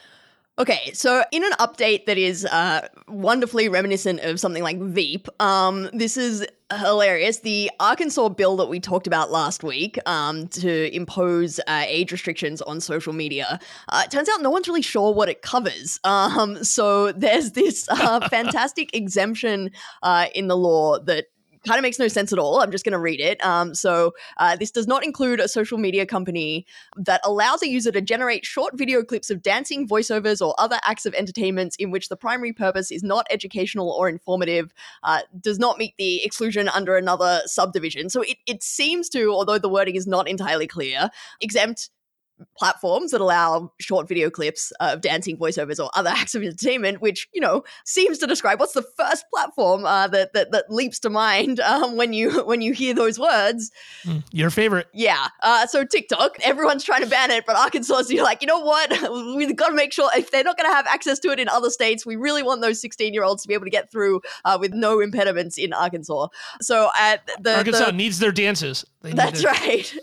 Okay, 0.60 0.92
so 0.94 1.24
in 1.32 1.44
an 1.44 1.54
update 1.54 2.06
that 2.06 2.20
is 2.20 2.46
uh, 2.46 2.88
wonderfully 3.08 3.70
reminiscent 3.70 4.20
of 4.20 4.40
something 4.40 4.62
like 4.62 4.80
Veep, 4.80 5.28
um, 5.42 5.90
this 5.94 6.16
is 6.16 6.46
hilarious. 6.72 7.40
The 7.40 7.72
Arkansas 7.80 8.30
bill 8.30 8.56
that 8.58 8.68
we 8.68 8.80
talked 8.80 9.08
about 9.08 9.32
last 9.32 9.64
week 9.64 9.98
um, 10.06 10.48
to 10.50 10.96
impose 10.96 11.60
uh, 11.68 11.86
age 11.88 12.12
restrictions 12.12 12.62
on 12.62 12.82
social 12.82 13.14
media, 13.14 13.60
uh, 13.90 14.06
turns 14.06 14.30
out 14.30 14.44
no 14.44 14.52
one's 14.52 14.68
really 14.68 14.84
sure 14.84 15.12
what 15.12 15.28
it 15.28 15.42
covers. 15.42 16.00
Um, 16.04 16.64
so 16.64 17.12
there's 17.14 17.54
this 17.54 17.90
uh, 17.90 18.28
fantastic 18.30 18.96
exemption 18.96 19.72
uh, 20.04 20.28
in 20.36 20.50
the 20.50 20.58
law 20.58 21.00
that 21.00 21.26
kind 21.66 21.78
of 21.78 21.84
makes 21.84 22.00
no 22.00 22.08
sense 22.08 22.34
at 22.34 22.40
all. 22.40 22.62
I'm 22.62 22.72
just 22.72 22.86
going 22.86 22.94
to 22.94 23.00
read 23.00 23.20
it. 23.20 23.44
Um, 23.44 23.74
so, 23.74 24.14
uh, 24.38 24.56
this 24.56 24.72
does 24.72 24.88
not 24.88 25.04
include 25.04 25.40
a 25.40 25.48
social 25.48 25.78
media 25.78 26.06
company 26.06 26.66
that 26.98 27.22
allows 27.24 27.62
a 27.64 27.70
user 27.70 27.92
to 27.92 28.02
generate 28.02 28.46
short 28.46 28.78
video 28.78 29.04
clips 29.04 29.30
of 29.30 29.42
dancing, 29.42 29.88
voiceovers, 29.88 30.46
or 30.46 30.56
other 30.58 30.80
acts 30.84 31.06
of 31.06 31.14
entertainment 31.14 31.76
in 31.80 31.92
which 31.92 32.10
the 32.10 32.18
primary 32.18 32.54
purpose 32.54 32.92
is 32.92 33.04
not 33.04 33.26
educational 33.30 33.90
or 33.92 34.10
informative, 34.10 34.74
uh, 35.04 35.22
does 35.40 35.60
not 35.60 35.78
meet 35.78 35.94
the 35.98 36.24
exclusion 36.24 36.70
under 36.70 36.98
another 36.98 37.42
subdivision. 37.46 38.10
So, 38.10 38.22
it, 38.22 38.38
it 38.48 38.64
seems 38.64 39.10
to, 39.10 39.32
although 39.32 39.58
the 39.58 39.70
wording 39.70 39.96
is 39.96 40.08
not 40.08 40.28
entirely 40.28 40.68
clear, 40.68 41.10
exempt 41.42 41.90
platforms 42.58 43.12
that 43.12 43.22
allow 43.22 43.72
short 43.80 44.08
video 44.08 44.30
clips 44.30 44.72
of 44.80 45.02
dancing 45.02 45.38
voiceovers 45.38 45.84
or 45.84 45.90
other 45.96 46.10
acts 46.14 46.36
of 46.36 46.44
entertainment, 46.44 47.02
which 47.02 47.28
you 47.34 47.42
know 47.42 47.64
seems 47.86 48.18
to 48.20 48.28
describe 48.28 48.60
what's 48.60 48.74
the 48.74 48.86
first 48.98 49.26
platform 49.34 49.86
uh, 49.86 50.08
that, 50.08 50.34
that 50.34 50.52
that 50.52 50.66
leaps 50.70 51.00
to 51.00 51.10
mind 51.10 51.60
um, 51.60 51.96
when 51.98 52.14
you 52.14 52.44
when 52.46 52.62
you 52.62 52.74
hear 52.74 52.94
those 52.94 53.20
words. 53.20 53.72
Mm, 54.06 54.24
your 54.32 54.50
favorite? 54.50 54.88
Yeah. 54.94 55.28
Uh, 55.42 55.66
so 55.68 55.84
TikTok, 55.84 56.38
everyone's 56.44 56.84
trying 56.84 57.04
to 57.04 57.10
ban 57.10 57.32
it, 57.32 57.46
but 57.46 57.56
Arkansas, 57.56 58.04
you're 58.10 58.24
like, 58.24 58.42
you 58.42 58.48
know 58.48 58.60
what? 58.60 58.92
We've 59.38 59.56
got 59.56 59.70
to 59.70 59.76
make 59.76 59.94
sure 59.94 60.10
if 60.16 60.32
they're 60.32 60.44
not 60.44 60.58
going 60.58 60.70
to 60.70 60.76
have 60.76 60.88
access 60.88 61.20
to 61.20 61.32
it 61.32 61.40
in 61.40 61.50
other 61.50 61.70
states, 61.70 62.06
we 62.06 62.16
really 62.16 62.44
want 62.44 62.62
those 62.62 62.82
16 62.82 63.14
year 63.14 63.24
olds 63.24 63.44
to 63.44 63.48
be 63.48 63.54
able 63.54 63.66
to 63.66 63.72
get 63.72 63.92
through 63.92 64.22
uh, 64.46 64.58
with 64.60 64.74
no 64.74 65.00
impediments 65.00 65.58
in 65.58 65.74
Arkansas. 65.74 66.28
So 66.62 66.90
at 66.98 67.28
the 67.40 67.58
Arkansas 67.58 67.88
the, 67.88 67.92
needs 67.92 68.20
their 68.20 68.32
dances. 68.32 68.86
That's 69.02 69.44
right. 69.44 69.94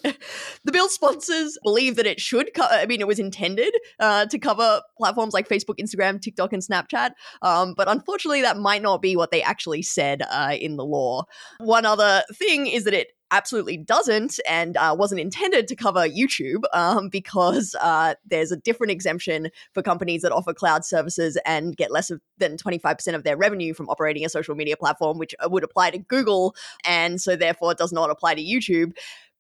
the 0.65 0.73
bill 0.73 0.89
sponsors 0.89 1.59
believe 1.63 1.97
that 1.97 2.07
it 2.07 2.21
should. 2.31 2.55
Co- 2.55 2.69
I 2.71 2.87
mean, 2.87 3.01
it 3.01 3.09
was 3.09 3.19
intended 3.19 3.75
uh, 3.99 4.27
to 4.27 4.39
cover 4.39 4.83
platforms 4.97 5.35
like 5.35 5.49
Facebook, 5.49 5.79
Instagram, 5.81 6.21
TikTok, 6.21 6.53
and 6.53 6.63
Snapchat. 6.63 7.11
Um, 7.43 7.75
but 7.75 7.89
unfortunately, 7.89 8.43
that 8.43 8.57
might 8.57 8.83
not 8.83 9.03
be 9.03 9.17
what 9.17 9.33
they 9.33 9.43
actually 9.43 9.83
said 9.83 10.23
uh, 10.31 10.57
in 10.59 10.77
the 10.77 10.85
law. 10.85 11.25
One 11.59 11.85
other 11.85 12.23
thing 12.33 12.67
is 12.67 12.85
that 12.85 12.95
it 12.95 13.09
absolutely 13.33 13.77
doesn't 13.77 14.41
and 14.49 14.77
uh, 14.77 14.95
wasn't 14.99 15.21
intended 15.21 15.69
to 15.69 15.77
cover 15.77 16.09
YouTube 16.09 16.63
um, 16.73 17.09
because 17.09 17.77
uh, 17.81 18.15
there's 18.27 18.51
a 18.51 18.57
different 18.57 18.91
exemption 18.91 19.49
for 19.73 19.83
companies 19.83 20.23
that 20.23 20.33
offer 20.33 20.53
cloud 20.53 20.85
services 20.85 21.39
and 21.47 21.77
get 21.77 21.93
less 21.93 22.11
of, 22.11 22.21
than 22.39 22.57
25% 22.57 23.15
of 23.15 23.25
their 23.25 23.37
revenue 23.37 23.73
from 23.73 23.89
operating 23.89 24.25
a 24.25 24.29
social 24.29 24.55
media 24.55 24.77
platform, 24.77 25.19
which 25.19 25.35
uh, 25.45 25.49
would 25.49 25.65
apply 25.65 25.91
to 25.91 25.99
Google. 25.99 26.55
And 26.85 27.21
so, 27.21 27.37
therefore, 27.37 27.75
does 27.75 27.93
not 27.93 28.11
apply 28.11 28.35
to 28.35 28.43
YouTube 28.43 28.93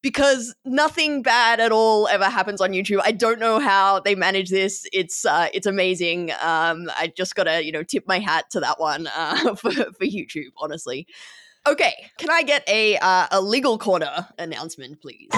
because 0.02 0.54
nothing 0.64 1.22
bad 1.22 1.60
at 1.60 1.72
all 1.72 2.08
ever 2.08 2.24
happens 2.24 2.60
on 2.60 2.70
YouTube. 2.70 3.00
I 3.04 3.12
don't 3.12 3.38
know 3.38 3.58
how 3.58 4.00
they 4.00 4.14
manage 4.14 4.50
this. 4.50 4.86
It's 4.92 5.24
uh, 5.24 5.48
it's 5.52 5.66
amazing. 5.66 6.30
Um, 6.42 6.90
I 6.96 7.12
just 7.14 7.34
gotta 7.34 7.64
you 7.64 7.72
know 7.72 7.82
tip 7.82 8.04
my 8.06 8.18
hat 8.18 8.50
to 8.50 8.60
that 8.60 8.80
one 8.80 9.06
uh, 9.08 9.54
for 9.56 9.70
for 9.72 10.04
YouTube, 10.04 10.52
honestly. 10.58 11.06
Okay, 11.66 11.92
can 12.16 12.30
I 12.30 12.42
get 12.42 12.66
a 12.68 12.96
uh, 12.96 13.26
a 13.30 13.40
legal 13.40 13.76
corner 13.78 14.28
announcement, 14.38 15.00
please? 15.02 15.28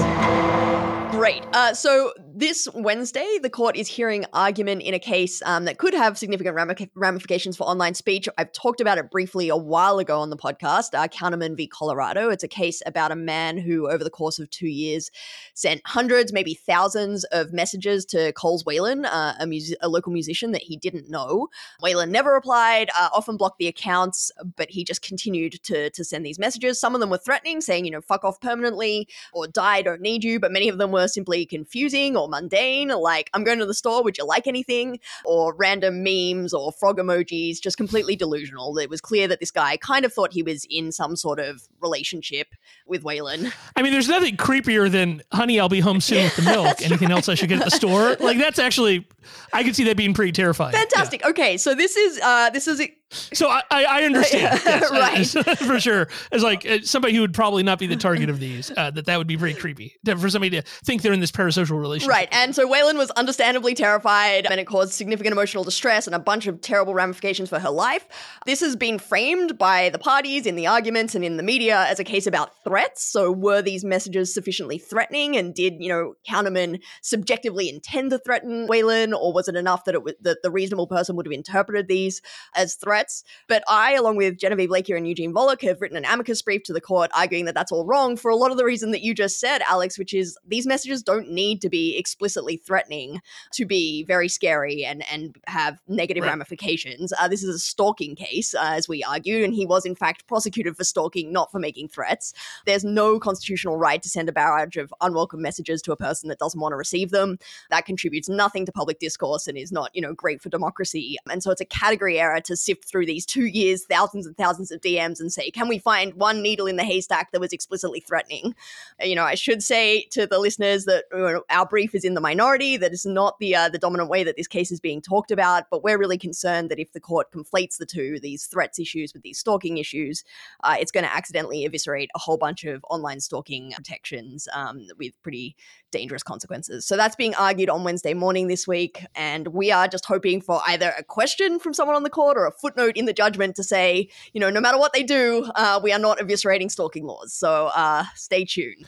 Great. 1.11 1.43
Uh, 1.53 1.75
so 1.75 2.13
this 2.35 2.69
Wednesday, 2.75 3.39
the 3.43 3.51
court 3.51 3.77
is 3.77 3.89
hearing 3.89 4.25
argument 4.33 4.83
in 4.83 4.95
a 4.95 4.99
case 4.99 5.43
um, 5.45 5.65
that 5.67 5.79
could 5.79 5.95
have 5.95 6.17
significant 6.17 6.57
ramifications 6.95 7.57
for 7.57 7.65
online 7.65 7.95
speech. 7.95 8.29
I've 8.39 8.53
talked 8.53 8.81
about 8.81 8.99
it 8.99 9.11
briefly 9.11 9.49
a 9.49 9.57
while 9.57 9.99
ago 9.99 10.21
on 10.21 10.31
the 10.31 10.37
podcast, 10.37 10.95
uh, 10.95 11.09
Counterman 11.09 11.57
v. 11.57 11.67
Colorado. 11.67 12.31
It's 12.31 12.45
a 12.45 12.49
case 12.49 12.83
about 12.87 13.13
a 13.13 13.17
man 13.17 13.59
who, 13.59 13.89
over 13.89 14.03
the 14.03 14.11
course 14.11 14.39
of 14.39 14.49
two 14.51 14.69
years, 14.69 15.11
sent 15.55 15.83
hundreds, 15.85 16.33
maybe 16.33 16.55
thousands 16.55 17.25
of 17.25 17.53
messages 17.53 18.05
to 18.07 18.33
Coles 18.33 18.65
Whalen, 18.65 19.05
uh, 19.05 19.35
a, 19.39 19.61
a, 19.81 19.89
local 19.89 20.13
musician 20.13 20.53
that 20.53 20.63
he 20.63 20.77
didn't 20.77 21.11
know. 21.11 21.49
Whalen 21.83 22.11
never 22.11 22.33
replied, 22.33 22.89
uh, 22.97 23.11
often 23.13 23.37
blocked 23.37 23.59
the 23.59 23.69
accounts, 23.69 24.31
but 24.57 24.71
he 24.71 24.85
just 24.85 25.03
continued 25.03 25.63
to, 25.65 25.91
to 25.91 26.05
send 26.05 26.25
these 26.25 26.39
messages. 26.39 26.81
Some 26.81 26.95
of 26.95 27.01
them 27.01 27.11
were 27.11 27.19
threatening, 27.19 27.61
saying, 27.61 27.85
you 27.85 27.91
know, 27.91 28.01
fuck 28.01 28.25
off 28.25 28.41
permanently 28.41 29.09
or 29.33 29.47
die, 29.47 29.83
don't 29.83 30.01
need 30.01 30.25
you, 30.25 30.41
but 30.41 30.53
many 30.53 30.69
of 30.69 30.79
them 30.79 30.93
were 30.93 31.09
simply 31.09 31.45
confusing 31.45 32.17
or 32.23 32.29
mundane, 32.29 32.89
like, 32.89 33.31
I'm 33.35 33.45
going 33.45 33.59
to 33.59 33.67
the 33.67 33.75
store, 33.75 34.03
would 34.03 34.17
you 34.19 34.25
like 34.25 34.47
anything? 34.47 35.01
Or 35.25 35.55
random 35.55 36.03
memes 36.03 36.55
or 36.55 36.73
frog 36.73 36.99
emojis, 36.99 37.61
just 37.61 37.77
completely 37.77 38.17
delusional. 38.17 38.77
It 38.79 38.91
was 38.91 39.01
clear 39.01 39.29
that 39.29 39.41
this 39.41 39.51
guy 39.51 39.77
kind 39.77 40.05
of 40.05 40.13
thought 40.13 40.33
he 40.33 40.43
was 40.43 40.67
in 40.71 40.93
some 40.93 41.17
sort 41.17 41.39
of 41.39 41.69
relationship 41.81 42.49
with 42.87 43.03
Whalen. 43.03 43.53
I 43.77 43.83
mean, 43.83 43.93
there's 43.93 44.09
nothing 44.09 44.37
creepier 44.37 44.91
than, 44.91 45.23
honey, 45.33 45.59
I'll 45.59 45.69
be 45.69 45.81
home 45.81 46.01
soon 46.01 46.25
with 46.25 46.37
the 46.37 46.43
milk. 46.43 46.81
Anything 46.83 47.09
right. 47.09 47.17
else 47.17 47.29
I 47.29 47.35
should 47.35 47.49
get 47.49 47.59
at 47.59 47.65
the 47.65 47.71
store? 47.71 48.17
Like, 48.21 48.39
that's 48.39 48.59
actually, 48.59 49.07
I 49.53 49.65
could 49.65 49.77
see 49.77 49.85
that 49.85 49.97
being 49.97 50.15
pretty 50.15 50.33
terrifying. 50.33 50.73
Fantastic. 50.73 51.23
Yeah. 51.23 51.31
Okay, 51.31 51.57
so 51.57 51.75
this 51.75 51.97
is, 51.97 52.21
uh, 52.21 52.51
this 52.51 52.69
is, 52.69 52.81
so 53.13 53.49
I, 53.49 53.63
I 53.71 54.03
understand. 54.05 54.61
Yes, 54.73 55.35
right. 55.35 55.59
for 55.59 55.79
sure. 55.81 56.09
As 56.31 56.43
like 56.43 56.67
uh, 56.67 56.79
somebody 56.83 57.15
who 57.15 57.21
would 57.21 57.35
probably 57.35 57.63
not 57.63 57.79
be 57.79 57.87
the 57.87 57.97
target 57.97 58.31
of 58.31 58.39
these 58.41 58.71
uh, 58.77 58.91
that 58.91 59.07
that 59.07 59.19
would 59.19 59.27
be 59.27 59.37
very 59.37 59.55
creepy 59.55 59.97
for 60.05 60.31
somebody 60.31 60.51
to 60.51 60.63
think 60.63 61.03
they're 61.03 61.13
in 61.13 61.21
this 61.21 61.31
parasocial 61.31 61.79
relationship. 61.81 62.11
Right 62.11 62.29
and 62.33 62.55
so 62.55 62.67
Whalen 62.67 62.97
was 62.97 63.11
understandably 63.13 63.75
terrified 63.75 64.47
and 64.47 64.59
it 64.59 64.67
caused 64.67 64.93
significant 64.93 65.33
emotional 65.33 65.65
distress 65.65 66.07
and 66.07 66.15
a 66.15 66.19
bunch 66.19 66.47
of 66.47 66.61
terrible 66.61 66.95
ramifications 66.95 67.49
for 67.49 67.59
her 67.59 67.71
life. 67.71 68.07
This 68.47 68.61
has 68.61 68.77
been 68.77 68.99
framed 68.99 69.59
by 69.59 69.91
the 69.91 69.99
parties 69.99 70.47
in 70.47 70.57
the 70.57 70.67
arguments 70.67 71.15
and 71.15 71.25
in 71.25 71.37
the 71.37 71.43
media 71.43 71.87
as 71.89 72.01
a 72.01 72.05
case 72.05 72.27
about 72.27 72.51
threats. 72.65 73.05
So 73.05 73.31
were 73.31 73.63
these 73.63 73.85
messages 73.85 74.33
sufficiently 74.33 74.79
threatening 74.79 75.37
and 75.37 75.55
did 75.55 75.75
you 75.81 75.89
know 75.89 76.15
Counterman 76.29 76.81
subjectively 77.03 77.69
intend 77.69 78.11
to 78.11 78.19
threaten 78.19 78.67
Whalen 78.67 79.13
or 79.13 79.33
was 79.33 79.49
it 79.49 79.57
enough 79.57 79.85
that 79.85 79.95
it 79.95 80.03
was 80.03 80.15
that 80.21 80.43
the 80.43 80.51
reasonable 80.51 80.87
person 80.87 81.17
would 81.17 81.27
have 81.27 81.33
interpreted 81.33 81.89
these 81.89 82.23
as 82.55 82.75
threats 82.75 83.02
threats. 83.03 83.25
But 83.49 83.63
I, 83.69 83.95
along 83.95 84.17
with 84.17 84.39
Genevieve 84.39 84.71
Lakier 84.71 84.97
and 84.97 85.07
Eugene 85.07 85.33
Volokh, 85.33 85.63
have 85.63 85.81
written 85.81 85.97
an 85.97 86.05
amicus 86.05 86.43
brief 86.43 86.63
to 86.65 86.73
the 86.73 86.81
court 86.81 87.11
arguing 87.15 87.45
that 87.47 87.55
that's 87.55 87.73
all 87.73 87.85
wrong 87.85 88.17
for 88.17 88.31
a 88.31 88.37
lot 88.37 88.51
of 88.51 88.57
the 88.57 88.65
reason 88.65 88.91
that 88.93 89.03
you 89.03 89.15
just 89.15 89.41
said, 89.41 89.63
Alex, 89.69 89.99
which 89.99 90.15
is 90.15 90.37
these 90.47 90.67
messages 90.67 91.03
don't 91.03 91.31
need 91.31 91.61
to 91.63 91.69
be 91.69 91.97
explicitly 91.97 92.57
threatening 92.57 93.21
to 93.53 93.65
be 93.65 94.05
very 94.05 94.29
scary 94.29 94.85
and, 94.85 95.05
and 95.11 95.37
have 95.47 95.79
negative 95.89 96.23
right. 96.23 96.31
ramifications. 96.31 97.13
Uh, 97.19 97.29
this 97.29 97.43
is 97.43 97.55
a 97.55 97.59
stalking 97.59 98.15
case, 98.15 98.55
uh, 98.55 98.61
as 98.63 98.89
we 98.89 99.03
argued, 99.03 99.45
and 99.45 99.55
he 99.55 99.67
was 99.67 99.85
in 99.85 99.95
fact 99.95 100.27
prosecuted 100.27 100.77
for 100.77 100.85
stalking, 100.85 101.33
not 101.33 101.51
for 101.51 101.59
making 101.59 101.89
threats. 101.89 102.33
There's 102.67 102.85
no 102.85 103.19
constitutional 103.19 103.77
right 103.77 104.03
to 104.03 104.09
send 104.09 104.29
a 104.29 104.33
barrage 104.33 104.77
of 104.77 104.93
unwelcome 105.01 105.43
messages 105.43 105.83
to 105.83 105.93
a 105.93 105.97
person 105.97 106.29
that 106.29 106.39
doesn't 106.39 106.61
want 106.61 106.73
to 106.73 106.77
receive 106.77 107.11
them. 107.11 107.39
That 107.71 107.87
contributes 107.87 108.29
nothing 108.29 108.67
to 108.67 108.73
public 108.73 108.99
discourse 108.99 109.47
and 109.47 109.59
is 109.59 109.73
not, 109.73 109.91
you 109.95 110.03
know, 110.03 110.15
great 110.15 110.41
for 110.41 110.49
democracy. 110.49 111.17
And 111.31 111.43
so 111.43 111.51
it's 111.51 111.61
a 111.61 111.67
category 111.67 112.21
error 112.21 112.41
to 112.43 112.57
sift 112.57 112.85
through 112.93 113.07
these 113.07 113.27
two 113.27 113.47
years, 113.47 113.85
thousands 113.85 114.27
and 114.27 114.37
thousands 114.37 114.71
of 114.71 114.81
DMs 114.81 115.19
and 115.19 115.33
say, 115.33 115.51
can 115.51 115.67
we 115.67 115.79
find 115.79 116.15
one 116.15 116.43
needle 116.43 116.67
in 116.67 116.77
the 116.77 116.85
haystack 116.85 117.33
that 117.33 117.41
was 117.41 117.53
explicitly 117.53 118.01
threatening? 118.01 118.55
Uh, 119.01 119.07
you 119.07 119.17
know, 119.17 119.25
I 119.25 119.35
should 119.35 119.63
say 119.63 120.07
to 120.11 120.27
the 120.27 120.39
listeners 120.39 120.85
that 120.85 121.05
our 121.51 121.67
brief 121.67 121.95
is 121.95 122.05
in 122.05 122.15
the 122.15 122.21
minority, 122.21 122.77
that 122.77 122.93
is 122.93 123.07
not 123.07 123.39
the 123.41 123.57
uh, 123.57 123.69
the 123.69 123.79
dominant 123.79 124.11
way 124.11 124.23
that 124.23 124.37
this 124.37 124.47
case 124.47 124.71
is 124.71 124.81
being 124.81 125.01
talked 125.01 125.31
about, 125.31 125.65
but 125.71 125.83
we're 125.83 125.99
really 125.99 126.19
concerned 126.19 126.71
that 126.71 126.79
if 126.79 126.93
the 126.93 127.01
court 127.01 127.33
conflates 127.33 127.79
the 127.79 127.87
two, 127.87 128.21
these 128.21 128.47
threats 128.47 128.79
issues 128.79 129.15
with 129.15 129.23
these 129.23 129.39
stalking 129.39 129.79
issues, 129.79 130.23
uh, 130.63 130.77
it's 130.79 130.93
going 130.93 131.05
to 131.05 131.15
accidentally 131.15 131.65
eviscerate 131.65 132.11
a 132.15 132.19
whole 132.19 132.37
bunch 132.37 132.65
of 132.65 132.85
online 132.91 133.21
stalking 133.21 133.73
protections 133.73 134.49
um, 134.53 134.87
with 134.99 135.13
pretty 135.23 135.57
dangerous 135.91 136.23
consequences. 136.23 136.85
So 136.85 136.97
that's 136.97 137.17
being 137.17 137.35
argued 137.37 137.71
on 137.71 137.85
Wednesday 137.85 138.15
morning 138.15 138.49
this 138.49 138.67
week. 138.67 139.05
And 139.15 139.49
we 139.49 139.71
are 139.71 139.87
just 139.87 140.07
hoping 140.07 140.41
for 140.41 140.61
either 140.67 140.93
a 140.99 141.05
question 141.05 141.59
from 141.59 141.75
someone 141.75 141.95
on 141.95 142.03
the 142.03 142.11
court 142.11 142.37
or 142.37 142.47
a 142.47 142.53
footnote 142.53 142.82
in 142.89 143.07
the 143.07 143.13
judgment 143.13 143.57
to 143.57 143.63
say, 143.63 144.09
you 144.33 144.41
know, 144.41 144.51
no 144.51 144.61
matter 144.61 144.79
what 144.79 144.93
they 144.93 145.03
do, 145.03 145.51
uh, 145.55 145.81
we 145.83 145.93
are 145.93 145.99
not 145.99 146.19
eviscerating 146.19 146.71
stalking 146.71 147.05
laws. 147.05 147.33
So 147.33 147.71
uh, 147.75 148.05
stay 148.15 148.45
tuned. 148.45 148.87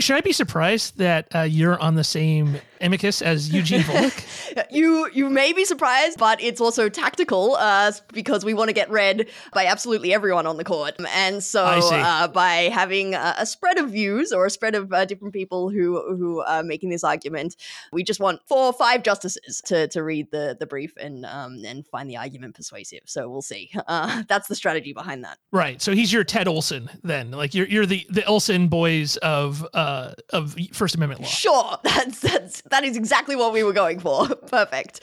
Should 0.00 0.16
I 0.16 0.20
be 0.22 0.32
surprised 0.32 0.96
that 0.98 1.28
uh, 1.34 1.42
you're 1.42 1.78
on 1.78 1.94
the 1.94 2.04
same 2.04 2.58
amicus 2.80 3.20
as 3.20 3.52
Eugene 3.52 3.82
Volokh? 3.82 4.66
you 4.70 5.10
you 5.12 5.28
may 5.28 5.52
be 5.52 5.66
surprised, 5.66 6.18
but 6.18 6.42
it's 6.42 6.60
also 6.60 6.88
tactical 6.88 7.56
uh, 7.56 7.92
because 8.12 8.42
we 8.42 8.54
want 8.54 8.68
to 8.68 8.72
get 8.72 8.90
read 8.90 9.28
by 9.52 9.66
absolutely 9.66 10.14
everyone 10.14 10.46
on 10.46 10.56
the 10.56 10.64
court, 10.64 10.94
and 11.14 11.44
so 11.44 11.64
uh, 11.64 12.28
by 12.28 12.70
having 12.72 13.14
a, 13.14 13.34
a, 13.38 13.46
spread 13.46 13.78
of 13.78 13.90
views 13.90 14.32
or 14.32 14.46
a 14.46 14.50
spread 14.50 14.74
of 14.74 14.90
uh, 14.92 15.04
different 15.04 15.34
people 15.34 15.68
who 15.68 16.16
who 16.16 16.40
are 16.40 16.62
making 16.62 16.88
this 16.88 17.04
argument, 17.04 17.56
we 17.92 18.02
just 18.02 18.20
want 18.20 18.40
four 18.46 18.66
or 18.66 18.72
five 18.72 19.02
justices 19.02 19.60
to 19.66 19.86
to 19.88 20.02
read 20.02 20.30
the 20.30 20.56
the 20.58 20.66
brief 20.66 20.94
and 20.96 21.26
um, 21.26 21.58
and 21.66 21.86
find 21.86 22.08
the 22.08 22.16
argument 22.16 22.54
persuasive. 22.54 23.02
So 23.04 23.28
we'll 23.28 23.42
see. 23.42 23.70
Uh, 23.90 24.22
that's 24.28 24.46
the 24.46 24.54
strategy 24.54 24.92
behind 24.92 25.24
that. 25.24 25.38
Right. 25.50 25.82
So 25.82 25.92
he's 25.92 26.12
your 26.12 26.22
Ted 26.22 26.46
Olson 26.46 26.88
then, 27.02 27.32
like 27.32 27.54
you're 27.54 27.66
you're 27.66 27.86
the 27.86 28.06
the 28.08 28.24
Olson 28.24 28.68
boys 28.68 29.16
of 29.16 29.66
uh, 29.74 29.89
uh, 29.90 30.14
of 30.30 30.56
First 30.72 30.94
Amendment 30.94 31.22
law. 31.22 31.26
Sure, 31.26 31.78
that's 31.84 32.20
that's 32.20 32.60
that 32.62 32.84
is 32.84 32.96
exactly 32.96 33.36
what 33.36 33.52
we 33.52 33.62
were 33.62 33.72
going 33.72 33.98
for. 33.98 34.28
Perfect. 34.46 35.00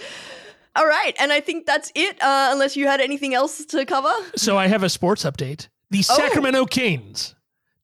All 0.76 0.86
right, 0.86 1.16
and 1.20 1.34
I 1.34 1.40
think 1.42 1.66
that's 1.66 1.92
it. 1.96 2.22
Uh, 2.22 2.50
unless 2.52 2.76
you 2.78 2.88
had 2.88 3.02
anything 3.02 3.34
else 3.34 3.66
to 3.66 3.86
cover. 3.86 4.14
So 4.36 4.58
I 4.58 4.68
have 4.68 4.84
a 4.84 4.90
sports 4.90 5.24
update. 5.24 5.68
The 5.90 6.00
oh. 6.10 6.18
Sacramento 6.18 6.66
Kings 6.66 7.36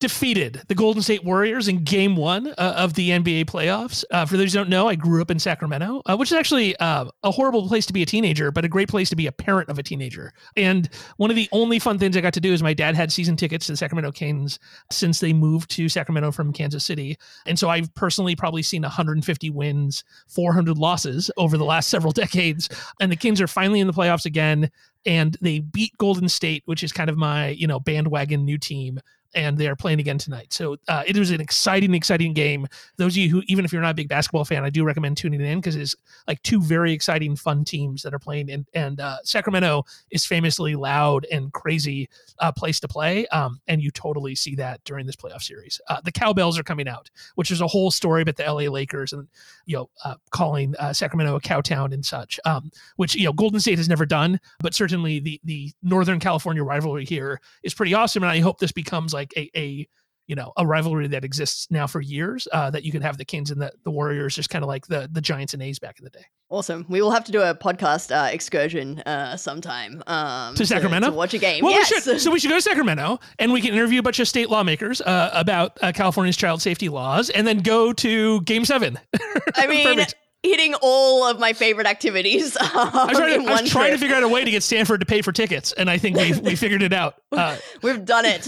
defeated 0.04 0.62
the 0.68 0.76
Golden 0.76 1.02
State 1.02 1.24
Warriors 1.24 1.70
in 1.70 1.82
game 1.86 2.18
one 2.18 2.48
uh, 2.58 2.74
of 2.76 2.94
the 2.96 3.12
NBA 3.12 3.46
playoffs. 3.46 4.04
Uh, 4.12 4.26
for 4.26 4.36
those 4.36 4.52
who 4.52 4.60
don't 4.60 4.70
know, 4.70 4.90
I 4.90 4.96
grew 4.96 5.22
up 5.22 5.32
in 5.32 5.40
Sacramento, 5.40 6.02
uh, 6.06 6.18
which 6.18 6.30
is 6.30 6.38
actually 6.38 6.76
uh, 6.82 7.06
a 7.24 7.32
horrible 7.32 7.66
place 7.70 7.86
to 7.86 7.94
be 7.94 8.02
a 8.02 8.06
teenager, 8.06 8.52
but 8.52 8.66
a 8.66 8.68
great 8.68 8.90
place 8.90 9.10
to 9.12 9.16
be 9.16 9.28
a 9.28 9.32
parent 9.32 9.70
of 9.70 9.80
a 9.80 9.84
teenager. 9.84 10.34
And 10.58 10.90
one 11.16 11.30
of 11.30 11.38
the 11.38 11.48
only 11.54 11.80
fun 11.80 12.00
things 12.00 12.18
I 12.18 12.22
got 12.22 12.34
to 12.34 12.42
do 12.42 12.52
is 12.52 12.62
my 12.62 12.74
dad 12.74 12.96
had 12.96 13.14
season 13.14 13.38
tickets 13.38 13.68
to 13.68 13.72
the 13.72 13.78
Sacramento 13.78 14.12
Kings 14.12 14.60
since 14.92 15.22
they 15.22 15.32
moved 15.32 15.72
to 15.72 15.88
Sacramento 15.88 16.34
from 16.34 16.52
Kansas 16.52 16.84
City. 16.84 17.18
And 17.46 17.58
so 17.58 17.70
I've 17.70 17.96
personally 17.96 18.36
probably 18.36 18.62
seen 18.62 18.82
150 18.82 19.50
wins, 19.52 20.04
400 20.28 20.78
losses 20.78 21.32
over 21.38 21.58
the 21.58 21.64
last 21.64 21.88
several 21.94 22.12
decades. 22.12 22.68
And 23.00 23.10
the 23.10 23.16
Kings 23.16 23.40
are 23.40 23.48
finally 23.48 23.80
in 23.80 23.88
the 23.88 23.94
playoffs 23.94 24.26
again 24.26 24.70
and 25.06 25.38
they 25.40 25.60
beat 25.60 25.98
Golden 25.98 26.28
State, 26.28 26.64
which 26.66 26.84
is 26.84 26.92
kind 26.92 27.10
of 27.10 27.16
my, 27.16 27.50
you 27.50 27.68
know, 27.68 27.80
bandwagon 27.80 28.44
new 28.44 28.58
team 28.58 29.00
and 29.36 29.58
they 29.58 29.68
are 29.68 29.76
playing 29.76 30.00
again 30.00 30.18
tonight. 30.18 30.54
So 30.54 30.78
uh, 30.88 31.04
it 31.06 31.18
was 31.18 31.32
an 31.32 31.42
exciting, 31.42 31.94
exciting 31.94 32.34
game. 32.34 32.68
Those 32.98 33.14
of 33.14 33.18
you 33.18 33.30
who, 33.30 33.44
even 33.48 33.66
if 33.66 33.74
you're 33.74 33.82
not 33.82 33.92
a 33.92 33.96
big 33.96 34.10
basketball 34.10 34.46
fan, 34.46 34.64
I 34.64 34.70
do 34.70 34.84
recommend 34.84 35.18
tuning 35.18 35.42
in 35.42 35.60
because 35.60 35.76
it's 35.76 35.96
like 36.28 36.42
two 36.44 36.62
very 36.62 36.94
exciting, 36.94 37.36
fun 37.36 37.66
teams 37.66 38.02
that 38.04 38.14
are 38.14 38.20
playing. 38.20 38.52
And, 38.52 38.66
and 38.74 39.00
uh, 39.00 39.18
Sacramento 39.24 39.86
is 40.12 40.26
famously 40.26 40.76
loud 40.76 41.26
and 41.32 41.52
crazy 41.54 42.10
uh, 42.40 42.52
place 42.52 42.80
to 42.82 42.88
play, 42.88 43.26
um, 43.28 43.60
and 43.68 43.82
you 43.82 43.92
totally 43.92 44.36
see 44.36 44.56
that 44.56 44.84
during 44.84 45.06
this 45.06 45.16
playoff 45.16 45.42
series. 45.42 45.80
Uh, 45.88 46.02
the 46.04 46.12
cowbells 46.12 46.60
are 46.60 46.64
coming 46.64 46.88
out, 46.88 47.10
which 47.36 47.52
is 47.52 47.62
a 47.62 47.68
whole 47.68 47.92
story 47.92 48.22
about 48.22 48.36
the 48.36 48.44
LA 48.44 48.70
Lakers 48.70 49.14
and 49.14 49.28
you 49.66 49.78
know 49.78 49.90
uh, 50.04 50.16
calling 50.32 50.76
uh, 50.80 50.94
Sacramento 50.94 51.36
a 51.36 51.42
cowtown 51.42 51.94
and 51.94 52.06
such, 52.06 52.40
um, 52.46 52.72
which 52.98 53.16
you 53.16 53.26
know 53.26 53.34
Golden 53.34 53.60
State 53.60 53.78
has 53.78 53.90
never 53.90 54.06
done, 54.06 54.40
but 54.60 54.74
certainly 54.74 55.20
the 55.20 55.40
the 55.44 55.72
Northern 55.82 56.20
California 56.20 56.64
rivalry 56.64 57.06
here 57.06 57.40
is 57.64 57.74
pretty 57.74 57.94
awesome, 57.94 58.24
and 58.24 58.32
I 58.32 58.40
hope 58.40 58.60
this 58.60 58.72
becomes 58.72 59.14
like 59.14 59.23
like 59.24 59.34
a, 59.38 59.60
a 59.60 59.88
you 60.28 60.36
know 60.36 60.54
a 60.58 60.66
rivalry 60.66 61.08
that 61.08 61.26
exists 61.26 61.68
now 61.70 61.88
for 61.88 62.02
years 62.02 62.48
uh, 62.54 62.70
that 62.70 62.84
you 62.84 62.92
can 62.92 63.02
have 63.02 63.18
the 63.18 63.26
Kings 63.26 63.52
and 63.52 63.62
the, 63.62 63.72
the 63.84 63.92
Warriors 63.92 64.36
just 64.36 64.50
kind 64.50 64.64
of 64.64 64.68
like 64.68 64.88
the 64.88 65.10
the 65.12 65.22
Giants 65.22 65.54
and 65.54 65.62
A's 65.62 65.80
back 65.80 66.00
in 66.00 66.06
the 66.06 66.10
day. 66.10 66.26
Awesome. 66.50 66.86
We 66.88 67.02
will 67.02 67.12
have 67.12 67.24
to 67.26 67.32
do 67.32 67.42
a 67.42 67.56
podcast 67.56 68.12
uh, 68.12 68.32
excursion 68.32 69.00
uh, 69.00 69.36
sometime 69.38 70.04
um, 70.08 70.56
to 70.56 70.66
Sacramento 70.66 71.08
to, 71.08 71.12
to, 71.12 71.18
watch 71.18 71.34
a 71.34 71.40
game. 71.40 71.64
Well, 71.64 71.74
yes. 71.74 71.92
we 71.92 72.12
should. 72.14 72.22
So 72.22 72.32
we 72.32 72.40
should 72.40 72.50
go 72.50 72.58
to 72.58 72.62
Sacramento 72.62 73.20
and 73.40 73.52
we 73.52 73.60
can 73.60 73.74
interview 73.74 74.00
a 74.00 74.04
bunch 74.04 74.20
of 74.20 74.28
state 74.28 74.50
lawmakers 74.50 75.02
uh, 75.02 75.32
about 75.34 75.78
uh, 75.82 75.92
California's 75.92 76.38
child 76.38 76.62
safety 76.62 76.90
laws, 76.90 77.30
and 77.30 77.48
then 77.48 77.60
go 77.60 77.92
to 77.94 78.42
Game 78.42 78.66
Seven. 78.66 79.00
I 79.56 79.68
mean, 79.68 80.06
hitting 80.44 80.76
all 80.82 81.24
of 81.24 81.40
my 81.40 81.54
favorite 81.54 81.88
activities. 81.88 82.56
Um, 82.58 82.70
I 82.74 83.06
was, 83.08 83.18
trying, 83.18 83.44
to, 83.44 83.50
I 83.50 83.62
was 83.62 83.72
trying 83.72 83.92
to, 83.94 83.98
figure 83.98 84.16
out 84.16 84.24
a 84.24 84.28
way 84.28 84.44
to 84.44 84.52
get 84.52 84.62
Stanford 84.62 85.00
to 85.00 85.06
pay 85.06 85.22
for 85.22 85.32
tickets, 85.32 85.72
and 85.72 85.90
I 85.90 85.98
think 85.98 86.18
we 86.18 86.34
we 86.40 86.56
figured 86.56 86.84
it 86.84 86.94
out. 86.94 87.16
Uh, 87.32 87.58
We've 87.82 88.04
done 88.04 88.26
it. 88.26 88.44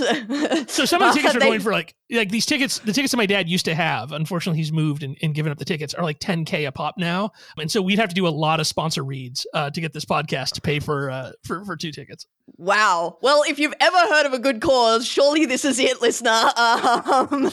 so 0.70 0.86
some 0.86 1.02
of 1.02 1.14
the 1.14 1.22
tickets 1.22 1.36
uh, 1.36 1.38
are 1.38 1.40
they, 1.40 1.48
going 1.48 1.62
for 1.62 1.72
like 1.72 1.96
like 2.12 2.30
these 2.30 2.46
tickets, 2.46 2.80
the 2.80 2.94
tickets 2.94 3.12
that 3.12 3.18
my 3.18 3.26
dad 3.26 3.50
used 3.50 3.66
to 3.66 3.76
have, 3.76 4.12
unfortunately, 4.12 4.58
he's 4.58 4.72
moved 4.72 5.04
and, 5.04 5.18
and 5.22 5.34
given 5.34 5.52
up 5.52 5.58
the 5.58 5.66
tickets, 5.66 5.94
are 5.94 6.04
like 6.04 6.20
10k 6.20 6.68
a 6.68 6.72
pop 6.72 6.96
now, 6.98 7.32
and 7.58 7.72
so 7.72 7.82
we'd 7.82 8.00
have 8.00 8.10
to 8.10 8.16
do 8.16 8.28
a 8.28 8.30
lot 8.30 8.60
of 8.60 8.68
sponsor 8.68 9.04
reads 9.04 9.48
uh, 9.54 9.70
to 9.72 9.82
get 9.82 9.94
this 9.94 10.06
podcast 10.06 10.52
to 10.54 10.62
pay 10.62 10.80
for 10.80 11.10
uh, 11.10 11.32
for 11.44 11.66
for 11.66 11.76
two 11.76 11.92
tickets. 11.92 12.28
Wow. 12.58 13.18
Well, 13.22 13.44
if 13.48 13.58
you've 13.58 13.74
ever 13.80 13.98
heard 13.98 14.28
of 14.28 14.34
a 14.34 14.40
good 14.40 14.62
cause, 14.62 15.06
surely 15.06 15.48
this 15.48 15.66
is 15.66 15.80
it, 15.80 16.02
listener. 16.02 16.52
Um, 17.06 17.50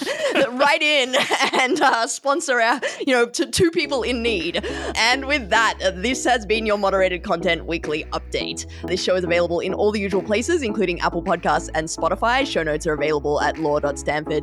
write 0.52 0.82
in 0.82 1.14
and 1.52 1.80
uh, 1.80 2.06
sponsor 2.06 2.60
our, 2.60 2.80
you 3.06 3.12
know, 3.12 3.26
to 3.26 3.46
two 3.46 3.70
people 3.70 4.02
in 4.02 4.22
need. 4.22 4.64
And 4.94 5.26
with 5.26 5.50
that, 5.50 5.78
this 5.96 6.24
has 6.24 6.46
been 6.46 6.66
your 6.66 6.78
moderated 6.78 7.22
content 7.22 7.66
weekly 7.66 8.04
update. 8.12 8.66
This 8.86 9.02
show 9.02 9.14
is 9.14 9.24
available 9.24 9.60
in 9.60 9.74
all 9.74 9.92
the 9.92 10.00
usual 10.00 10.22
places, 10.22 10.62
including 10.62 11.00
Apple 11.00 11.22
Podcasts 11.22 11.68
and 11.74 11.86
Spotify. 11.86 12.46
Show 12.46 12.62
notes 12.62 12.86
are 12.86 12.94
available 12.94 13.40
at 13.40 13.56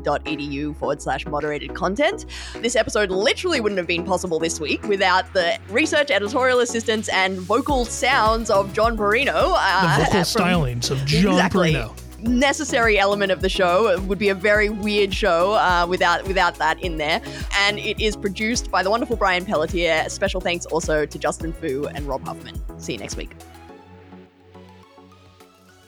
law.stanford.edu 0.06 0.76
forward 0.78 1.02
slash 1.02 1.26
moderated 1.26 1.74
content. 1.74 2.26
This 2.56 2.76
episode 2.76 3.12
literally 3.12 3.60
wouldn't 3.62 3.78
have 3.78 3.88
been 3.88 4.04
possible 4.04 4.40
this 4.40 4.60
week 4.60 4.84
without 4.88 5.32
the 5.34 5.58
research, 5.70 6.12
editorial 6.12 6.60
assistance, 6.60 7.10
and 7.10 7.38
vocal 7.40 7.86
sounds 7.86 8.50
of 8.50 8.74
John 8.74 8.98
Perrino. 8.98 9.54
Uh, 9.56 9.98
The 9.98 10.04
vocal 10.06 10.24
from- 10.24 10.44
stylings 10.44 10.92
of 10.92 11.06
John 11.06 11.34
Exactly. 11.34 11.72
Bruno. 11.74 11.96
necessary 12.22 13.00
element 13.00 13.32
of 13.32 13.42
the 13.42 13.50
show. 13.50 13.88
It 13.88 14.02
would 14.04 14.20
be 14.20 14.30
a 14.30 14.36
very 14.36 14.70
weird 14.70 15.14
show 15.14 15.54
uh, 15.54 15.86
without 15.88 16.28
without 16.28 16.56
that 16.56 16.82
in 16.84 16.98
there. 16.98 17.22
And 17.58 17.80
it 17.80 18.00
is 18.00 18.16
produced 18.18 18.70
by 18.70 18.84
the 18.84 18.90
wonderful 18.90 19.16
Brian 19.16 19.46
Pelletier. 19.46 20.06
Special 20.10 20.42
thanks 20.42 20.66
also 20.66 21.06
to 21.06 21.20
Justin 21.20 21.54
Fu 21.54 21.88
and 21.88 22.06
Rob 22.08 22.26
Huffman. 22.26 22.56
See 22.80 22.94
you 22.94 23.00
next 23.00 23.16
week. 23.16 23.32